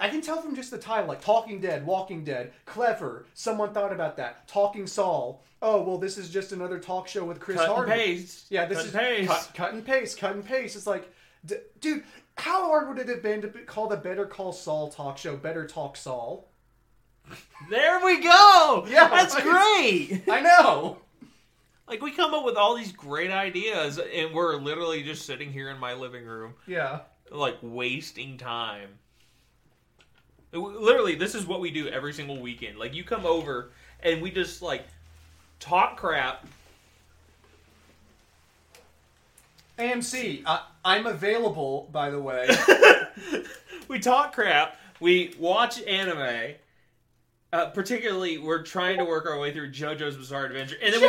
[0.00, 3.26] I can tell from just the title, like Talking Dead, Walking Dead, clever.
[3.34, 4.46] Someone thought about that.
[4.46, 5.42] Talking Saul.
[5.60, 8.46] Oh well, this is just another talk show with Chris cut and paste.
[8.48, 9.28] Yeah, this cut is and paste.
[9.28, 10.76] cut, cut and paste, cut and paste.
[10.76, 11.12] It's like,
[11.44, 12.04] d- dude,
[12.36, 15.66] how hard would it have been to call the Better Call Saul talk show Better
[15.66, 16.48] Talk Saul?
[17.68, 18.86] There we go.
[18.88, 20.22] Yeah, that's great.
[20.30, 20.98] I know.
[21.88, 25.70] Like we come up with all these great ideas, and we're literally just sitting here
[25.70, 27.00] in my living room, Yeah.
[27.30, 28.90] like wasting time.
[30.52, 32.78] Literally, this is what we do every single weekend.
[32.78, 33.70] Like you come over,
[34.00, 34.82] and we just like
[35.60, 36.46] talk crap.
[39.78, 42.48] AMC, I, I'm available, by the way.
[43.88, 44.76] we talk crap.
[45.00, 46.54] We watch anime.
[47.52, 51.08] Uh, particularly, we're trying to work our way through JoJo's Bizarre Adventure, and then we.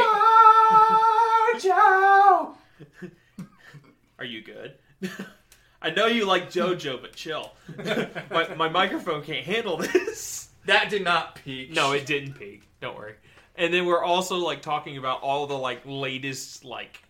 [1.60, 2.54] Jojo!
[4.20, 4.76] Are you good?
[5.82, 7.52] I know you like JoJo, but chill.
[8.32, 10.50] my, my microphone can't handle this.
[10.66, 11.72] That did not peak.
[11.72, 12.64] No, it didn't peak.
[12.82, 13.16] Don't worry.
[13.56, 17.02] And then we're also like talking about all the like latest like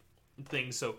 [0.46, 0.76] things.
[0.76, 0.96] So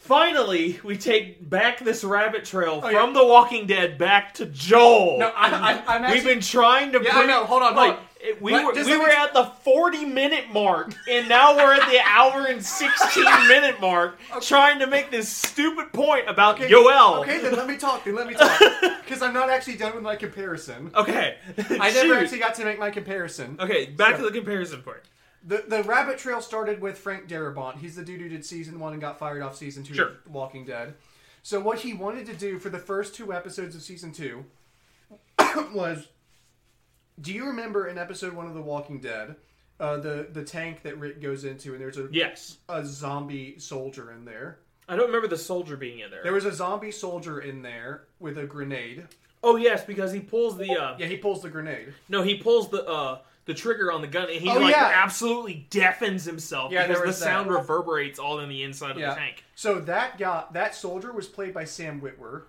[0.00, 3.12] finally, we take back this rabbit trail Oh, from yeah.
[3.20, 5.18] The Walking Dead back to Joel.
[5.20, 6.14] No, I, I, I'm actually.
[6.16, 7.02] We've been trying to.
[7.02, 7.44] Yeah, I know.
[7.44, 8.04] Hold on, hold Like on.
[8.20, 11.28] it- we Let- were, just we let me were at the forty minute mark, and
[11.28, 16.28] now we're at the hour and sixteen minute mark, trying to make this stupid point
[16.28, 17.20] about Yoel.
[17.20, 18.04] Okay, then let me talk.
[18.04, 18.60] Then let me talk.
[19.10, 20.92] Because I'm not actually done with my comparison.
[20.94, 21.34] Okay.
[21.58, 22.16] I never Shoot.
[22.16, 23.56] actually got to make my comparison.
[23.58, 25.04] Okay, back to the comparison part.
[25.42, 27.78] The the rabbit trail started with Frank Darabont.
[27.78, 30.08] He's the dude who did season one and got fired off season two Sure.
[30.08, 30.94] of Walking Dead.
[31.42, 34.44] So what he wanted to do for the first two episodes of season two
[35.72, 36.08] was
[37.20, 39.36] do you remember in episode one of The Walking Dead,
[39.78, 42.58] uh, the the tank that Rick goes into and there's a, Yes.
[42.68, 44.58] a zombie soldier in there.
[44.88, 46.22] I don't remember the soldier being in there.
[46.22, 49.06] There was a zombie soldier in there with a grenade.
[49.42, 51.94] oh yes, because he pulls the uh Yeah, he pulls the grenade.
[52.08, 53.18] no, he pulls the uh
[53.50, 54.92] the trigger on the gun and he Oh, like yeah.
[54.94, 57.24] absolutely deafens himself Yeah, because the was that.
[57.24, 59.44] sound reverberates all in the inside of the tank.
[59.54, 62.42] So that guy, that soldier was played by Sam Witwer.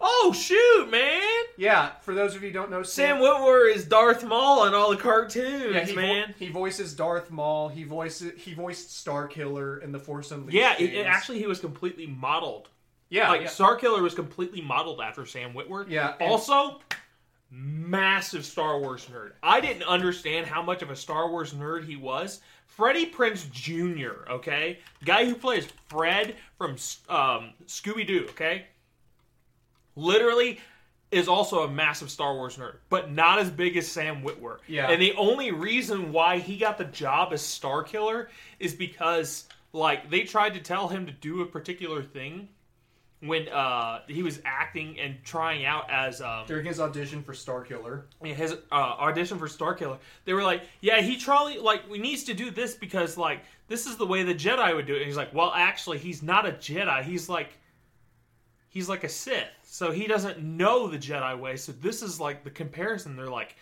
[0.00, 1.22] Oh shoot, man!
[1.58, 4.90] Yeah, for those of you who don't know, Sam Witwer is Darth Maul in all
[4.90, 6.34] the cartoons, Yeah, he, vo- man.
[6.38, 7.68] he voices Darth Maul.
[7.68, 10.54] He voices he voiced Starkiller in the Force Unleashed.
[10.56, 12.68] yeah, it, it actually he was completely modeled.
[13.10, 13.48] yeah, like yeah.
[13.48, 15.84] Star Killer was completely modeled after Sam Witwer.
[15.88, 16.80] Yeah, and- Also,
[17.50, 19.32] massive Star Wars nerd.
[19.42, 22.40] I didn't understand how much of a Star Wars nerd he was.
[22.66, 24.30] Freddie Prinze Jr.
[24.30, 26.72] Okay, guy who plays Fred from
[27.08, 28.26] um, Scooby Doo.
[28.30, 28.66] Okay,
[29.96, 30.60] literally
[31.10, 34.58] is also a massive Star Wars nerd, but not as big as Sam Witwer.
[34.66, 34.90] Yeah.
[34.90, 40.22] And the only reason why he got the job as Starkiller is because like they
[40.22, 42.48] tried to tell him to do a particular thing
[43.20, 48.02] when uh, he was acting and trying out as um, during his audition for Starkiller.
[48.22, 52.24] Yeah, his uh, audition for Starkiller, they were like, "Yeah, he probably like we needs
[52.24, 55.06] to do this because like this is the way the Jedi would do it." And
[55.06, 57.02] he's like, "Well, actually, he's not a Jedi.
[57.02, 57.58] He's like
[58.68, 61.56] he's like a Sith, so he doesn't know the Jedi way.
[61.56, 63.16] So this is like the comparison.
[63.16, 63.56] They're like,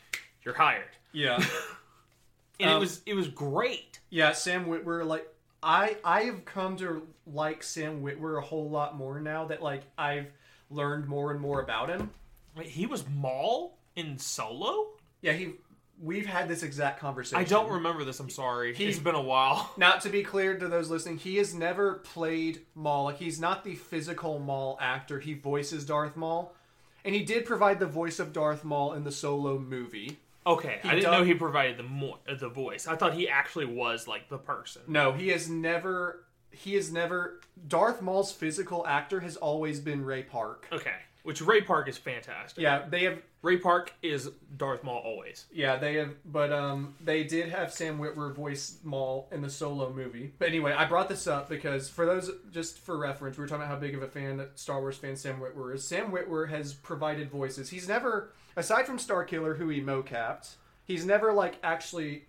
[0.44, 1.36] "You're hired," Yeah,
[2.60, 4.00] and it Um, was it was great.
[4.10, 4.32] yeah.
[4.32, 5.26] Sam Witwer, like
[5.66, 9.82] I I have come to like Sam Witwer a whole lot more now that like
[9.98, 10.28] I've
[10.70, 12.10] learned more and more about him.
[12.56, 14.86] Wait, he was Maul in Solo.
[15.20, 15.54] Yeah, he.
[16.00, 17.38] We've had this exact conversation.
[17.38, 18.20] I don't remember this.
[18.20, 18.74] I'm sorry.
[18.74, 19.72] He- it's been a while.
[19.78, 23.04] Now, to be clear to those listening, he has never played Maul.
[23.04, 25.18] Like, he's not the physical Maul actor.
[25.20, 26.54] He voices Darth Maul.
[27.02, 30.18] And he did provide the voice of Darth Maul in the solo movie.
[30.46, 32.86] Okay, He I didn't know he provided the mo- uh, the voice.
[32.86, 34.82] I thought he actually was like the person.
[34.86, 36.24] No, he has never.
[36.50, 40.68] he has never Darth Maul's physical actor has always been Ray Park.
[40.72, 40.94] Okay,
[41.24, 42.62] which Ray Park is fantastic.
[42.62, 45.46] Yeah, they have Ray Park is Darth Maul always.
[45.52, 49.92] Yeah, they have, but um, they did have Sam Witwer voice Maul in the Solo
[49.92, 50.32] movie.
[50.38, 53.62] But anyway, I brought this up because for those, just for reference, we were talking
[53.64, 55.84] about how big of a fan, Star Wars fan Sam Witwer is.
[55.86, 57.68] Sam Witwer has provided voices.
[57.70, 62.24] He's never, aside from Starkiller, who he mocapped, he's never like actually.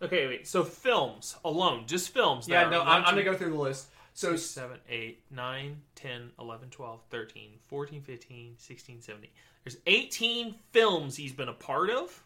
[0.00, 0.46] Okay, wait.
[0.46, 2.46] So films alone, just films.
[2.46, 3.88] that Yeah, are no, one, I'm, I'm two, gonna go through the list.
[4.14, 9.30] So six, 7, 8, 9, 10, 11, 12, 13, 14, 15, 16, 17.
[9.64, 12.24] There's 18 films he's been a part of.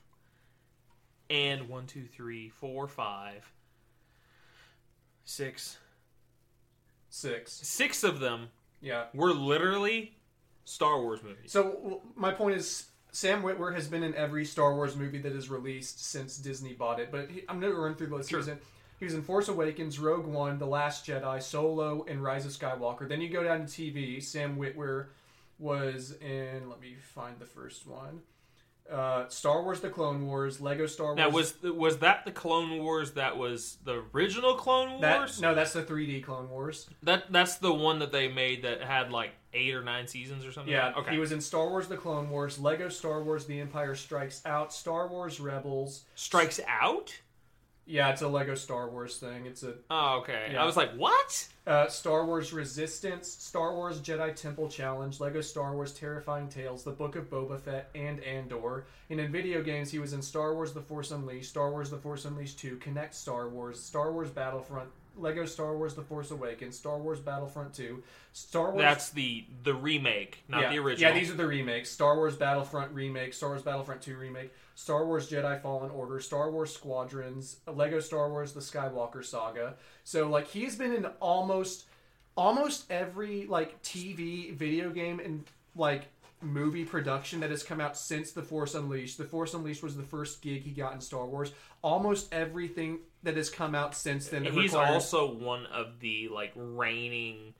[1.29, 3.53] And 1, 2, 3, 4, 5,
[5.24, 5.79] 6.
[7.09, 8.49] six, Six of them
[8.81, 9.05] yeah.
[9.15, 10.15] were literally
[10.65, 11.53] Star Wars movies.
[11.53, 15.32] So w- my point is, Sam Witwer has been in every Star Wars movie that
[15.32, 17.12] is released since Disney bought it.
[17.12, 18.30] But he, I'm going to run through the list.
[18.30, 18.59] He was in
[18.98, 23.09] he was in Force Awakens, Rogue One, The Last Jedi, Solo, and Rise of Skywalker.
[23.09, 24.22] Then you go down to TV.
[24.22, 25.06] Sam Witwer
[25.59, 26.70] was in.
[26.70, 28.20] Let me find the first one.
[28.91, 31.17] Uh, Star Wars: The Clone Wars, Lego Star Wars.
[31.17, 35.19] Now was was that the Clone Wars that was the original Clone that?
[35.19, 35.41] Wars?
[35.41, 36.89] No, that's the 3D Clone Wars.
[37.03, 40.53] That that's the one that they made that had like eight or nine seasons or
[40.53, 40.73] something.
[40.73, 41.13] Yeah, Okay.
[41.13, 44.73] he was in Star Wars: The Clone Wars, Lego Star Wars: The Empire Strikes Out,
[44.73, 46.05] Star Wars Rebels.
[46.15, 47.15] Strikes Out.
[47.85, 49.47] Yeah, it's a Lego Star Wars thing.
[49.47, 50.51] It's a Oh, okay.
[50.53, 50.63] Yeah.
[50.63, 51.49] I was like, what?
[51.67, 56.93] Uh, Star Wars Resistance, Star Wars Jedi Temple Challenge, Lego Star Wars Terrifying Tales, The
[56.93, 58.85] Book of Boba Fett, and Andor.
[59.11, 61.99] And in video games, he was in Star Wars The Force Unleashed, Star Wars The
[61.99, 66.77] Force Unleashed 2, Kinect Star Wars, Star Wars Battlefront, Lego Star Wars The Force Awakens,
[66.77, 68.03] Star Wars Battlefront 2,
[68.33, 68.81] Star Wars.
[68.81, 71.13] That's the the remake, not yeah, the original.
[71.13, 75.07] Yeah, these are the remakes Star Wars Battlefront Remake, Star Wars Battlefront 2 Remake, Star
[75.07, 79.74] Wars Jedi Fallen Order, Star Wars Squadrons, Lego Star Wars The Skywalker Saga.
[80.05, 81.85] So, like, he's been in almost
[82.36, 85.44] almost every like TV, video game, and
[85.77, 86.05] like
[86.40, 89.19] movie production that has come out since The Force Unleashed.
[89.19, 91.53] The Force Unleashed was the first gig he got in Star Wars.
[91.82, 94.44] Almost everything that has come out since then.
[94.44, 97.55] He's requires- also one of the like reigning.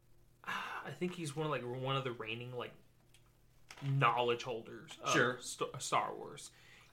[0.44, 2.72] I think he's one of like one of the reigning like
[3.82, 4.90] knowledge holders.
[5.04, 5.38] Of Sure.
[5.40, 6.50] St- Star Wars.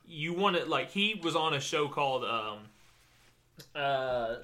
[0.07, 2.59] You want to like he was on a show called um
[3.75, 4.35] uh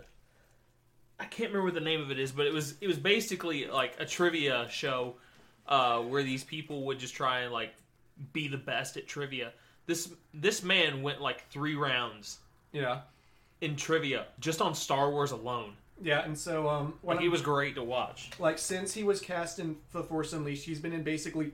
[1.19, 3.67] I can't remember what the name of it is, but it was it was basically
[3.67, 5.15] like a trivia show
[5.67, 7.73] uh where these people would just try and like
[8.33, 9.51] be the best at trivia.
[9.85, 12.39] This this man went like 3 rounds
[12.71, 13.01] yeah,
[13.59, 15.73] in trivia just on Star Wars alone.
[16.01, 18.29] yeah, and so um, when Like, he was great to watch.
[18.39, 21.51] like since he was cast in The Force Unleashed, he's been in basically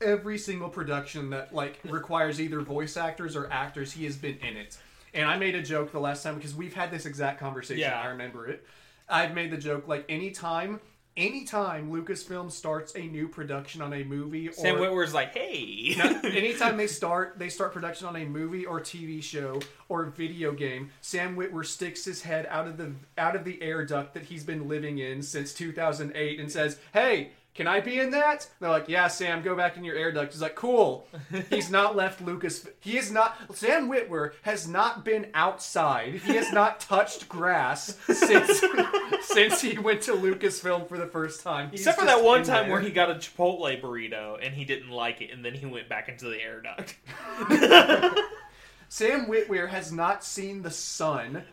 [0.00, 3.92] every single production that like requires either voice actors or actors.
[3.92, 4.78] He has been in it.
[5.12, 7.80] And I made a joke the last time because we've had this exact conversation.
[7.80, 8.00] Yeah.
[8.00, 8.64] I remember it.
[9.08, 10.80] I've made the joke like anytime,
[11.16, 15.96] anytime Lucasfilm starts a new production on a movie or Sam Witwer's like, hey.
[16.24, 20.90] anytime they start they start production on a movie or TV show or video game,
[21.00, 24.44] Sam Witwer sticks his head out of the out of the air duct that he's
[24.44, 28.88] been living in since 2008 and says, "Hey, can I be in that?" They're like,
[28.88, 31.06] "Yeah, Sam, go back in your air duct." He's like, "Cool."
[31.50, 32.66] He's not left Lucas.
[32.80, 33.36] He is not.
[33.54, 36.14] Sam Witwer has not been outside.
[36.14, 38.62] He has not touched grass since
[39.22, 41.70] since he went to Lucasfilm for the first time.
[41.70, 42.72] He's Except for that one time there.
[42.72, 45.88] where he got a Chipotle burrito and he didn't like it, and then he went
[45.88, 46.96] back into the air duct.
[48.88, 51.44] Sam Witwer has not seen the sun.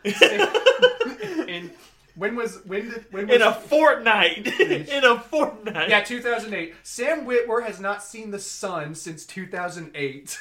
[1.47, 1.71] in
[2.17, 4.47] when was when did when was In a fortnight.
[4.59, 5.89] In a fortnight.
[5.89, 6.73] yeah 2008.
[6.83, 10.39] Sam Witwer has not seen the sun since 2008.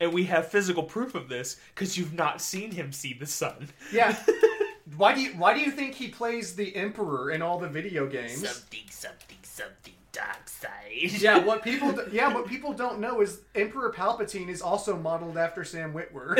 [0.00, 3.68] And we have physical proof of this because you've not seen him see the sun.
[3.92, 4.16] Yeah.
[4.96, 8.08] Why do you why do you think he plays the Emperor in all the video
[8.08, 8.32] games?
[8.48, 11.12] Something, something, something dark side.
[11.20, 15.38] Yeah, what people do- yeah what people don't know is Emperor Palpatine is also modeled
[15.38, 16.34] after Sam Witwer.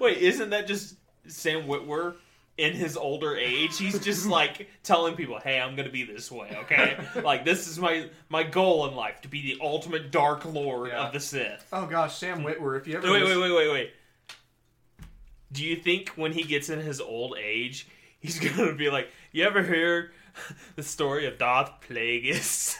[0.00, 0.94] Wait, isn't that just
[1.28, 2.14] Sam Witwer
[2.56, 3.78] in his older age?
[3.78, 6.98] He's just like telling people, "Hey, I'm gonna be this way, okay?
[7.22, 11.06] like this is my my goal in life to be the ultimate Dark Lord Yeah.
[11.06, 12.78] of the Sith." oh gosh, Sam Witwer.
[12.78, 13.90] If you ever Wait, lis- wait, wait, wait, wait.
[15.50, 17.88] Do you think when he gets in his old age,
[18.20, 20.12] he's gonna be like, "You ever hear
[20.76, 22.76] the story of Darth Plagueis,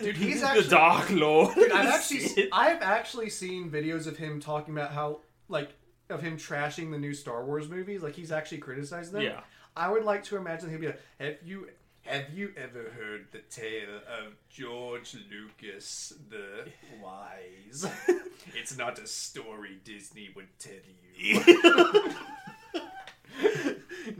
[0.00, 4.74] dude, he's the Dark Lord?" Dude, I've actually I've actually seen videos of him talking
[4.76, 5.70] about how like
[6.10, 8.02] of him trashing the new Star Wars movies.
[8.02, 9.22] Like he's actually criticized them.
[9.22, 9.40] Yeah.
[9.76, 11.68] I would like to imagine he'd be like, "Have you
[12.02, 16.68] have you ever heard the tale of George Lucas the
[17.02, 17.86] Wise?
[18.54, 20.72] it's not a story Disney would tell
[21.14, 21.42] you."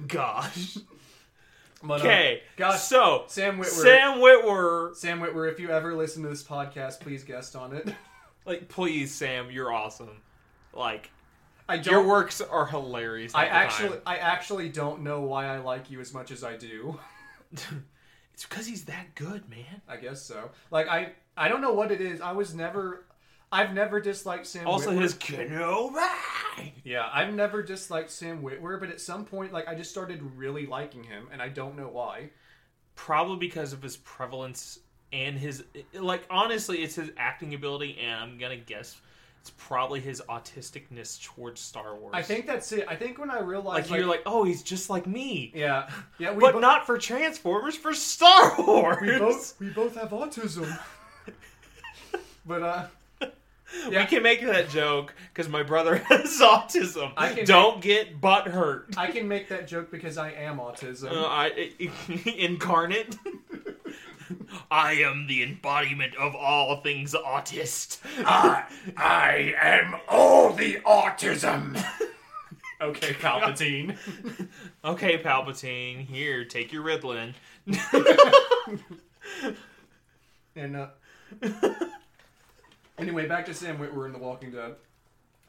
[0.06, 0.76] Gosh.
[0.78, 0.80] Uh,
[1.94, 2.42] Okay.
[2.56, 3.64] gosh, So Sam Witwer.
[3.66, 7.88] Sam Witwer, Sam Witwer, if you ever listen to this podcast, please guest on it.
[8.44, 10.20] like, please, Sam, you're awesome.
[10.72, 11.10] Like,
[11.68, 11.92] I don't.
[11.92, 13.34] your works are hilarious.
[13.34, 14.02] I actually, time.
[14.06, 16.98] I actually don't know why I like you as much as I do.
[17.52, 19.82] it's because he's that good, man.
[19.88, 20.50] I guess so.
[20.70, 22.20] Like I, I don't know what it is.
[22.20, 23.06] I was never,
[23.50, 24.66] I've never disliked Sam.
[24.66, 25.02] Also, Witwer.
[25.02, 26.72] his Kenobi.
[26.84, 30.66] Yeah, I've never disliked Sam Witwer, but at some point, like I just started really
[30.66, 32.30] liking him, and I don't know why.
[32.94, 34.78] Probably because of his prevalence
[35.12, 36.24] and his like.
[36.30, 39.00] Honestly, it's his acting ability, and I'm gonna guess
[39.46, 42.10] it's probably his autisticness towards Star Wars.
[42.12, 42.84] I think that's it.
[42.88, 45.52] I think when I realized, like you're like, oh, he's just like me.
[45.54, 48.98] yeah, yeah, we but bo- not for Transformers, for Star Wars.
[49.00, 50.76] we both we both have autism.
[52.46, 52.86] but uh,
[53.88, 54.00] yeah.
[54.00, 57.12] We can make that joke because my brother has autism.
[57.16, 58.94] I can Don't get butt hurt.
[58.96, 61.12] I can make that joke because I am autism.
[61.12, 61.70] Uh, I
[62.36, 63.16] incarnate.
[64.70, 67.98] I am the embodiment of all things autist.
[68.18, 68.64] I,
[68.96, 71.82] I am all the autism.
[72.80, 73.96] okay, Palpatine.
[74.84, 77.34] Okay, Palpatine, here, take your Ritalin.
[80.56, 80.86] And uh,
[82.98, 84.76] anyway, back to Sam Witwer in The Walking Dead.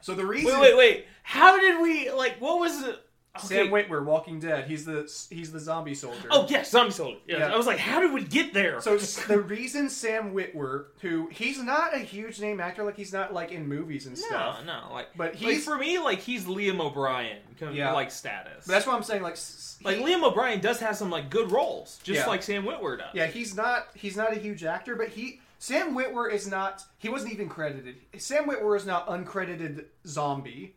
[0.02, 1.06] So the reason Wait, wait, wait.
[1.22, 2.36] How did we like?
[2.40, 3.00] What was it?
[3.40, 6.28] Sam Witwer, Walking Dead, he's the he's the zombie soldier.
[6.30, 7.18] Oh yes, zombie soldier.
[7.26, 7.38] Yes.
[7.40, 7.52] Yeah.
[7.52, 8.80] I was like, how did we get there?
[8.80, 13.32] So the reason Sam Witwer, who he's not a huge name actor, like he's not
[13.34, 14.64] like in movies and stuff.
[14.64, 17.92] no, no, like, But like, he's- for me, like he's Liam O'Brien, kind of Yeah.
[17.92, 18.66] like status.
[18.66, 19.22] But that's what I'm saying.
[19.22, 22.26] Like, s- like Liam O'Brien does have some like good roles, just Yeah.
[22.26, 23.08] like Sam Witwer does.
[23.14, 26.84] yeah, he's not he's not a huge actor, but he Sam Witwer is not.
[26.98, 27.96] He wasn't even credited.
[28.16, 30.76] Sam Witwer is not uncredited zombie.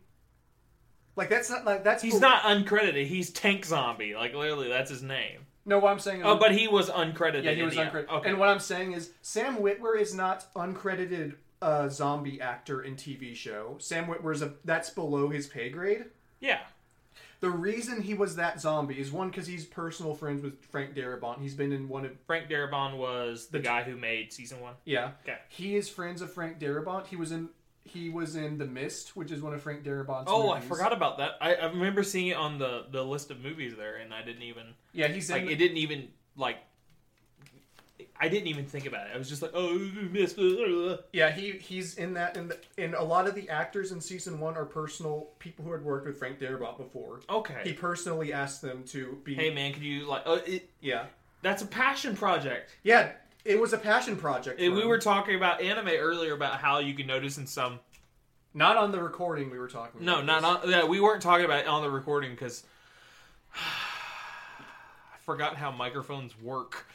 [1.16, 3.06] Like that's not like that's He's not uncredited.
[3.06, 4.14] He's Tank Zombie.
[4.14, 5.40] Like literally, that's his name.
[5.64, 6.20] No, what I'm saying.
[6.20, 7.44] Is, Oh, but he was uncredited.
[7.44, 8.08] yeah, he was uncredited.
[8.08, 8.30] Okay.
[8.30, 13.36] And what I'm saying is Sam Witwer is not uncredited uh, zombie actor in TV
[13.36, 13.76] show.
[13.78, 16.06] Sam Witwer is a that's below his pay grade.
[16.40, 16.60] yeah.
[17.40, 21.40] The reason he was that zombie is one because he's personal friends with Frank Darabont.
[21.40, 24.74] He's been in one of Frank Darabont was the guy who made season one.
[24.84, 25.10] yeah.
[25.24, 25.38] Okay.
[25.48, 27.08] He is friends of Frank Darabont.
[27.08, 27.48] He was in
[27.84, 30.26] he was in The Mist, which is one of Frank Darabont's.
[30.28, 31.32] Oh, I forgot about that.
[31.40, 34.42] I, I remember seeing it on the the list of movies there, and I didn't
[34.42, 35.42] even Yeah, he's in.
[35.42, 35.56] like it.
[35.56, 36.58] Didn't even like.
[38.20, 39.12] I didn't even think about it.
[39.14, 39.78] I was just like, oh,
[41.12, 42.36] yeah, he he's in that.
[42.36, 45.82] And and a lot of the actors in season one are personal people who had
[45.82, 47.20] worked with Frank Darabont before.
[47.28, 47.62] Okay.
[47.64, 49.34] He personally asked them to be.
[49.34, 50.22] hey man, can you like?
[50.24, 51.06] Uh, it, Yeah,
[51.42, 52.70] that's a passion project.
[52.84, 53.12] yeah.
[53.44, 54.60] It was a passion project.
[54.60, 57.80] And we were talking about anime earlier about how you can notice in some.
[58.54, 59.50] not on the recording.
[59.50, 60.00] We were talking.
[60.00, 60.04] About.
[60.04, 60.70] No, not on.
[60.70, 62.62] Yeah, we weren't talking about it on the recording because
[63.54, 66.86] I forgot how microphones work.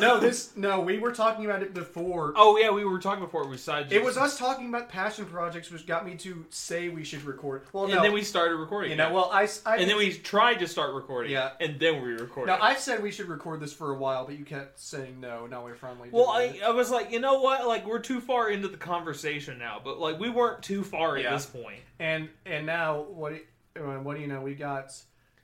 [0.00, 0.80] No, this no.
[0.80, 2.32] We were talking about it before.
[2.36, 3.92] Oh yeah, we were talking before we decided.
[3.92, 7.62] It was us talking about passion projects, which got me to say we should record.
[7.72, 8.90] Well, and then we started recording.
[8.90, 9.14] you know, it.
[9.14, 11.32] well, I, I and then we tried to start recording.
[11.32, 11.50] Yeah.
[11.60, 12.52] and then we recorded.
[12.52, 15.46] Now I've said we should record this for a while, but you kept saying no.
[15.46, 16.08] Now we're finally.
[16.10, 16.62] well, I, it.
[16.62, 17.66] I was like, you know what?
[17.66, 21.30] Like we're too far into the conversation now, but like we weren't too far at
[21.30, 21.80] this point.
[21.98, 23.32] and and now what?
[23.76, 24.40] uh, What do you know?
[24.40, 24.92] We got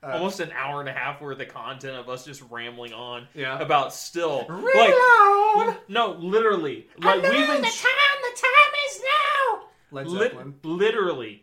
[0.05, 3.26] uh, Almost an hour and a half worth of content of us just rambling on
[3.35, 3.59] Yeah.
[3.59, 5.66] about still Reload!
[5.68, 9.64] like no, literally like we've been time, the time is now.
[9.93, 10.55] Led Lit- Zeppelin.
[10.62, 11.43] literally,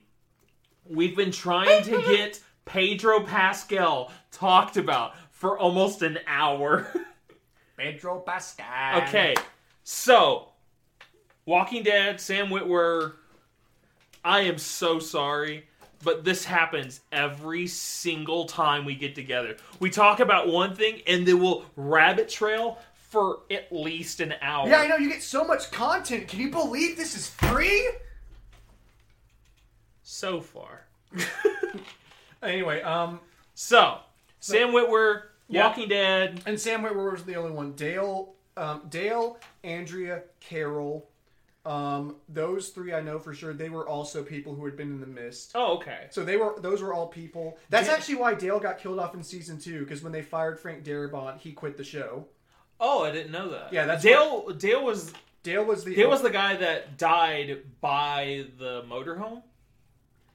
[0.86, 6.88] we've been trying to get Pedro Pascal talked about for almost an hour.
[7.78, 9.02] Pedro Pascal.
[9.04, 9.34] okay,
[9.84, 10.50] so
[11.46, 13.14] Walking Dead, Sam Witwer.
[14.24, 15.66] I am so sorry,
[16.04, 19.58] but this happens every single time we get together.
[19.80, 22.78] We talk about one thing and then we'll rabbit trail
[23.10, 24.68] for at least an hour.
[24.70, 26.28] Yeah, I know you get so much content.
[26.28, 27.90] Can you believe this is free?
[30.04, 30.86] So far.
[32.44, 33.20] Anyway, um,
[33.54, 34.00] So,
[34.40, 35.68] Sam Witwer, Yeah.
[35.68, 36.42] Walking Dead.
[36.48, 37.74] and Sam Witwer was the only one.
[37.74, 41.08] Dale, um, Dale, Andrea, Carol,
[41.66, 43.54] um, those three I know for sure.
[43.54, 45.52] They were also people who had been in the mist.
[45.54, 46.08] Oh, okay.
[46.10, 47.58] So they were; those were all people.
[47.70, 49.82] That's Did- actually why Dale got killed off in season two.
[49.82, 52.26] Because when they fired Frank Darabont, he quit the show.
[52.80, 53.72] Oh, I didn't know that.
[53.72, 54.50] Yeah, that's Dale.
[54.50, 55.14] Dale was
[55.44, 59.44] Dale was the Dale was the guy that died by the motorhome.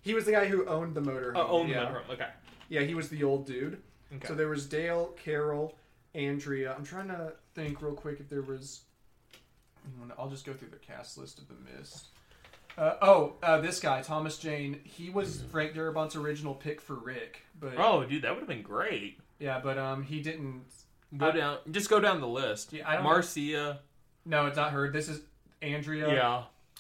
[0.03, 1.32] he was the guy who owned the motorhome.
[1.35, 1.81] Oh, owned yeah.
[1.81, 2.11] the motorhome.
[2.11, 2.28] Okay.
[2.69, 3.82] Yeah, he was the old dude.
[4.15, 4.28] Okay.
[4.28, 5.74] So there was Dale, Carol,
[6.15, 6.74] Andrea.
[6.77, 8.82] I'm trying to think real quick if there was.
[10.19, 12.09] I'll just go through the cast list of the Mist.
[12.79, 17.41] Uh, oh, uh, this guy, Thomas Jane, he was Frank Darabont's original pick for Rick,
[17.59, 19.19] but Oh, dude, that would have been great.
[19.39, 20.65] yeah, but um, he didn't.
[21.17, 22.73] Go I- down, just go down the list.
[22.75, 23.81] Yeah, I don't- Marcia,
[24.27, 24.91] No, it's not her.
[24.91, 25.23] This is
[25.63, 26.13] Andrea.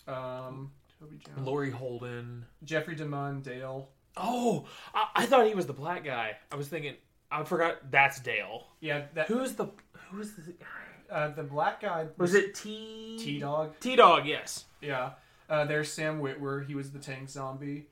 [0.06, 2.44] yeah, Um, Toby Jones, Laurie Holden.
[2.64, 3.88] Jeffrey DeMunn, Dale.
[4.18, 6.36] Oh, I, I thought he was the black guy.
[6.52, 6.94] I was thinking,
[7.30, 8.66] I forgot that's Dale.
[8.80, 9.66] Yeah, that Who's the
[10.10, 10.66] who's the guy?
[11.10, 13.74] Uh, the black guy Was it T T Dog.
[13.80, 14.26] T Dog?
[14.26, 14.64] Yes.
[14.80, 15.10] Yeah.
[15.48, 16.66] Uh, there's Sam Witwer.
[16.66, 17.86] He was the tank zombie.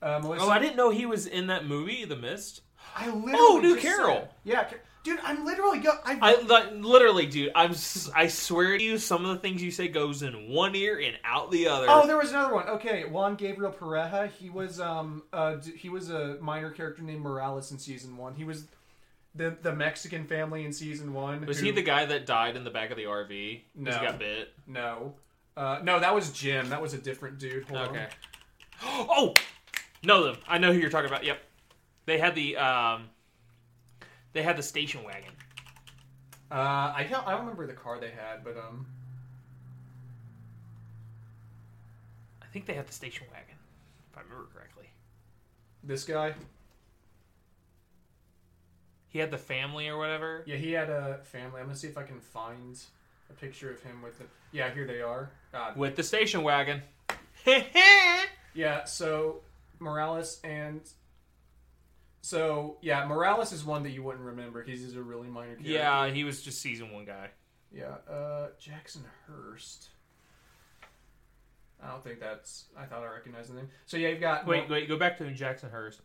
[0.00, 2.62] Uh, Melissa, Oh, I didn't know he was in that movie, The Mist.
[2.96, 4.14] I literally Oh, New Carol.
[4.14, 4.68] said- yeah,
[5.04, 5.92] dude, I'm literally go.
[6.04, 7.52] I, I li- literally, dude.
[7.54, 7.70] I'm.
[8.14, 11.16] I swear to you, some of the things you say goes in one ear and
[11.24, 11.86] out the other.
[11.88, 12.68] oh, there was another one.
[12.68, 14.28] Okay, Juan Gabriel Pareja.
[14.32, 18.34] He was um uh d- he was a minor character named Morales in season one.
[18.34, 18.66] He was
[19.34, 21.46] the the Mexican family in season one.
[21.46, 23.62] was who- he the guy that died in the back of the RV?
[23.74, 23.90] No.
[23.90, 24.52] he got bit.
[24.66, 25.14] No,
[25.56, 26.68] uh, no, that was Jim.
[26.70, 27.64] That was a different dude.
[27.68, 27.88] Hold on.
[27.88, 28.08] Okay.
[28.84, 29.34] Oh,
[30.02, 30.36] know them.
[30.48, 31.22] I know who you're talking about.
[31.24, 31.38] Yep.
[32.06, 33.10] They had the um.
[34.32, 35.30] They had the station wagon.
[36.50, 38.86] Uh, I don't I don't remember the car they had, but um,
[42.42, 43.54] I think they had the station wagon,
[44.10, 44.90] if I remember correctly.
[45.84, 46.34] this guy.
[49.12, 50.42] He had the family or whatever.
[50.46, 51.60] Yeah, he had a family.
[51.60, 52.78] I'm gonna see if I can find
[53.30, 54.24] a picture of him with the.
[54.52, 55.30] Yeah, here they are.
[55.52, 55.76] God.
[55.76, 56.82] With the station wagon.
[58.54, 59.40] Yeah, so
[59.78, 60.82] Morales and
[62.20, 65.70] so yeah, Morales is one that you wouldn't remember he's a really minor character.
[65.70, 67.28] yeah, he was just season one guy.
[67.74, 69.88] Yeah, uh, Jackson Hurst.
[71.82, 72.66] I don't think that's.
[72.76, 73.68] I thought I recognized the name.
[73.86, 76.00] So yeah, you've got Wait, wait, go back to Jackson Hurst.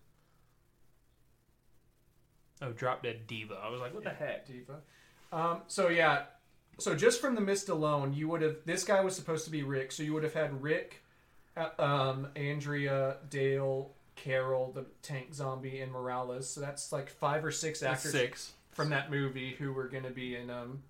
[2.62, 3.60] Oh, Drop Dead Diva.
[3.64, 4.48] I was like, what the heck?
[4.48, 4.78] Diva.
[5.32, 6.24] Um, so yeah,
[6.80, 8.58] so just from the mist alone, you would have.
[8.66, 11.04] This guy was supposed to be Rick, so you would have had Rick,
[11.56, 16.50] uh, um, Andrea, Dale, Carol, the tank zombie, and Morales.
[16.50, 18.52] So that's like five or six That's actors six.
[18.72, 20.82] from that movie who were going to be in um,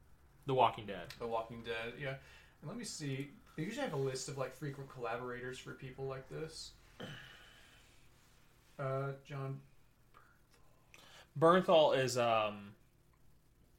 [0.45, 1.06] The Walking Dead.
[1.19, 1.94] The Walking Dead.
[2.02, 2.15] Yeah,
[2.61, 3.31] and let me see.
[3.56, 6.72] They usually have a list of like frequent collaborators for people like this.
[8.80, 9.60] Uh, John,
[11.38, 12.73] Bernthal is um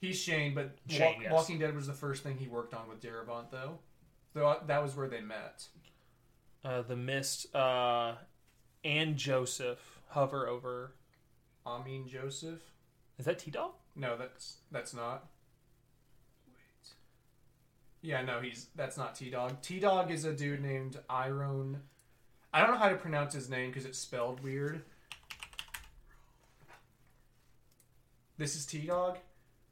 [0.01, 1.33] he's Shane, but Shane, yes.
[1.33, 3.79] Walking Dead was the first thing he worked on with Darabont, though.
[4.35, 5.67] So that was where they met.
[6.65, 8.15] uh, the Mist uh
[8.85, 10.93] and Joseph hover over.
[11.67, 12.61] Amin Joseph.
[13.19, 13.73] Is that T Dog?
[13.97, 15.27] No, that's that's not.
[16.47, 16.91] Wait.
[18.01, 19.61] Yeah, no, he's that's not T Dog.
[19.63, 21.83] T Dog is a dude named Iron.
[22.55, 24.83] I don't know how to pronounce his name because it's spelled weird.
[28.39, 29.19] This is T Dog,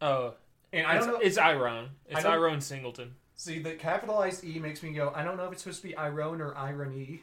[0.02, 0.34] Oh,
[0.72, 1.20] and I it's, don't know.
[1.20, 1.90] It's Iron.
[2.08, 3.14] It's I don't- Iron Singleton.
[3.36, 5.12] See, the capitalized E makes me go.
[5.14, 7.22] I don't know if it's supposed to be Iron or irony.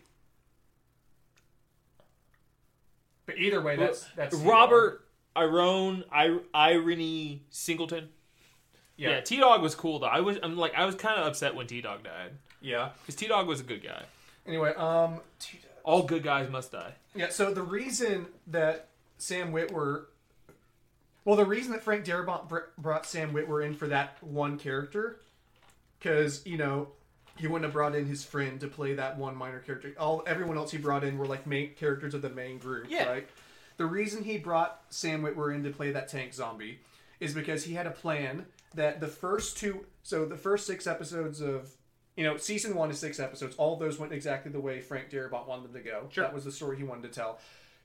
[3.25, 4.47] But either way, that's that's T-Dog.
[4.51, 5.05] Robert
[5.35, 8.09] Iron I, Irony Singleton.
[8.95, 10.07] Yeah, Yeah, T Dog was cool though.
[10.07, 12.89] I was I'm like I was kind of upset when T Dog died yeah.
[13.01, 14.03] because T Dog was a good guy.
[14.45, 15.71] Anyway, um, T-Dog.
[15.83, 16.93] All good guys must die.
[17.15, 20.05] Yeah, so the reason that Sam Witwer,
[21.25, 25.19] well, the reason that Frank Darabont br- brought Sam Witwer in for that one character,
[25.99, 26.89] because you know
[27.37, 29.93] he wouldn't have brought in his friend to play that one minor character.
[29.99, 32.87] All everyone else he brought in were like main characters of the main group.
[32.89, 33.09] Yeah.
[33.09, 33.27] Right.
[33.77, 36.79] The reason he brought Sam Witwer in to play that tank zombie
[37.19, 38.45] is because he had a plan
[38.75, 41.71] that the first two, so the first six episodes of,
[42.15, 43.55] you know, season one is six episodes.
[43.55, 46.07] All those went exactly the way Frank Darabont wanted them to go.
[46.11, 46.23] Sure.
[46.23, 47.39] That was the story he wanted to tell.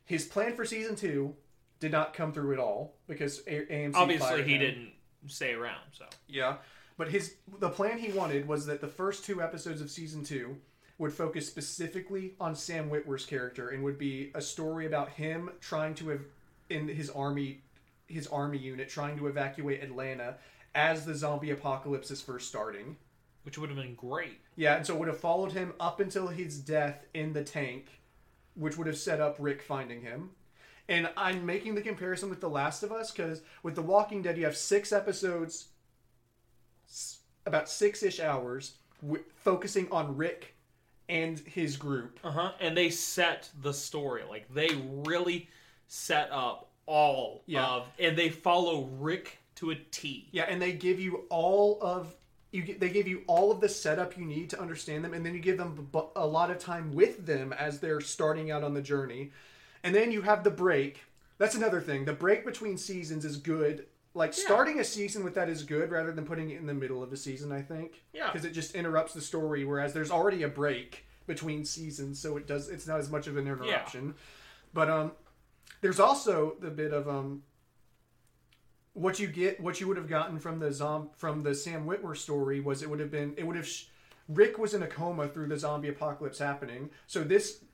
[0.05, 1.35] His plan for season two
[1.81, 4.61] did not come through at all because A- AMC Obviously, he him.
[4.61, 4.93] didn't
[5.27, 5.81] stay around.
[5.93, 6.57] So Yeah,
[6.97, 10.57] but his the plan he wanted was that the first two episodes of season two
[10.99, 15.95] would focus specifically on Sam Witwer's character and would be a story about him trying
[15.97, 16.25] to ev-
[16.71, 17.63] in his army
[18.07, 20.37] his army unit trying to evacuate Atlanta
[20.75, 22.97] as the zombie apocalypse is first starting.
[23.45, 24.41] which would have been great.
[24.57, 27.87] Yeah, and so it would have followed him up until his death in the tank,
[28.55, 30.31] which would have set up Rick finding him.
[30.89, 34.39] And I'm making the comparison with The Last of Us because with The Walking Dead,
[34.39, 35.69] you have six episodes,
[37.47, 40.55] about six ish hours, w- focusing on Rick
[41.09, 42.19] and his group.
[42.25, 42.53] Uh huh.
[42.61, 44.69] And they set the story like they
[45.07, 45.49] really
[45.89, 47.67] set up all Yeah.
[47.67, 50.29] of, and they follow Rick to a T.
[50.33, 52.15] Yeah, and they give you all of
[52.51, 52.77] you.
[52.79, 55.41] They give you all of the setup you need to understand them, and then you
[55.41, 58.81] give them b- a lot of time with them as they're starting out on the
[58.81, 59.33] journey,
[59.83, 61.05] and then you have the break.
[61.39, 62.05] That's another thing.
[62.05, 63.87] The break between seasons is good.
[64.15, 67.03] Like starting a season with that is good rather than putting it in the middle
[67.03, 67.53] of a season.
[67.53, 68.03] I think.
[68.13, 68.31] Yeah.
[68.33, 69.65] Because it just interrupts the story.
[69.65, 73.37] Whereas there's already a break between seasons, so it does it's not as much of
[73.37, 74.07] an interruption.
[74.07, 74.13] Yeah.
[74.75, 75.13] But um,
[75.81, 77.43] there's also the bit of um,
[78.95, 82.17] what you get, what you would have gotten from the zom from the Sam Witwer
[82.17, 83.85] story was it would have been it would have sh-
[84.29, 86.91] Rick was in a coma through the zombie apocalypse happening.
[87.07, 87.65] So this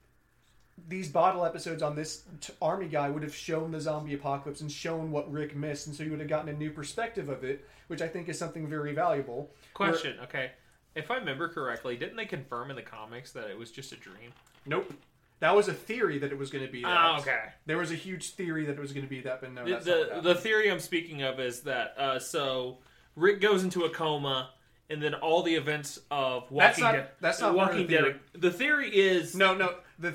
[0.88, 4.70] these bottle episodes on this t- army guy would have shown the zombie apocalypse and
[4.70, 7.64] shown what Rick missed, and so you would have gotten a new perspective of it,
[7.86, 9.50] which I think is something very valuable.
[9.72, 10.16] Question.
[10.24, 10.50] Okay.
[10.94, 13.96] If I remember correctly, didn't they confirm in the comics that it was just a
[13.96, 14.32] dream?
[14.66, 14.92] Nope.
[15.40, 16.88] That was a theory that it was going to be that.
[16.88, 17.40] Ah, okay.
[17.66, 19.70] There was a huge theory that it was going to be that, but no, The,
[19.72, 22.78] that's not the, the theory I'm speaking of is that uh, so
[23.16, 24.50] Rick goes into a coma,
[24.88, 27.08] and then all the events of Walking That's not- Dead.
[27.20, 28.12] that's not part of Walking the theory.
[28.12, 28.20] Dead.
[28.42, 29.74] The theory is No, no.
[29.98, 30.14] The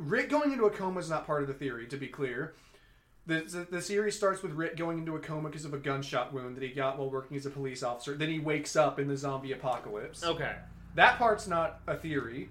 [0.00, 1.86] Rick going into a coma is not part of the theory.
[1.86, 2.54] To be clear,
[3.26, 6.32] the the, the series starts with Rick going into a coma because of a gunshot
[6.32, 8.14] wound that he got while working as a police officer.
[8.14, 10.24] Then he wakes up in the zombie apocalypse.
[10.24, 10.56] okay.
[10.96, 12.48] That part's not a theory.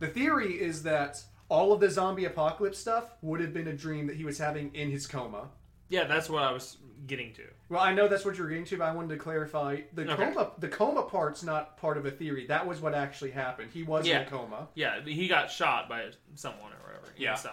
[0.00, 4.06] The theory is that all of the zombie apocalypse stuff would have been a dream
[4.08, 5.48] that he was having in his coma.
[5.88, 6.76] Yeah, that's what I was
[7.06, 7.42] getting to.
[7.68, 10.32] Well, I know that's what you're getting to, but I wanted to clarify the Okay.
[10.32, 10.50] coma.
[10.58, 12.46] The coma part's not part of a theory.
[12.46, 13.70] That was what actually happened.
[13.72, 14.20] He was Yeah.
[14.22, 14.68] in a coma.
[14.74, 17.12] Yeah, he got shot by someone or whatever.
[17.16, 17.34] Yeah.
[17.34, 17.52] So,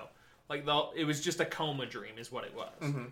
[0.50, 2.74] like, the, it was just a coma dream, is what it was.
[2.82, 3.06] Mm-hmm.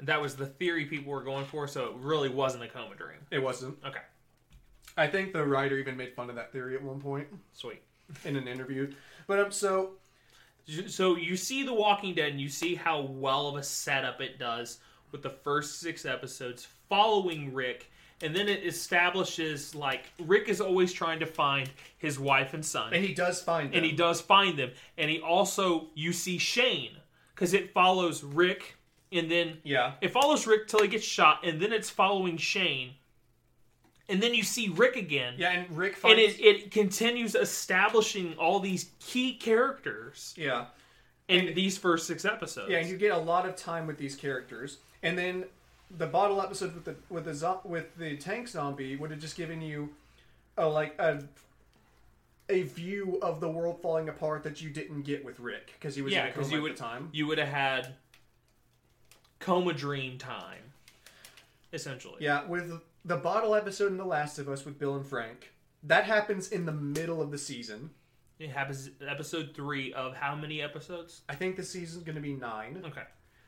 [0.00, 1.68] And that was the theory people were going for.
[1.68, 3.18] So it really wasn't a coma dream.
[3.30, 3.78] It wasn't.
[3.86, 4.00] Okay.
[4.96, 7.82] I think the writer even made fun of that theory at one point Sweet.
[8.24, 8.92] in an interview.
[9.26, 9.94] But um, so
[10.88, 14.38] So you see The Walking Dead, and you see how well of a setup it
[14.38, 14.78] does
[15.14, 17.88] with the first six episodes following Rick,
[18.20, 22.92] and then it establishes like Rick is always trying to find his wife and son,
[22.92, 23.76] and he does find them.
[23.76, 26.96] and he does find them, and he also you see Shane
[27.32, 28.74] because it follows Rick,
[29.12, 29.92] and then yeah.
[30.00, 32.94] it follows Rick till he gets shot, and then it's following Shane,
[34.08, 35.34] and then you see Rick again.
[35.36, 40.66] Yeah, and Rick And it, it continues establishing all these key characters yeah,
[41.28, 42.68] in these first six episodes.
[42.70, 45.44] yeah, and you get a lot of time with these characters, and then
[45.96, 49.36] the bottle episode with the with the zo- with the tank zombie would have just
[49.36, 49.90] given you
[50.56, 51.22] a like a
[52.48, 56.02] a view of the world falling apart that you didn't get with Rick because he
[56.02, 57.08] was yeah, in a because you at would the time.
[57.12, 57.94] you would have had
[59.40, 60.72] coma dream time,
[61.72, 62.16] essentially.
[62.20, 62.72] Yeah, with
[63.04, 65.52] the bottle episode in The Last of Us with Bill and Frank,
[65.82, 67.90] that happens in the middle of the season.
[68.38, 71.22] It happens episode three of how many episodes?
[71.28, 72.82] I think the season's going to be nine.
[72.84, 73.04] Okay.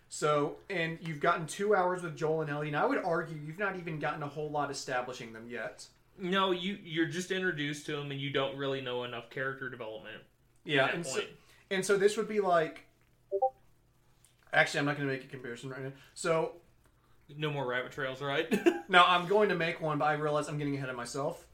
[0.08, 3.58] So, and you've gotten two hours with Joel and Ellie, and I would argue you've
[3.58, 5.86] not even gotten a whole lot establishing them yet.
[6.18, 10.22] No, you you're just introduced to them and you don't really know enough character development.
[10.64, 11.20] Yeah, and so,
[11.70, 12.84] and so this would be like.
[14.52, 15.92] Actually, I'm not going to make a comparison right now.
[16.14, 16.52] So,
[17.36, 18.48] No more rabbit trails, right?
[18.88, 21.46] now I'm going to make one, but I realize I'm getting ahead of myself.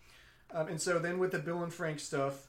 [0.54, 2.48] Um, and so then with the Bill and Frank stuff,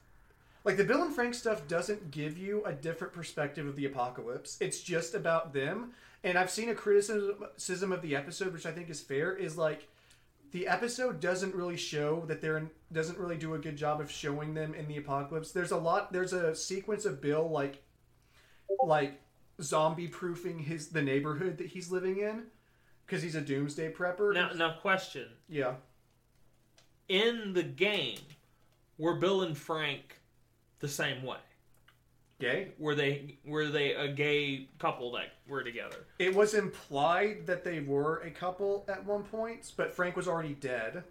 [0.64, 4.58] like the Bill and Frank stuff doesn't give you a different perspective of the apocalypse.
[4.62, 5.92] It's just about them.
[6.24, 9.90] And I've seen a criticism of the episode, which I think is fair, is like
[10.52, 14.10] the episode doesn't really show that they're in, doesn't really do a good job of
[14.10, 15.52] showing them in the apocalypse.
[15.52, 16.14] There's a lot.
[16.14, 17.84] There's a sequence of Bill like
[18.86, 19.20] like
[19.62, 22.44] zombie proofing his the neighborhood that he's living in
[23.06, 24.34] because he's a doomsday prepper.
[24.34, 25.74] now, now, question: yeah.
[27.10, 28.20] In the game,
[28.98, 30.22] were Bill and Frank
[30.84, 31.38] the same way?
[32.40, 32.74] Gay.
[32.78, 36.06] Were they were they a gay couple that were together?
[36.20, 40.56] It was implied that they were a couple at one point, but Frank was already
[40.56, 41.06] dead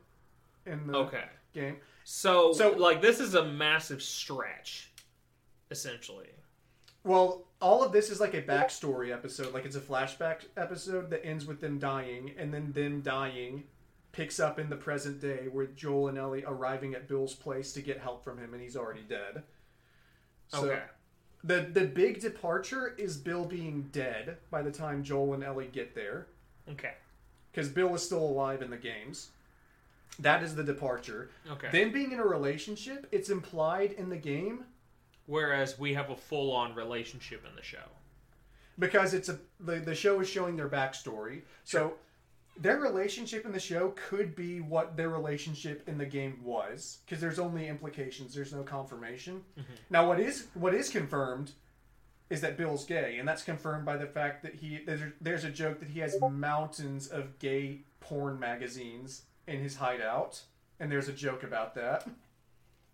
[0.66, 1.24] in the Okay.
[1.54, 1.78] game.
[2.04, 4.92] So, So- like this is a massive stretch,
[5.70, 6.28] essentially.
[7.02, 11.24] Well, all of this is like a backstory episode, like it's a flashback episode that
[11.24, 13.64] ends with them dying, and then them dying
[14.12, 17.80] picks up in the present day with Joel and Ellie arriving at Bill's place to
[17.80, 19.44] get help from him, and he's already dead.
[20.48, 20.82] So Okay.
[21.44, 25.94] the the big departure is Bill being dead by the time Joel and Ellie get
[25.94, 26.26] there.
[26.68, 26.94] Okay.
[27.50, 29.30] because Bill is still alive in the games.
[30.18, 31.30] That is the departure.
[31.50, 31.68] Okay.
[31.72, 34.64] Then being in a relationship, it's implied in the game
[35.26, 37.88] Whereas we have a full-on relationship in the show.
[38.78, 41.42] because it's a the, the show is showing their backstory.
[41.64, 41.94] So
[42.56, 47.20] their relationship in the show could be what their relationship in the game was because
[47.20, 48.34] there's only implications.
[48.34, 49.42] There's no confirmation.
[49.58, 49.72] Mm-hmm.
[49.90, 51.52] Now what is what is confirmed
[52.30, 55.50] is that Bill's gay, and that's confirmed by the fact that he there's, there's a
[55.50, 60.40] joke that he has mountains of gay porn magazines in his hideout,
[60.80, 62.08] and there's a joke about that.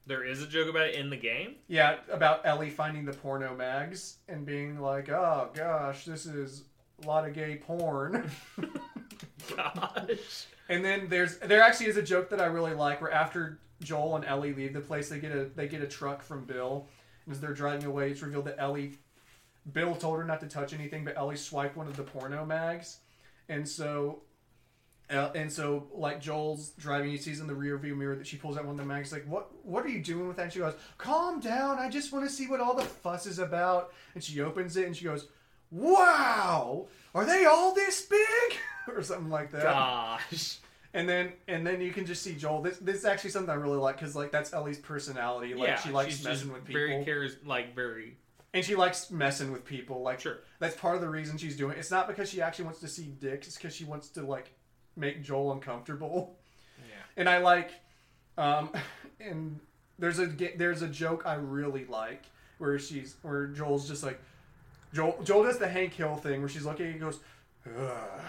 [0.07, 1.57] There is a joke about it in the game.
[1.69, 6.65] Yeah, about Ellie finding the porno mags and being like, "Oh gosh, this is
[7.03, 8.31] a lot of gay porn."
[9.57, 10.47] Gosh.
[10.69, 14.17] and then there's there actually is a joke that I really like where after Joel
[14.17, 16.87] and Ellie leave the place, they get a they get a truck from Bill.
[17.25, 18.99] And as they're driving away, it's revealed that Ellie,
[19.73, 22.99] Bill told her not to touch anything, but Ellie swiped one of the porno mags,
[23.49, 24.23] and so.
[25.11, 28.37] Uh, and so, like Joel's driving, he sees in the rear view mirror that she
[28.37, 29.11] pulls out one of the mags.
[29.11, 29.49] Like, what?
[29.65, 30.43] What are you doing with that?
[30.43, 31.79] And she goes, "Calm down.
[31.79, 34.85] I just want to see what all the fuss is about." And she opens it
[34.85, 35.29] and she goes,
[35.71, 38.59] "Wow, are they all this big?"
[38.89, 39.63] or something like that.
[39.65, 40.59] Gosh.
[40.95, 42.63] And then and then you can just see Joel.
[42.63, 45.55] This this is actually something I really like because like that's Ellie's personality.
[45.55, 48.17] Like yeah, she likes messing with people, Very cares, like very.
[48.55, 50.03] and she likes messing with people.
[50.03, 50.39] Like Sure.
[50.59, 51.73] that's part of the reason she's doing.
[51.77, 51.79] it.
[51.79, 53.47] It's not because she actually wants to see dicks.
[53.49, 54.51] It's because she wants to like
[54.97, 56.39] make Joel uncomfortable.
[56.79, 56.95] Yeah.
[57.19, 57.71] And I like,
[58.39, 58.71] um,
[59.21, 59.61] and
[59.99, 62.25] there's a there's a joke I really like
[62.57, 64.19] where she's where Joel's just like,
[64.95, 67.21] Joel Joel does the Hank Hill thing where she's looking and goes,
[67.67, 68.21] Ugh.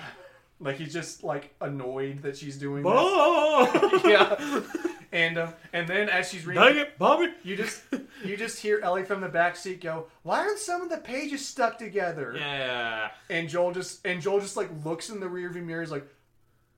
[0.60, 2.84] like he's just like annoyed that she's doing.
[2.86, 4.02] Oh!
[4.06, 4.62] yeah.
[5.12, 7.34] And uh, and then as she's reading, Dang it, Bobby!
[7.44, 7.82] you just
[8.24, 11.44] you just hear Ellie from the back seat go, "Why aren't some of the pages
[11.44, 13.10] stuck together?" Yeah.
[13.28, 16.08] And Joel just and Joel just like looks in the rearview mirror, is like,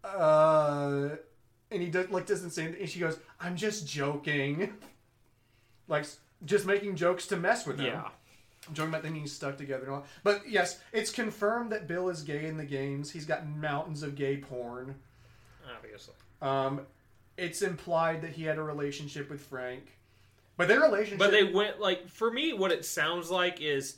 [0.05, 1.09] uh,
[1.71, 2.81] and he does like doesn't say anything.
[2.83, 4.75] And she goes, "I'm just joking,"
[5.89, 6.05] like
[6.45, 7.87] just making jokes to mess with him.
[7.87, 8.07] Yeah.
[8.73, 10.05] Joking about them being stuck together and all.
[10.23, 13.11] But yes, it's confirmed that Bill is gay in the games.
[13.11, 14.95] He's got mountains of gay porn.
[15.75, 16.13] Obviously.
[16.41, 16.81] Um,
[17.37, 19.97] it's implied that he had a relationship with Frank,
[20.57, 21.19] but their relationship.
[21.19, 23.97] But they went like for me, what it sounds like is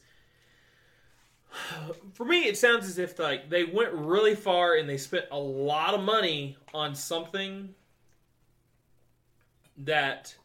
[2.14, 5.40] for me it sounds as if like they went really far and they spent a
[5.40, 7.74] lot of money on something
[9.78, 10.36] that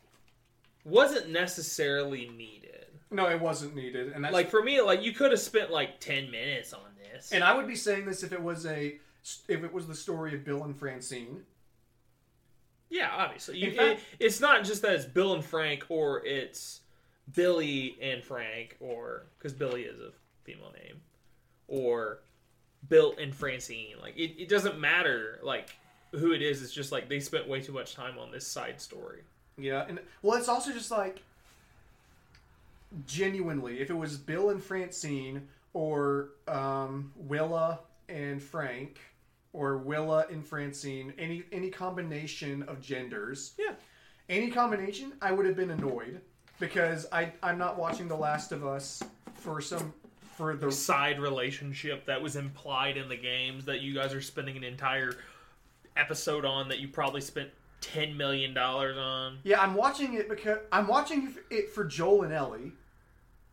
[0.84, 2.67] wasn't necessarily needed.
[3.10, 6.00] No, it wasn't needed, and that's Like for me, like you could have spent like
[6.00, 6.80] ten minutes on
[7.12, 7.32] this.
[7.32, 8.98] And I would be saying this if it was a
[9.48, 11.42] if it was the story of Bill and Francine.
[12.90, 13.58] Yeah, obviously.
[13.58, 16.80] You, In fact- it, it's not just that it's Bill and Frank, or it's
[17.34, 20.10] Billy and Frank, or because Billy is a
[20.44, 21.00] female name,
[21.66, 22.20] or
[22.88, 23.96] Bill and Francine.
[24.00, 25.70] Like it, it doesn't matter like
[26.12, 26.62] who it is.
[26.62, 29.22] It's just like they spent way too much time on this side story.
[29.58, 31.22] Yeah, and well, it's also just like
[33.06, 38.98] genuinely, if it was Bill and Francine or um, Willa and Frank
[39.52, 43.74] or Willa and Francine, any any combination of genders, Yeah.
[44.28, 46.20] any combination, I would have been annoyed
[46.60, 49.02] because I I'm not watching The Last of Us
[49.34, 49.92] for some
[50.36, 54.56] for the Side relationship that was implied in the games that you guys are spending
[54.56, 55.12] an entire
[55.96, 57.50] episode on that you probably spent
[57.80, 59.38] ten million dollars on.
[59.44, 62.72] yeah I'm watching it because I'm watching it for Joel and Ellie.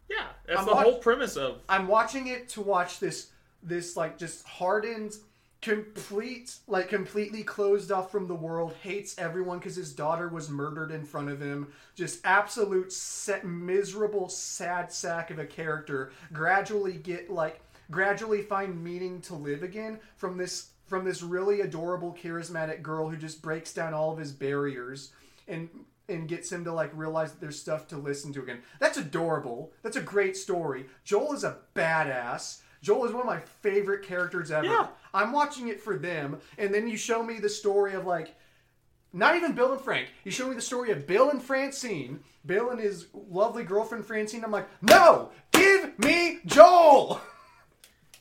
[0.10, 3.28] Yeah, that's I'm the watch- whole premise of I'm watching it to watch this
[3.64, 5.16] this like just hardened
[5.62, 10.92] complete like completely closed off from the world hates everyone because his daughter was murdered
[10.92, 17.32] in front of him just absolute set, miserable sad sack of a character gradually get
[17.32, 23.10] like gradually find meaning to live again from this from this really adorable charismatic girl
[23.10, 25.14] who just breaks down all of his barriers
[25.48, 25.68] and
[26.10, 28.60] and gets him to like realize that there's stuff to listen to again.
[28.80, 29.72] That's adorable.
[29.82, 30.86] That's a great story.
[31.04, 32.62] Joel is a badass.
[32.82, 34.66] Joel is one of my favorite characters ever.
[34.66, 34.88] Yeah.
[35.14, 38.36] I'm watching it for them, and then you show me the story of like
[39.14, 40.10] not even Bill and Frank.
[40.24, 44.44] You show me the story of Bill and Francine, Bill and his lovely girlfriend Francine.
[44.44, 47.22] I'm like, no, give me Joel.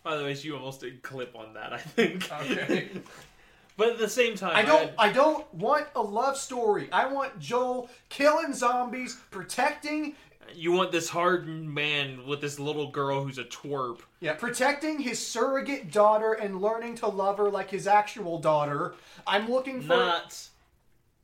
[0.04, 2.30] By the way, you almost did clip on that, I think.
[2.30, 2.90] Okay.
[3.76, 4.92] But at the same time, I don't.
[4.98, 6.88] I- I don't want a love story.
[6.92, 10.14] I want Joel killing zombies, protecting
[10.54, 14.00] you want this hardened man with this little girl who's a twerp.
[14.20, 18.94] Yeah, protecting his surrogate daughter and learning to love her like his actual daughter.
[19.26, 19.96] I'm looking for.
[19.96, 20.38] Not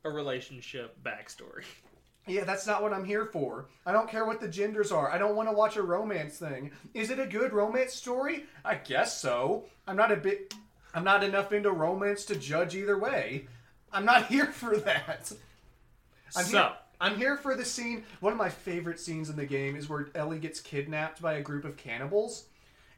[0.03, 1.63] a relationship backstory.
[2.27, 3.67] Yeah, that's not what I'm here for.
[3.85, 5.11] I don't care what the genders are.
[5.11, 6.71] I don't want to watch a romance thing.
[6.93, 8.45] Is it a good romance story?
[8.65, 9.65] I guess so.
[9.87, 10.53] I'm not a bit.
[10.93, 13.47] I'm not enough into romance to judge either way.
[13.91, 15.31] I'm not here for that.
[16.35, 18.03] I'm so, here, I'm here for the scene.
[18.19, 21.41] One of my favorite scenes in the game is where Ellie gets kidnapped by a
[21.41, 22.45] group of cannibals.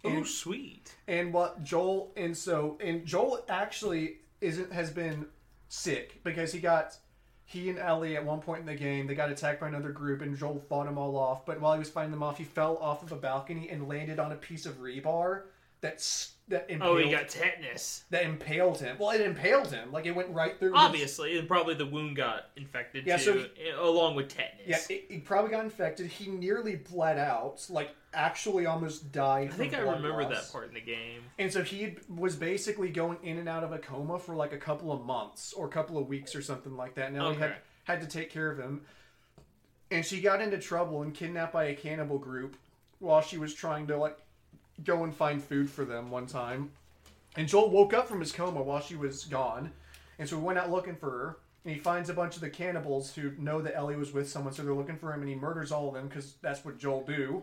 [0.03, 0.93] oh And- sweet.
[1.07, 5.25] and what Joel and so and Joel actually isn't has been
[5.69, 6.95] sick because he got
[7.45, 10.21] he and Ellie at one point in the game they got attacked by another group
[10.21, 12.77] and Joel fought them all off but while he was fighting them off he fell
[12.77, 15.43] off of a balcony and landed on a piece of rebar
[15.83, 18.03] that's that impaled, Oh, he got tetanus.
[18.09, 21.47] that impaled him well it impaled him like it went right through his- Obviously, and
[21.47, 24.65] probably the wound got infected Yeah, so too, eh, along with tetanus.
[24.65, 29.53] yeah it, he probably got infected he nearly bled out like actually almost died I
[29.53, 30.45] think I remember loss.
[30.47, 31.23] that part in the game.
[31.39, 34.57] And so he was basically going in and out of a coma for like a
[34.57, 37.11] couple of months or a couple of weeks or something like that.
[37.11, 37.55] Now he had
[37.85, 38.81] had to take care of him,
[39.91, 42.55] and she got into trouble and kidnapped by a cannibal group
[42.99, 44.17] while she was trying to like
[44.83, 46.71] go and find food for them one time.
[47.35, 49.71] And Joel woke up from his coma while she was gone,
[50.19, 51.37] and so we went out looking for her.
[51.65, 54.53] And he finds a bunch of the cannibals who know that Ellie was with someone,
[54.53, 57.03] so they're looking for him, and he murders all of them because that's what Joel
[57.07, 57.41] do.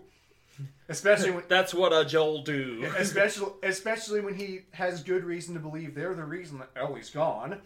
[0.90, 2.86] Especially when, That's what a Joel do.
[2.98, 7.60] especially especially when he has good reason to believe they're the reason that Ellie's gone.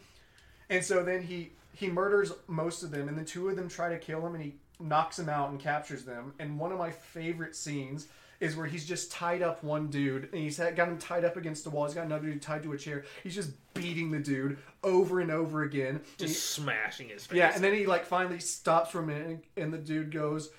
[0.70, 3.88] And so then he he murders most of them, and the two of them try
[3.88, 6.34] to kill him, and he knocks them out and captures them.
[6.38, 8.06] And one of my favorite scenes
[8.40, 11.64] is where he's just tied up one dude, and he's got him tied up against
[11.64, 11.84] the wall.
[11.86, 13.04] He's got another dude tied to a chair.
[13.22, 15.96] He's just beating the dude over and over again.
[15.96, 17.36] And he- Just smashing his face.
[17.38, 20.50] yeah, and then he like finally stops for a minute, and, and the dude goes,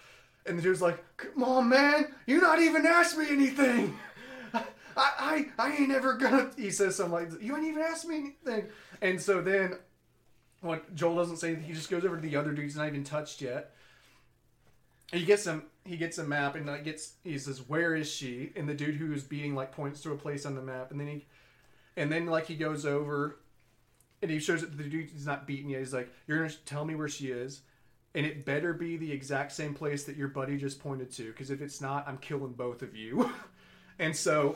[0.46, 3.98] and the dude's like, "Come on, man, you not even asked me anything.
[4.54, 4.64] I,
[4.98, 8.70] I, I ain't ever gonna." He says something like, "You ain't even asked me anything."
[9.02, 9.78] And so then,
[10.62, 11.66] what Joel doesn't say anything.
[11.66, 12.64] He just goes over to the other dude.
[12.64, 13.72] He's not even touched yet.
[15.12, 15.64] And he gets him.
[15.86, 17.14] He gets a map and like gets.
[17.24, 20.18] He says, "Where is she?" And the dude who is beating like points to a
[20.18, 21.26] place on the map, and then he,
[21.96, 23.38] and then like he goes over
[24.22, 25.80] and he shows that the dude is not beaten yet.
[25.80, 27.62] He's like, "You're gonna tell me where she is,
[28.16, 31.28] and it better be the exact same place that your buddy just pointed to.
[31.28, 33.32] Because if it's not, I'm killing both of you."
[34.00, 34.56] and so,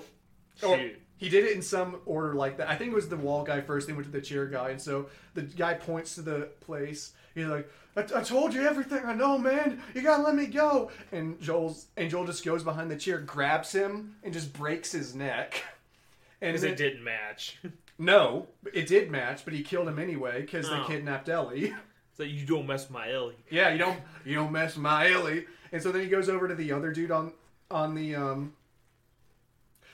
[0.64, 2.70] oh, or he did it in some order like that.
[2.70, 3.88] I think it was the wall guy first.
[3.88, 7.14] Then went to the chair guy, and so the guy points to the place.
[7.40, 9.82] He's like, I, I told you everything I know, man.
[9.94, 13.72] You gotta let me go." And Joel's and Joel just goes behind the chair, grabs
[13.72, 15.64] him, and just breaks his neck.
[16.42, 17.58] And Because then- it didn't match.
[17.98, 20.78] no, it did match, but he killed him anyway because Oh.
[20.82, 21.74] they kidnapped Ellie.
[22.16, 23.36] so you don't mess with my Ellie.
[23.50, 25.46] yeah, you don't you don't mess with my Ellie.
[25.72, 27.34] And so then he goes over to the other dude on
[27.72, 28.54] on the um.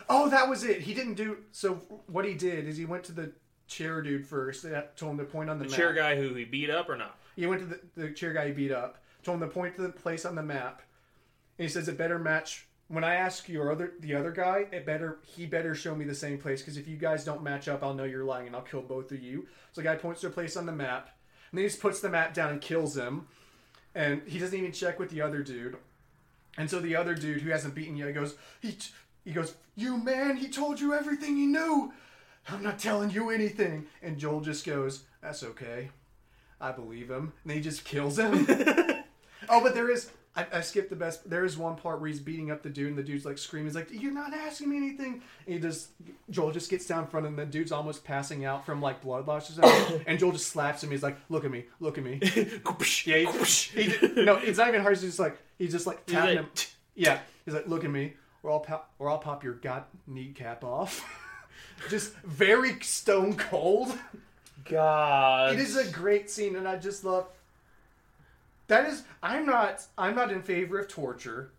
[0.08, 0.82] Oh, that was it.
[0.82, 1.76] He didn't do so.
[2.08, 3.32] What he did is he went to the
[3.68, 4.62] chair dude first.
[4.64, 5.78] That told him to point on the, The map.
[5.80, 7.18] chair guy who he beat up or not?
[7.36, 8.98] He went to the, the chair guy he beat up.
[9.24, 10.82] Told him to point to the place on the map.
[11.58, 12.68] And he says it better match.
[12.88, 16.14] When I ask your other the other guy, it better he better show me the
[16.14, 18.62] same place because if you guys don't match up, I'll know you're lying and I'll
[18.62, 19.48] kill both of you.
[19.72, 21.10] So the guy points to a place on the map,
[21.50, 23.28] and then he just puts the map down and kills him.
[23.96, 25.78] And he doesn't even check with the other dude.
[26.58, 28.78] And so the other dude who hasn't beaten yet goes, he
[29.24, 31.92] he goes, you man, he told you everything he knew.
[32.48, 33.88] I'm not telling you anything.
[34.04, 35.90] And Joel just goes, that's okay.
[36.66, 37.34] I believe him.
[37.44, 38.46] And he just kills him.
[39.50, 40.10] oh, but there is.
[40.36, 41.30] I, I skipped the best.
[41.30, 43.68] There is one part where he's beating up the dude, and the dude's like screaming.
[43.68, 45.90] He's like, "You're not asking me anything." And he just
[46.30, 49.28] Joel just gets down in front and The dude's almost passing out from like blood
[49.28, 49.60] losses,
[50.08, 50.92] and Joel just slaps him.
[50.92, 52.20] He's like, "Look at me, look at me."
[53.06, 54.96] Yeah, he, he no, it's not even hard.
[54.96, 56.70] He's just like he's just like tapping like, him.
[56.96, 58.14] Yeah, he's like, "Look at me,
[58.44, 61.06] or I'll pop, or I'll pop your god kneecap off."
[61.90, 63.98] just very stone cold.
[64.66, 65.54] God.
[65.54, 67.28] It is a great scene, and I just love.
[68.68, 71.52] That is, I'm not, I'm not in favor of torture.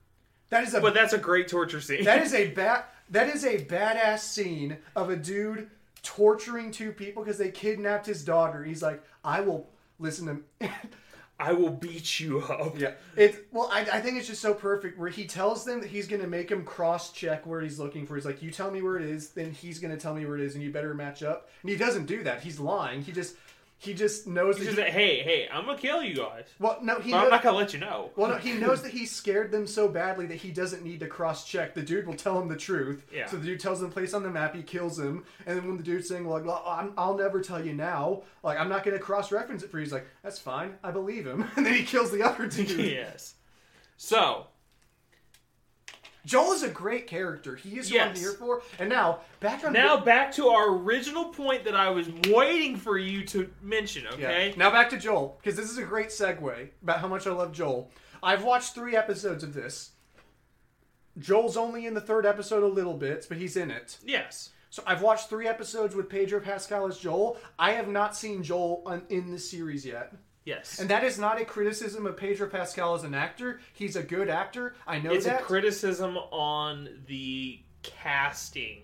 [0.50, 2.04] That is a, But that's a great torture scene.
[2.04, 5.70] that is a bad, that is a badass scene of a dude
[6.02, 8.64] torturing two people because they kidnapped his daughter.
[8.64, 9.68] He's like, I will
[9.98, 10.68] listen to.
[11.38, 12.78] I will beat you up.
[12.78, 15.90] Yeah, It's Well, I, I think it's just so perfect where he tells them that
[15.90, 18.14] he's to make him cross check where he's looking for.
[18.14, 20.42] He's like, you tell me where it is, then he's to tell me where it
[20.42, 21.50] is, and you better match up.
[21.62, 22.42] And he doesn't do that.
[22.42, 23.02] He's lying.
[23.02, 23.36] He just
[23.78, 24.70] he just knows He's that.
[24.76, 26.44] just He, like, hey, hey, I'm gonna kill you guys.
[26.58, 27.10] well, no, he.
[27.10, 28.10] But I'm not gonna let you know.
[28.16, 31.06] well, no, he knows that he scared them so badly that he doesn't need to
[31.06, 31.74] cross check.
[31.74, 33.04] The dude will tell him the truth.
[33.12, 33.26] Yeah.
[33.26, 34.54] So the dude tells him the place on the map.
[34.54, 37.64] He kills him, and then when the dude's saying like, well, I'm, "I'll never tell
[37.64, 39.84] you now," like I'm not going to cross reference it for you.
[39.84, 40.74] He's like, "That's fine.
[40.82, 42.70] I believe him." And then he kills the other dude.
[42.78, 43.34] yes.
[43.98, 44.46] So,
[46.26, 47.56] Joel is a great character.
[47.56, 48.20] He is who I'm Yes.
[48.20, 48.60] here for.
[48.78, 52.98] And now back on now back to our original point that I was waiting for
[52.98, 54.10] you to mention, Yeah.
[54.28, 54.54] okay?
[54.56, 57.52] Now back to Joel because this is a great segue about how much I love
[57.52, 57.90] Joel.
[58.22, 59.92] I've watched three episodes of this.
[61.18, 63.98] Joel's only in the third episode a little bit, but he's in it.
[64.04, 64.50] Yes.
[64.68, 67.38] So I've watched three episodes with Pedro Pascal as Joel.
[67.58, 70.12] I have not seen Joel on, in the series yet.
[70.46, 70.78] Yes.
[70.78, 73.60] And that is not a criticism of Pedro Pascal as an actor.
[73.74, 74.74] He's a good actor.
[74.86, 75.40] I know it's that.
[75.40, 78.82] a criticism on the casting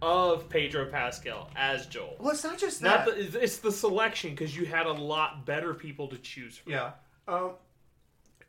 [0.00, 2.16] of Pedro Pascal as Joel.
[2.20, 3.32] well, it's not just Not that.
[3.32, 6.72] the, it's the selection because you had a lot better people to choose from.
[6.72, 6.92] yeah.
[7.26, 7.52] Um,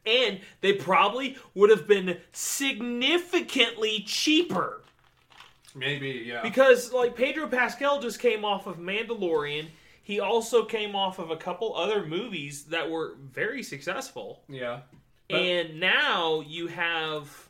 [0.06, 4.82] And they probably would have been significantly cheaper.
[5.74, 6.42] maybe, yeah.
[6.44, 9.68] Because like Pedro Pascal just came off of Mandalorian.
[10.06, 14.44] He also came off of a couple other movies that were very successful.
[14.48, 14.82] yeah.
[15.28, 17.50] But- and now you have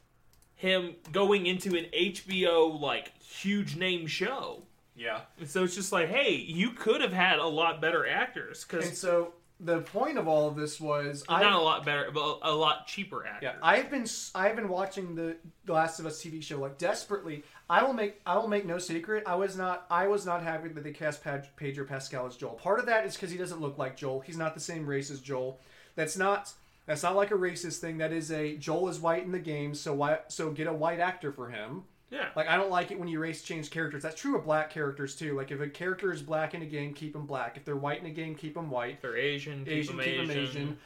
[0.56, 4.64] him going into an HBO like huge name show.
[4.96, 5.22] yeah.
[5.38, 8.80] And so it's just like, hey, you could have had a lot better actors And
[8.82, 12.40] because so the point of all of this was I Not a lot better, but
[12.42, 13.46] a lot cheaper actor.
[13.48, 17.44] Yeah, I've been I've been watching the The Last of Us TV show like desperately.
[17.70, 19.24] I will make I will make no secret.
[19.26, 22.54] I was not I was not happy that they cast Pad- Pedro Pascal as Joel.
[22.54, 24.20] Part of that is because he doesn't look like Joel.
[24.20, 25.60] He's not the same race as Joel.
[25.96, 26.52] That's not
[26.86, 27.98] that's not like a racist thing.
[27.98, 31.00] That is a Joel is white in the game, so why so get a white
[31.00, 31.84] actor for him.
[32.16, 32.28] Yeah.
[32.36, 34.04] Like I don't like it when you race change characters.
[34.04, 35.36] That's true of black characters too.
[35.36, 37.58] Like if a character is black in a game, keep them black.
[37.58, 38.96] If they're white in a game, keep them white.
[38.96, 40.38] if they're Asian, keep Asian, them keep Asian.
[40.38, 40.78] Asian.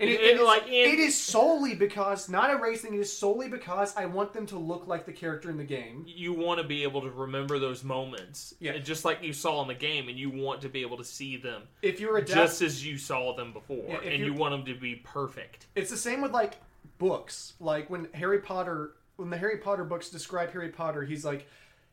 [0.00, 2.48] And it, it is, like, in- it is solely because not
[2.78, 2.94] thing.
[2.94, 6.06] It is solely because I want them to look like the character in the game.
[6.08, 8.72] You want to be able to remember those moments, Yeah.
[8.72, 11.04] And just like you saw in the game, and you want to be able to
[11.04, 14.52] see them If you're a just as you saw them before, Yeah, and you want
[14.52, 15.66] them to be perfect.
[15.74, 16.56] it's the same with like
[16.96, 17.52] books.
[17.60, 21.46] Like when Harry Potter, when the Harry Potter books describe Harry Potter, he's like.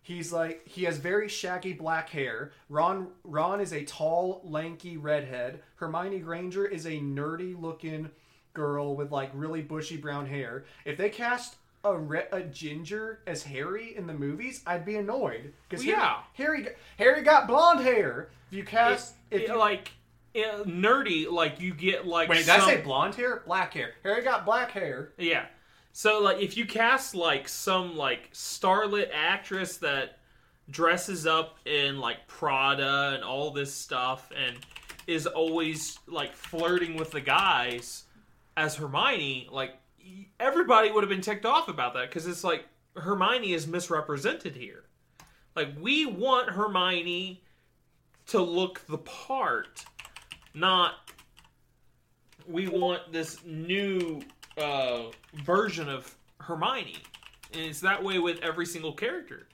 [0.03, 2.53] He's like he has very shaggy black hair.
[2.69, 5.59] Ron Ron is a tall, lanky redhead.
[5.75, 8.09] Hermione Granger is a nerdy looking
[8.53, 10.63] girl with like really bushy brown hair.
[10.85, 15.51] If they cast a, re- a ginger as Harry in the movies, I'd be annoyed
[15.67, 16.17] because Well, yeah.
[16.35, 16.67] Harry
[16.97, 18.29] Harry got blonde hair.
[18.49, 19.91] If you cast if It- you, like
[20.37, 23.43] uh, nerdy, like you get like wait, did I say blonde hair?
[23.45, 23.91] Black hair.
[24.03, 25.11] Harry got black hair.
[25.17, 25.47] Yeah.
[25.91, 30.19] So like if you cast like some like starlit actress that
[30.69, 34.57] dresses up in like Prada and all this stuff and
[35.07, 38.03] is always like flirting with the guys
[38.57, 39.75] as Hermione, like
[40.39, 42.65] everybody would have been ticked off about that because it's like
[42.95, 44.83] Hermione is misrepresented here.
[45.55, 47.41] Like we want Hermione
[48.27, 49.85] to look the part,
[50.53, 50.95] not
[52.47, 54.21] we want this new
[54.57, 55.03] uh,
[55.33, 56.95] version of Hermione.
[57.53, 59.47] And it's that way with every single character.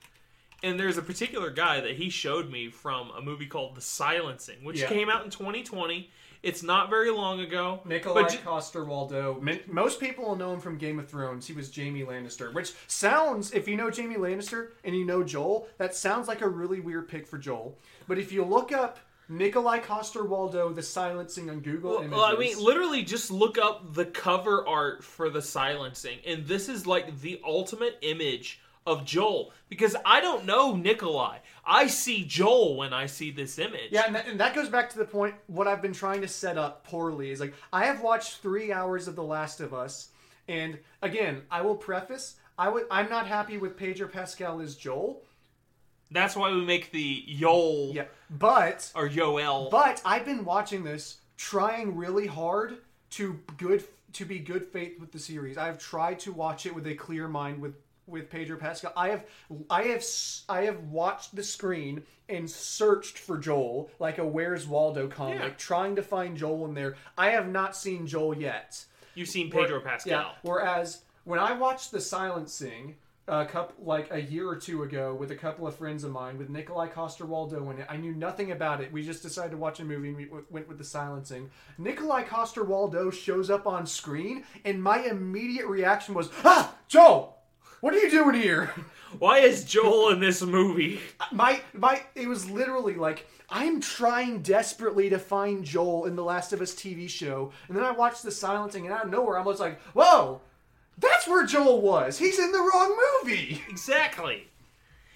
[0.63, 4.63] And there's a particular guy that he showed me from a movie called The Silencing,
[4.63, 4.87] which Yeah.
[4.87, 6.09] came out in 2020.
[6.41, 7.81] It's not very long ago.
[7.85, 9.67] Nikolai but ju- Coster-Waldau.
[9.67, 11.47] Most people will know him from Game of Thrones.
[11.47, 15.67] He was Jaime Lannister, which sounds, if you know Jaime Lannister and you know Joel,
[15.77, 17.77] that sounds like a really weird pick for Joel.
[18.07, 22.63] But if you look up Nikolai Coster-Waldau, the silencing on Google Well, Images, I mean,
[22.63, 27.41] literally, just look up the cover art for the silencing, and this is like the
[27.45, 31.37] ultimate image of Joel because I don't know Nikolai.
[31.65, 33.91] I see Joel when I see this image.
[33.91, 35.35] Yeah, and that, and that goes back to the point.
[35.47, 39.07] What I've been trying to set up poorly is like I have watched three hours
[39.07, 40.09] of The Last of Us,
[40.47, 42.35] and again, I will preface.
[42.57, 42.85] I would.
[42.91, 45.23] I'm not happy with Pedro Pascal as Joel.
[46.13, 49.69] That's why we make the Yol Yeah, but or Yoel.
[49.71, 52.77] But I've been watching this, trying really hard
[53.11, 53.83] to good
[54.13, 55.57] to be good faith with the series.
[55.57, 57.73] I've tried to watch it with a clear mind with
[58.05, 58.93] with Pedro Pascal.
[58.95, 59.25] I have
[59.69, 60.03] I have
[60.49, 65.49] I have watched the screen and searched for Joel like a Where's Waldo comic, Yeah.
[65.57, 66.95] trying to find Joel in there.
[67.17, 68.85] I have not seen Joel yet.
[69.15, 70.11] You've seen Pedro Where- Pascal.
[70.11, 70.31] Yeah.
[70.41, 72.95] Whereas when I watched The Silencing
[73.27, 76.37] a couple like a year or two ago with a couple of friends of mine
[76.37, 78.91] with Nikolai Coster-Waldau in it, I knew nothing about it.
[78.91, 81.49] We just decided to watch a movie and we w- went with The Silencing.
[81.77, 87.37] Nikolai Coster-Waldau shows up on screen, and my immediate reaction was, "Ah, Joel,
[87.79, 88.73] what are you doing here?"
[89.19, 90.99] Why is Joel in this movie?
[91.31, 96.51] my my it was literally like I'm trying desperately to find Joel in the Last
[96.51, 99.43] of Us TV show, and then I watched the silencing, and out of nowhere I
[99.43, 100.41] was like, "Whoa,
[100.97, 102.17] that's where Joel was.
[102.17, 104.47] He's in the wrong movie." Exactly.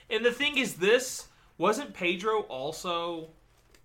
[0.09, 1.27] And the thing is, this
[1.57, 3.29] wasn't Pedro also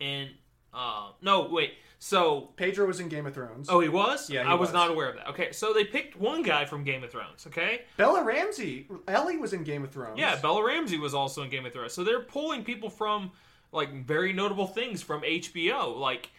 [0.00, 0.30] in.
[0.74, 1.74] Uh, no, wait.
[1.98, 3.68] So, Pedro was in Game of Thrones.
[3.70, 4.28] oh, he was.
[4.28, 4.72] Yeah, he I was, was.
[4.72, 5.28] not aware of that.
[5.28, 7.46] Okay, so they picked one guy from Game of Thrones.
[7.46, 10.18] Okay, Bella Ramsey, Ellie was in Game of Thrones.
[10.18, 11.92] yeah, Bella Ramsey was also in Game of Thrones.
[11.92, 13.30] So they're pulling people from
[13.70, 15.96] like very notable things from HBO.
[15.96, 16.30] Like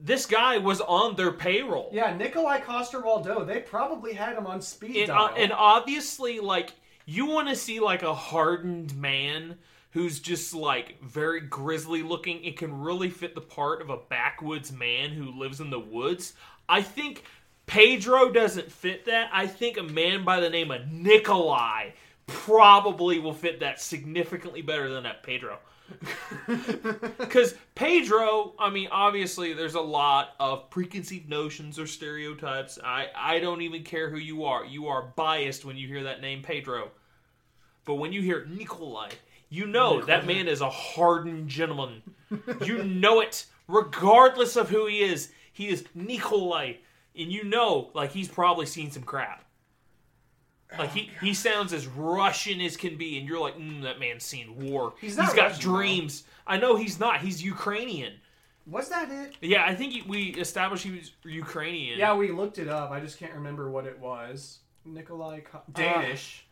[0.00, 1.90] this guy was on their payroll.
[1.92, 3.46] yeah, Nikolai Coster-Waldau.
[3.46, 5.26] They probably had him on speed and, dial.
[5.26, 6.72] uh, and obviously like
[7.04, 9.56] you want to see like a hardened man
[9.92, 14.70] who's just like very grisly looking and can really fit the part of a backwoods
[14.70, 16.34] man who lives in the woods
[16.68, 17.24] i think
[17.66, 21.88] pedro doesn't fit that i think a man by the name of nikolai
[22.26, 25.58] probably will fit that significantly better than that pedro
[27.18, 32.78] because Pedro, I mean, obviously, there's a lot of preconceived notions or stereotypes.
[32.82, 34.64] I, I don't even care who you are.
[34.64, 36.90] You are biased when you hear that name, Pedro.
[37.84, 39.10] But when you hear Nikolai,
[39.48, 42.02] you know that man is a hardened gentleman.
[42.64, 45.30] you know it, regardless of who he is.
[45.52, 46.74] He is Nikolai,
[47.16, 49.44] and you know, like he's probably seen some crap.
[50.76, 54.24] Like he, he sounds as Russian as can be, and you're like, mm, that man's
[54.24, 54.94] seen war.
[55.00, 55.76] He's not he's got Russian, though.
[55.78, 56.24] dreams.
[56.46, 57.20] I know he's not.
[57.20, 58.14] He's Ukrainian.
[58.66, 59.36] Was that it?
[59.40, 61.98] Yeah, I think he- we established he was Ukrainian.
[61.98, 62.90] Yeah, we looked it up.
[62.90, 64.58] I just can't remember what it was.
[64.84, 66.44] Nikolai Ko- Danish.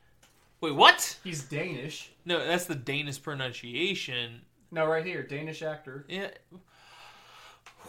[0.62, 1.18] Wait, what?
[1.22, 2.10] He's Danish.
[2.24, 4.40] No, that's the Danish pronunciation.
[4.70, 6.06] No, right here, Danish actor.
[6.08, 6.28] Yeah.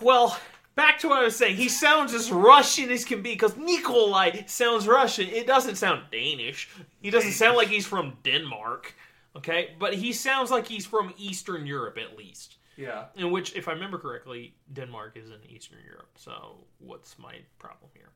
[0.02, 0.38] Well,
[0.78, 1.58] back to what I was saying.
[1.58, 5.28] He sounds as Russian as can be because Nikolai sounds Russian.
[5.28, 6.70] It doesn't sound Danish.
[7.02, 8.94] He doesn't sound like he's from Denmark.
[9.36, 12.56] Okay, but he sounds like he's from Eastern Europe at least.
[12.78, 13.06] Yeah.
[13.16, 16.12] In which, if I remember correctly, Denmark is in Eastern Europe.
[16.16, 18.10] So what's my problem here?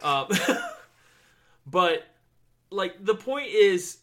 [0.00, 0.28] Um,
[1.66, 2.04] but
[2.70, 3.98] like the point is,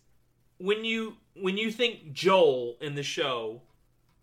[0.60, 3.62] when you when you think Joel in the show,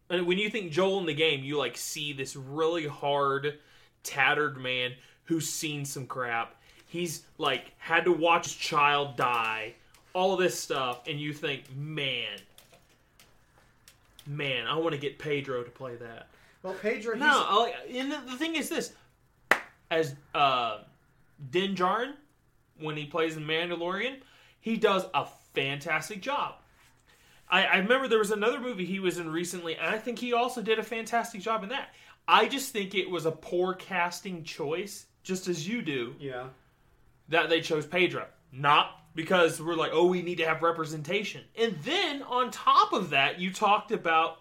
[0.08, 3.58] and when you think Joel in the game, you like see this really hard,
[4.02, 4.92] tattered man
[5.24, 6.54] who's seen some crap.
[6.86, 9.74] He's like had to watch his child die,
[10.12, 12.38] all this stuff, and you think, man,
[14.26, 16.28] man, I want to get Pedro to play that.
[16.62, 17.14] Well, Pedro.
[17.14, 18.92] He's, No, I and the, the thing is this:
[19.90, 20.80] as uh,
[21.50, 22.12] Din Djarin,
[22.78, 24.16] when he plays in Mandalorian,
[24.60, 26.54] he does a fantastic job.
[27.50, 30.32] I, I remember there was another movie he was in recently, and I think he
[30.32, 31.90] also did a fantastic job in that.
[32.28, 36.48] I just think it was a poor casting choice, just as you do, Yeah.
[37.28, 38.26] that they chose Pedro.
[38.52, 41.42] Not because we're like, oh, we need to have representation.
[41.56, 44.38] And then on top of that, you talked about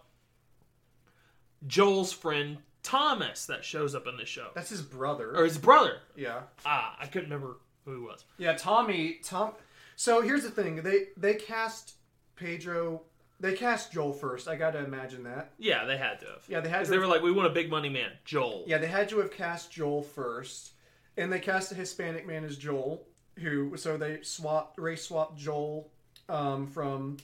[1.67, 5.35] Joel's friend Thomas that shows up in the show, That's his brother.
[5.37, 5.99] or his brother.
[6.15, 6.41] yeah.
[6.65, 8.23] Ah, I couldn't remember who he was.
[8.37, 9.19] Yeah, Tommy.
[9.23, 9.53] Tom.
[9.95, 10.77] So here's the thing.
[10.81, 11.93] They they cast
[12.35, 13.01] Pedro.
[13.41, 14.47] They cast Joel first.
[14.47, 15.51] I got to imagine that.
[15.57, 16.43] Yeah, they had to have.
[16.47, 16.91] Yeah, they had 'Cause to.
[16.93, 18.63] Because they were like, we want a big money man, Joel.
[18.67, 20.71] yeah, they had to have cast Joel first,
[21.17, 23.05] and they cast a Hispanic man as Joel.
[23.39, 23.75] Who?
[23.77, 25.89] So they swapped race swapped Joel
[26.29, 27.17] um, from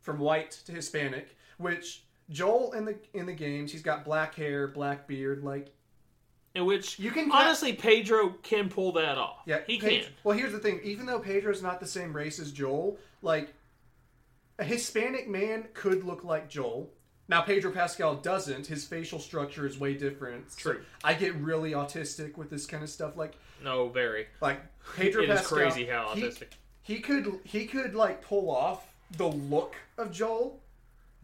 [0.00, 1.36] from white to Hispanic.
[1.58, 5.44] Which Joel in the in the games, he's got black hair, black beard.
[5.44, 5.68] Like
[6.54, 9.42] In which, You can ca- honestly, Pedro can pull that off.
[9.46, 10.02] Yeah, he can.
[10.24, 10.80] Well, here's the thing.
[10.82, 13.54] Even though Pedro's not the same race as Joel, like
[14.58, 16.90] a Hispanic man could look like Joel.
[17.28, 18.66] Now Pedro Pascal doesn't.
[18.66, 20.52] His facial structure is way different.
[20.52, 20.80] So True.
[21.02, 23.16] I get really autistic with this kind of stuff.
[23.16, 24.26] Like, No, very.
[24.40, 24.60] like
[24.96, 25.58] Pedro It is Pascal.
[25.58, 26.52] crazy how autistic.
[26.82, 28.86] He, could he could like pull off
[29.16, 30.60] the look of Joel,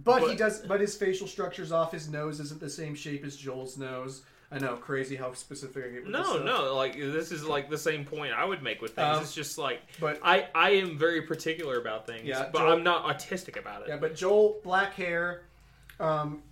[0.02, 0.60] but, he does.
[0.60, 1.92] But his facial structure's off.
[1.92, 4.22] His nose isn't the same shape as Joel's nose.
[4.52, 6.44] I know, crazy how specific I get with this No, stuff.
[6.44, 9.16] no, like this is like the same point I would make with things.
[9.16, 12.72] Um, it's just like but- I I am very particular about things, Yeah, but Joel-
[12.72, 13.88] I'm not autistic about it.
[13.88, 15.42] Yeah, but Joel, black hair,
[16.00, 16.42] um,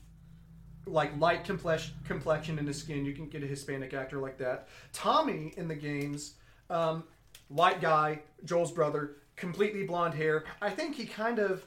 [0.87, 3.05] like light complex- complexion in his skin.
[3.05, 4.69] You can get a Hispanic actor like that.
[4.93, 6.35] Tommy in the games,
[6.71, 7.03] um,
[7.49, 10.45] white guy, Joel's brother, completely blonde hair.
[10.63, 11.67] I think he kind of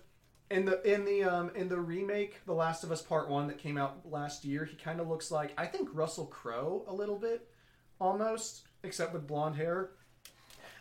[0.52, 3.58] in the in the um, in the remake, The Last of Us Part One that
[3.58, 4.66] came out last year.
[4.66, 7.48] He kind of looks like I think Russell Crowe a little bit,
[8.00, 9.92] almost, except with blonde hair.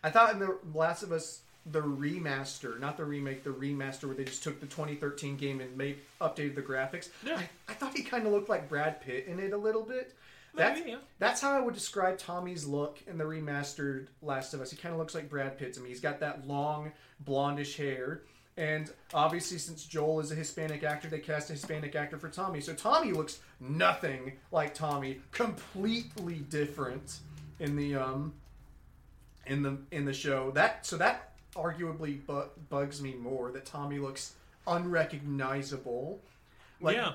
[0.02, 4.14] I thought in the Last of Us, the remaster, not the remake, the remaster where
[4.14, 7.10] they just took the 2013 game and made updated the graphics.
[7.24, 7.38] Yeah.
[7.38, 10.14] I, I thought he kind of looked like Brad Pitt in it a little bit.
[10.55, 10.97] That's, Maybe, yeah.
[11.18, 14.70] that's how I would describe Tommy's look in the remastered Last of Us.
[14.70, 15.90] He kind of looks like Brad Pitt to me.
[15.90, 16.92] He's got that long
[17.24, 18.22] blondish hair.
[18.60, 22.60] And obviously, since Joel is a Hispanic actor, they cast a Hispanic actor for Tommy.
[22.60, 27.20] So Tommy looks nothing like Tommy, completely different
[27.58, 28.34] in the um
[29.46, 30.50] in the in the show.
[30.50, 34.34] That so that arguably bu- bugs me more that Tommy looks
[34.66, 36.20] unrecognizable.
[36.82, 37.12] Like yeah,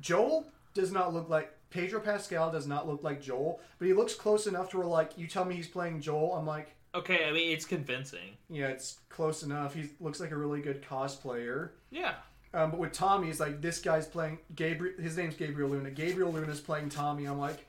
[0.00, 4.14] Joel does not look like Pedro Pascal does not look like Joel, but he looks
[4.14, 7.26] close enough to where like you tell me he's playing Joel, I'm like, okay.
[7.28, 8.36] I mean, it's convincing.
[8.48, 9.74] yeah, it's close enough.
[9.74, 11.70] He looks like a really good cosplayer.
[11.90, 12.14] Yeah,
[12.52, 14.94] Um, but with Tommy, it's like this guy's playing Gabriel.
[15.00, 15.90] His name's Gabriel Luna.
[15.90, 17.26] Gabriel Luna's playing Tommy.
[17.26, 17.64] I'm like,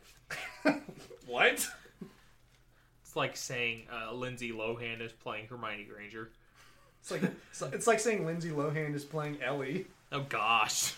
[1.28, 1.68] what?
[3.04, 6.30] it's like saying uh, Lindsay Lohan is playing Hermione Granger.
[7.02, 7.22] it's like
[7.74, 9.86] it's like saying Lindsay Lohan is playing Ellie.
[10.12, 10.94] Oh gosh,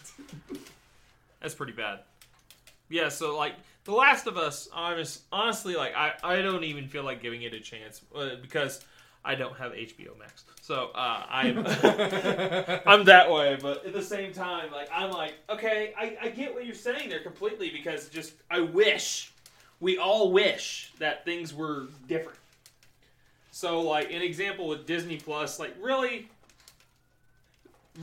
[1.41, 1.99] that's pretty bad.
[2.89, 3.55] Yeah, so like
[3.88, 7.53] The Last of Us, honest, honestly, like I, I don't even feel like giving it
[7.53, 8.81] a chance uh, because
[9.23, 10.43] I don't have HBO Max.
[10.59, 11.59] So uh, I'm
[12.85, 16.53] I'm that way, but at the same time, like I'm like, okay, I, I get
[16.53, 19.31] what you're saying there completely because just I wish
[19.80, 22.39] we all wish that things were different.
[23.51, 26.27] So like an example with Disney Plus, like really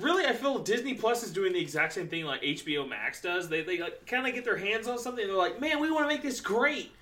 [0.00, 3.48] really, I feel Disney Plus is doing the exact same thing like HBO Max does.
[3.48, 5.22] They they like, kind of get their hands on something.
[5.22, 6.92] And they're like, man, we want to make this great,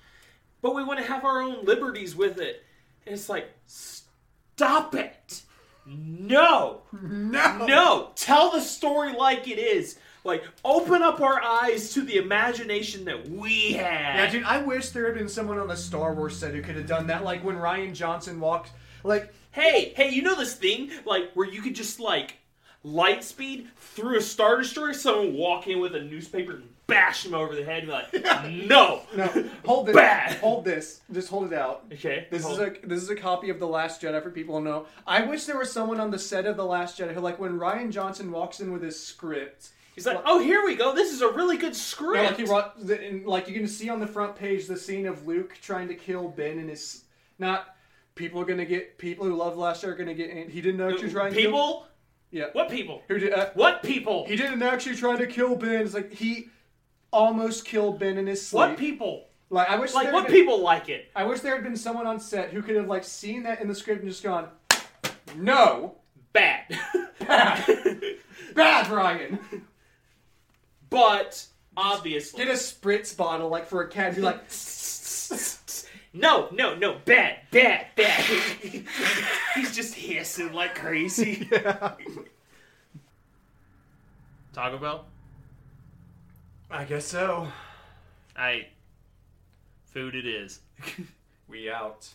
[0.61, 2.63] but we want to have our own liberties with it.
[3.05, 5.41] And it's like, stop it!
[5.85, 9.97] No, No, no, tell the story like it is.
[10.23, 14.15] Like, open up our eyes to the imagination that we had.
[14.15, 16.77] Yeah, dude, I wish there had been someone on the Star Wars set who could
[16.77, 17.25] have done that.
[17.25, 18.71] Like when Rian Johnson walked,
[19.03, 22.37] like Hey, hey, you know this thing like where you could just like
[22.83, 27.33] light speed through a star destroyer, someone walk in with a newspaper and bash him
[27.33, 30.37] over the head and be like, no, no, hold this, Bad.
[30.39, 31.85] hold this, just hold it out.
[31.93, 34.59] Okay, This hold- is a this is a copy of the Last Jedi for people
[34.59, 34.85] to know.
[35.07, 37.57] I wish there was someone on the set of the Last Jedi who, like, when
[37.57, 40.95] Rian Johnson walks in with his script, He's like, oh, here we go.
[40.95, 42.25] This is a really good script.
[42.25, 45.05] like he wrote, the, and, like you can see on the front page the scene
[45.05, 47.03] of Luke trying to kill Ben and his
[47.37, 47.75] not
[48.15, 50.49] people are gonna get people who love Last Jedi are gonna get.
[50.49, 51.43] He didn't know what actually try and kill.
[51.45, 51.85] people?
[52.33, 52.45] Yeah.
[52.53, 53.03] What people?
[53.07, 53.31] Who did?
[53.31, 54.25] Uh, What people?
[54.25, 55.81] He didn't actually try to kill Ben.
[55.81, 56.49] It's like he
[57.11, 58.57] almost killed Ben in his sleep.
[58.57, 59.27] What people?
[59.51, 59.93] Like I wish.
[59.93, 61.11] Like, what been- people like it?
[61.15, 63.67] I wish there had been someone on set who could have like seen that in
[63.67, 64.47] the script and just gone,
[65.37, 65.95] "No,
[66.33, 66.63] Bad.
[67.19, 67.65] bad,
[68.55, 69.37] bad, Rian."
[70.89, 71.45] but
[71.77, 74.07] obviously, Get a spritz bottle like for a cat.
[74.07, 74.41] And be like,
[76.13, 78.23] no, no, no, bad, bad, bad.
[79.55, 81.49] He's just hissing like crazy.
[84.53, 85.05] Taco Bell.
[86.69, 87.47] I guess so.
[88.35, 88.67] I.
[89.85, 90.59] Food it is.
[91.49, 92.07] We out.